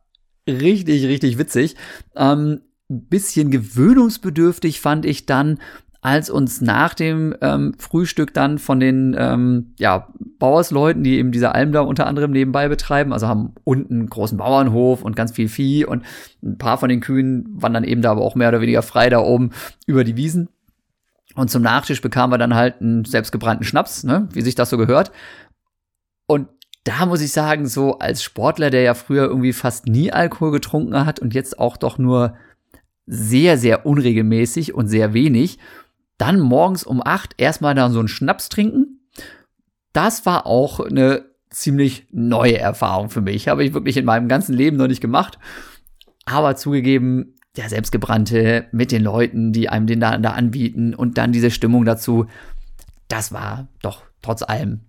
richtig, 0.49 1.07
richtig 1.07 1.39
witzig. 1.39 1.77
Ähm, 2.17 2.61
bisschen 2.89 3.51
gewöhnungsbedürftig 3.51 4.81
fand 4.81 5.05
ich 5.05 5.27
dann, 5.27 5.59
als 6.01 6.31
uns 6.31 6.61
nach 6.61 6.95
dem 6.95 7.35
ähm, 7.41 7.75
Frühstück 7.77 8.33
dann 8.33 8.59
von 8.59 8.79
den 8.79 9.17
ähm, 9.19 9.75
ja, 9.79 10.09
Bauersleuten, 10.39 11.03
die 11.03 11.19
eben 11.19 11.33
diese 11.33 11.55
Alm 11.55 11.73
da 11.73 11.81
unter 11.81 12.07
anderem 12.07 12.31
nebenbei 12.31 12.69
betreiben, 12.69 13.13
also 13.13 13.27
haben 13.27 13.55
unten 13.65 13.95
einen 13.95 14.09
großen 14.09 14.39
Bauernhof 14.39 15.03
und 15.03 15.17
ganz 15.17 15.33
viel 15.33 15.49
Vieh 15.49 15.85
und 15.85 16.05
ein 16.43 16.57
paar 16.57 16.79
von 16.79 16.89
den 16.89 17.01
Kühen 17.01 17.49
waren 17.51 17.75
dann 17.75 17.83
eben 17.83 18.01
da 18.01 18.13
aber 18.13 18.23
auch 18.23 18.37
mehr 18.37 18.49
oder 18.49 18.61
weniger 18.61 18.83
frei 18.83 19.11
da 19.11 19.19
oben 19.19 19.51
über 19.87 20.05
die 20.05 20.17
Wiesen. 20.17 20.49
Und 21.35 21.51
zum 21.51 21.63
Nachtisch 21.63 22.01
bekamen 22.01 22.33
wir 22.33 22.39
dann 22.39 22.55
halt 22.55 22.81
einen 22.81 23.05
selbstgebrannten 23.05 23.65
Schnaps, 23.65 24.05
ne, 24.05 24.29
wie 24.33 24.43
sich 24.43 24.55
das 24.55 24.71
so 24.71 24.77
gehört. 24.77 25.13
Und 26.27 26.49
da 26.85 27.07
muss 27.07 27.21
ich 27.21 27.33
sagen, 27.33 27.67
so 27.67 27.99
als 27.99 28.23
Sportler, 28.23 28.71
der 28.71 28.83
ja 28.83 28.95
früher 28.95 29.25
irgendwie 29.25 29.53
fast 29.53 29.87
nie 29.87 30.11
Alkohol 30.13 30.53
getrunken 30.53 31.05
hat 31.05 31.21
und 31.21 31.35
jetzt 31.35 31.59
auch 31.59 31.77
doch 31.77 31.99
nur 31.99 32.35
sehr, 33.07 33.59
sehr 33.59 33.87
unregelmäßig 33.87 34.75
und 34.75 34.89
sehr 34.89 35.13
wenig, 35.13 35.59
dann 36.19 36.41
morgens 36.41 36.85
um 36.85 37.03
acht 37.05 37.35
erstmal 37.39 37.75
dann 37.75 37.93
so 37.93 37.99
einen 37.99 38.09
Schnaps 38.09 38.49
trinken. 38.49 39.01
Das 39.93 40.27
war 40.27 40.47
auch 40.47 40.81
eine 40.81 41.25
ziemlich 41.51 42.07
neue 42.11 42.59
Erfahrung 42.59 43.11
für 43.11 43.21
mich. 43.21 43.49
Habe 43.49 43.65
ich 43.65 43.75
wirklich 43.75 43.97
in 43.97 44.05
meinem 44.05 44.29
ganzen 44.29 44.55
Leben 44.55 44.77
noch 44.77 44.89
nicht 44.89 45.01
gemacht. 45.01 45.39
Aber 46.27 46.57
zugegeben, 46.57 47.35
der 47.59 47.69
selbstgebrannte 47.69 48.67
mit 48.71 48.93
den 48.93 49.03
Leuten, 49.03 49.53
die 49.53 49.69
einem 49.69 49.87
den 49.87 50.01
da, 50.01 50.17
da 50.17 50.31
anbieten 50.31 50.95
und 50.95 51.19
dann 51.19 51.33
diese 51.33 51.51
Stimmung 51.51 51.85
dazu, 51.85 52.27
das 53.09 53.33
war 53.33 53.67
doch 53.83 54.05
trotz 54.23 54.43
allem 54.43 54.81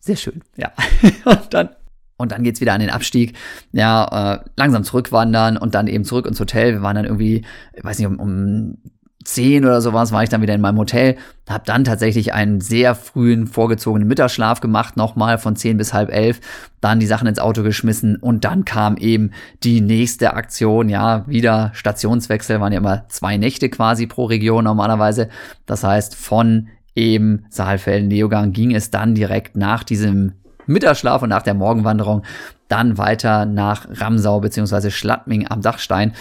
sehr 0.00 0.16
schön, 0.16 0.42
ja. 0.56 0.72
und 1.24 1.52
dann 1.52 1.70
und 2.18 2.32
dann 2.32 2.42
geht's 2.42 2.62
wieder 2.62 2.72
an 2.72 2.80
den 2.80 2.88
Abstieg. 2.88 3.36
Ja, 3.72 4.36
äh, 4.36 4.44
langsam 4.56 4.84
zurückwandern 4.84 5.58
und 5.58 5.74
dann 5.74 5.86
eben 5.86 6.04
zurück 6.04 6.24
ins 6.24 6.40
Hotel. 6.40 6.72
Wir 6.72 6.80
waren 6.80 6.96
dann 6.96 7.04
irgendwie, 7.04 7.44
ich 7.74 7.84
weiß 7.84 7.98
nicht, 7.98 8.08
um, 8.08 8.18
um 8.18 8.78
zehn 9.26 9.64
oder 9.64 9.80
sowas 9.80 10.12
war 10.12 10.22
ich 10.22 10.28
dann 10.28 10.40
wieder 10.40 10.54
in 10.54 10.60
meinem 10.60 10.78
Hotel, 10.78 11.16
habe 11.48 11.64
dann 11.66 11.82
tatsächlich 11.82 12.32
einen 12.32 12.60
sehr 12.60 12.94
frühen 12.94 13.48
vorgezogenen 13.48 14.06
Mittagsschlaf 14.06 14.60
gemacht, 14.60 14.96
nochmal 14.96 15.38
von 15.38 15.56
zehn 15.56 15.76
bis 15.76 15.92
halb 15.92 16.12
elf, 16.12 16.40
dann 16.80 17.00
die 17.00 17.06
Sachen 17.06 17.26
ins 17.26 17.40
Auto 17.40 17.64
geschmissen 17.64 18.16
und 18.16 18.44
dann 18.44 18.64
kam 18.64 18.96
eben 18.96 19.32
die 19.64 19.80
nächste 19.80 20.34
Aktion, 20.34 20.88
ja, 20.88 21.26
wieder 21.26 21.72
Stationswechsel, 21.74 22.60
waren 22.60 22.72
ja 22.72 22.78
immer 22.78 23.08
zwei 23.08 23.36
Nächte 23.36 23.68
quasi 23.68 24.06
pro 24.06 24.26
Region 24.26 24.62
normalerweise. 24.62 25.28
Das 25.66 25.82
heißt, 25.82 26.14
von 26.14 26.68
eben 26.94 27.46
Saalfelden, 27.50 28.08
Neogang 28.08 28.52
ging 28.52 28.74
es 28.74 28.90
dann 28.90 29.16
direkt 29.16 29.56
nach 29.56 29.82
diesem 29.82 30.34
Mittagsschlaf 30.66 31.22
und 31.22 31.30
nach 31.30 31.42
der 31.42 31.54
Morgenwanderung 31.54 32.22
dann 32.68 32.96
weiter 32.96 33.44
nach 33.44 33.86
Ramsau 33.90 34.40
beziehungsweise 34.40 34.92
Schlattming 34.92 35.48
am 35.48 35.62
Dachstein. 35.62 36.12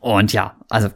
Und 0.00 0.32
ja, 0.32 0.54
also 0.68 0.88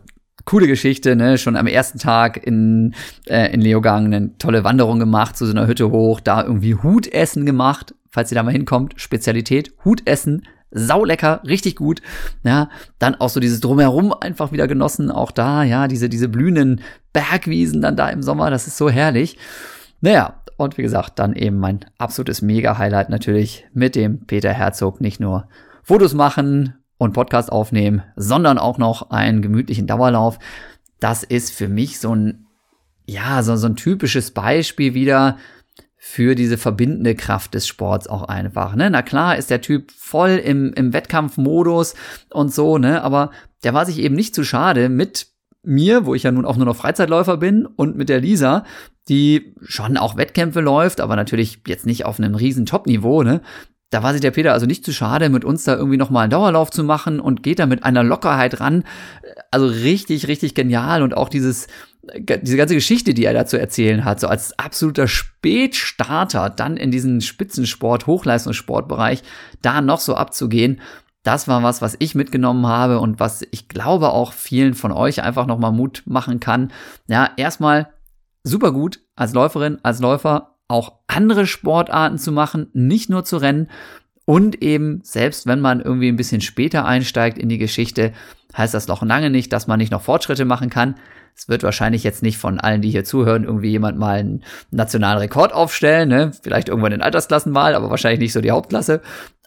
coole 0.48 0.66
Geschichte, 0.66 1.14
ne? 1.14 1.36
Schon 1.36 1.56
am 1.56 1.66
ersten 1.66 1.98
Tag 1.98 2.38
in, 2.46 2.94
äh, 3.26 3.52
in 3.52 3.60
Leogang 3.60 4.06
eine 4.06 4.38
tolle 4.38 4.64
Wanderung 4.64 4.98
gemacht, 4.98 5.36
zu 5.36 5.44
so 5.44 5.52
einer 5.52 5.66
Hütte 5.66 5.90
hoch, 5.90 6.20
da 6.20 6.42
irgendwie 6.42 6.74
Hutessen 6.74 7.44
gemacht, 7.44 7.94
falls 8.10 8.32
ihr 8.32 8.36
da 8.36 8.42
mal 8.42 8.52
hinkommt, 8.52 8.94
Spezialität, 8.96 9.74
Hutessen, 9.84 10.46
saulecker, 10.70 11.42
richtig 11.46 11.76
gut, 11.76 12.00
ja, 12.44 12.70
dann 12.98 13.14
auch 13.16 13.28
so 13.28 13.40
dieses 13.40 13.60
Drumherum 13.60 14.14
einfach 14.14 14.50
wieder 14.50 14.66
genossen, 14.66 15.10
auch 15.10 15.32
da, 15.32 15.64
ja, 15.64 15.86
diese, 15.86 16.08
diese 16.08 16.30
blühenden 16.30 16.80
Bergwiesen 17.12 17.82
dann 17.82 17.96
da 17.96 18.08
im 18.08 18.22
Sommer, 18.22 18.50
das 18.50 18.66
ist 18.66 18.78
so 18.78 18.88
herrlich. 18.88 19.36
Naja, 20.00 20.40
und 20.56 20.78
wie 20.78 20.82
gesagt, 20.82 21.18
dann 21.18 21.34
eben 21.34 21.58
mein 21.58 21.80
absolutes 21.98 22.40
Mega-Highlight 22.40 23.10
natürlich 23.10 23.66
mit 23.74 23.94
dem 23.94 24.24
Peter 24.26 24.54
Herzog, 24.54 25.02
nicht 25.02 25.20
nur 25.20 25.46
Fotos 25.82 26.14
machen, 26.14 26.77
und 26.98 27.12
Podcast 27.12 27.50
aufnehmen, 27.50 28.02
sondern 28.16 28.58
auch 28.58 28.78
noch 28.78 29.10
einen 29.10 29.40
gemütlichen 29.40 29.86
Dauerlauf. 29.86 30.38
Das 31.00 31.22
ist 31.22 31.52
für 31.52 31.68
mich 31.68 32.00
so 32.00 32.14
ein, 32.14 32.46
ja, 33.06 33.42
so, 33.42 33.56
so 33.56 33.68
ein 33.68 33.76
typisches 33.76 34.32
Beispiel 34.32 34.94
wieder 34.94 35.38
für 35.96 36.34
diese 36.34 36.58
verbindende 36.58 37.14
Kraft 37.14 37.54
des 37.54 37.66
Sports 37.66 38.06
auch 38.06 38.24
einfach. 38.24 38.74
Ne? 38.74 38.90
Na 38.90 39.02
klar 39.02 39.36
ist 39.36 39.50
der 39.50 39.60
Typ 39.60 39.90
voll 39.92 40.40
im, 40.42 40.72
im 40.74 40.92
Wettkampfmodus 40.92 41.94
und 42.30 42.52
so, 42.52 42.78
ne? 42.78 43.02
Aber 43.02 43.30
der 43.64 43.74
war 43.74 43.84
sich 43.84 43.98
eben 43.98 44.14
nicht 44.14 44.34
zu 44.34 44.44
schade 44.44 44.88
mit 44.88 45.26
mir, 45.62 46.06
wo 46.06 46.14
ich 46.14 46.22
ja 46.22 46.30
nun 46.30 46.44
auch 46.44 46.56
nur 46.56 46.66
noch 46.66 46.76
Freizeitläufer 46.76 47.36
bin, 47.36 47.66
und 47.66 47.96
mit 47.96 48.08
der 48.08 48.20
Lisa, 48.20 48.64
die 49.08 49.54
schon 49.60 49.96
auch 49.96 50.16
Wettkämpfe 50.16 50.60
läuft, 50.60 51.00
aber 51.00 51.16
natürlich 51.16 51.62
jetzt 51.66 51.84
nicht 51.84 52.04
auf 52.04 52.18
einem 52.18 52.34
riesen 52.34 52.64
Top-Niveau, 52.64 53.22
ne? 53.22 53.40
Da 53.90 54.02
war 54.02 54.12
sich 54.12 54.20
der 54.20 54.32
Peter 54.32 54.52
also 54.52 54.66
nicht 54.66 54.84
zu 54.84 54.92
schade, 54.92 55.30
mit 55.30 55.44
uns 55.44 55.64
da 55.64 55.74
irgendwie 55.74 55.96
nochmal 55.96 56.24
einen 56.24 56.30
Dauerlauf 56.30 56.70
zu 56.70 56.84
machen 56.84 57.20
und 57.20 57.42
geht 57.42 57.58
da 57.58 57.66
mit 57.66 57.84
einer 57.84 58.04
Lockerheit 58.04 58.60
ran. 58.60 58.84
Also 59.50 59.66
richtig, 59.66 60.28
richtig 60.28 60.54
genial 60.54 61.02
und 61.02 61.16
auch 61.16 61.30
dieses, 61.30 61.68
diese 62.18 62.56
ganze 62.56 62.74
Geschichte, 62.74 63.14
die 63.14 63.24
er 63.24 63.32
da 63.32 63.46
zu 63.46 63.58
erzählen 63.58 64.04
hat, 64.04 64.20
so 64.20 64.28
als 64.28 64.58
absoluter 64.58 65.08
Spätstarter 65.08 66.50
dann 66.50 66.76
in 66.76 66.90
diesen 66.90 67.22
Spitzensport, 67.22 68.06
Hochleistungssportbereich, 68.06 69.22
da 69.62 69.80
noch 69.80 70.00
so 70.00 70.14
abzugehen. 70.14 70.80
Das 71.22 71.48
war 71.48 71.62
was, 71.62 71.82
was 71.82 71.96
ich 71.98 72.14
mitgenommen 72.14 72.66
habe 72.66 73.00
und 73.00 73.20
was 73.20 73.42
ich 73.50 73.68
glaube 73.68 74.10
auch 74.10 74.32
vielen 74.32 74.74
von 74.74 74.92
euch 74.92 75.22
einfach 75.22 75.46
nochmal 75.46 75.72
Mut 75.72 76.02
machen 76.06 76.40
kann. 76.40 76.72
Ja, 77.06 77.30
erstmal 77.36 77.88
super 78.44 78.72
gut 78.72 79.00
als 79.16 79.32
Läuferin, 79.34 79.78
als 79.82 80.00
Läufer 80.00 80.57
auch 80.68 80.92
andere 81.06 81.46
Sportarten 81.46 82.18
zu 82.18 82.30
machen, 82.30 82.68
nicht 82.74 83.10
nur 83.10 83.24
zu 83.24 83.38
rennen. 83.38 83.68
Und 84.24 84.62
eben, 84.62 85.00
selbst 85.02 85.46
wenn 85.46 85.60
man 85.60 85.80
irgendwie 85.80 86.08
ein 86.08 86.16
bisschen 86.16 86.42
später 86.42 86.84
einsteigt 86.84 87.38
in 87.38 87.48
die 87.48 87.58
Geschichte, 87.58 88.12
heißt 88.56 88.74
das 88.74 88.86
noch 88.86 89.02
lange 89.02 89.30
nicht, 89.30 89.52
dass 89.52 89.66
man 89.66 89.78
nicht 89.78 89.90
noch 89.90 90.02
Fortschritte 90.02 90.44
machen 90.44 90.68
kann. 90.68 90.96
Es 91.34 91.48
wird 91.48 91.62
wahrscheinlich 91.62 92.04
jetzt 92.04 92.22
nicht 92.22 92.36
von 92.36 92.60
allen, 92.60 92.82
die 92.82 92.90
hier 92.90 93.04
zuhören, 93.04 93.44
irgendwie 93.44 93.70
jemand 93.70 93.98
mal 93.98 94.18
einen 94.18 94.44
nationalen 94.70 95.18
Rekord 95.18 95.52
aufstellen, 95.52 96.08
ne? 96.08 96.32
Vielleicht 96.42 96.68
irgendwann 96.68 96.92
in 96.92 97.00
Altersklassen 97.00 97.52
mal, 97.52 97.74
aber 97.74 97.90
wahrscheinlich 97.90 98.20
nicht 98.20 98.32
so 98.32 98.40
die 98.40 98.50
Hauptklasse. 98.50 99.00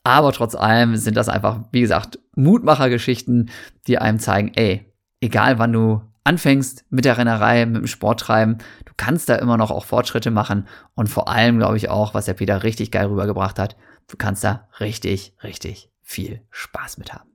Aber 0.03 0.31
trotz 0.31 0.55
allem 0.55 0.95
sind 0.95 1.17
das 1.17 1.29
einfach, 1.29 1.59
wie 1.71 1.81
gesagt, 1.81 2.17
Mutmachergeschichten, 2.35 3.49
die 3.87 3.97
einem 3.99 4.19
zeigen, 4.19 4.51
ey, 4.55 4.91
egal 5.19 5.59
wann 5.59 5.73
du 5.73 6.01
anfängst 6.23 6.85
mit 6.89 7.05
der 7.05 7.17
Rennerei, 7.17 7.65
mit 7.65 7.81
dem 7.83 7.87
Sporttreiben, 7.87 8.59
du 8.91 8.95
kannst 8.97 9.29
da 9.29 9.35
immer 9.35 9.57
noch 9.57 9.71
auch 9.71 9.85
Fortschritte 9.85 10.31
machen 10.31 10.67
und 10.95 11.07
vor 11.07 11.29
allem 11.29 11.57
glaube 11.57 11.77
ich 11.77 11.89
auch, 11.89 12.13
was 12.13 12.25
der 12.25 12.33
Peter 12.33 12.63
richtig 12.63 12.91
geil 12.91 13.07
rübergebracht 13.07 13.57
hat, 13.57 13.77
du 14.07 14.17
kannst 14.17 14.43
da 14.43 14.67
richtig, 14.79 15.33
richtig 15.43 15.89
viel 16.01 16.41
Spaß 16.51 16.97
mit 16.97 17.13
haben. 17.13 17.29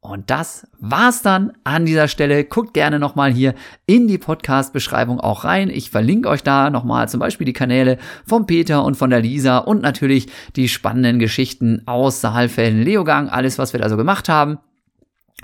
Und 0.00 0.30
das 0.30 0.68
war's 0.78 1.22
dann 1.22 1.52
an 1.64 1.84
dieser 1.84 2.06
Stelle. 2.06 2.44
Guckt 2.44 2.74
gerne 2.74 3.00
nochmal 3.00 3.32
hier 3.32 3.54
in 3.86 4.06
die 4.06 4.18
Podcast-Beschreibung 4.18 5.18
auch 5.18 5.42
rein. 5.42 5.68
Ich 5.68 5.90
verlinke 5.90 6.28
euch 6.28 6.44
da 6.44 6.70
nochmal 6.70 7.08
zum 7.08 7.18
Beispiel 7.18 7.44
die 7.44 7.52
Kanäle 7.52 7.98
von 8.24 8.46
Peter 8.46 8.84
und 8.84 8.96
von 8.96 9.10
der 9.10 9.20
Lisa 9.20 9.58
und 9.58 9.82
natürlich 9.82 10.28
die 10.54 10.68
spannenden 10.68 11.18
Geschichten 11.18 11.82
aus 11.86 12.20
Saalfelden, 12.20 12.82
Leogang, 12.82 13.28
alles, 13.28 13.58
was 13.58 13.72
wir 13.72 13.80
da 13.80 13.88
so 13.88 13.96
gemacht 13.96 14.28
haben 14.28 14.58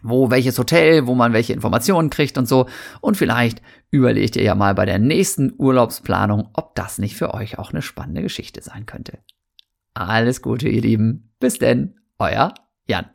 wo 0.03 0.31
welches 0.31 0.59
Hotel, 0.59 1.07
wo 1.07 1.15
man 1.15 1.33
welche 1.33 1.53
Informationen 1.53 2.11
kriegt 2.11 2.39
und 2.39 2.47
so. 2.47 2.67
Und 3.01 3.17
vielleicht 3.17 3.63
überlegt 3.91 4.37
ihr 4.37 4.43
ja 4.43 4.55
mal 4.55 4.75
bei 4.75 4.87
der 4.87 4.99
nächsten 4.99 5.53
Urlaubsplanung, 5.57 6.49
ob 6.53 6.75
das 6.75 6.99
nicht 6.99 7.17
für 7.17 7.35
euch 7.35 7.59
auch 7.59 7.71
eine 7.71 7.83
spannende 7.83 8.23
Geschichte 8.23 8.63
sein 8.63 8.87
könnte. 8.87 9.19
Alles 9.95 10.43
Gute, 10.43 10.69
ihr 10.69 10.83
Lieben. 10.83 11.33
Bis 11.39 11.59
denn, 11.59 11.97
euer 12.19 12.55
Jan. 12.87 13.07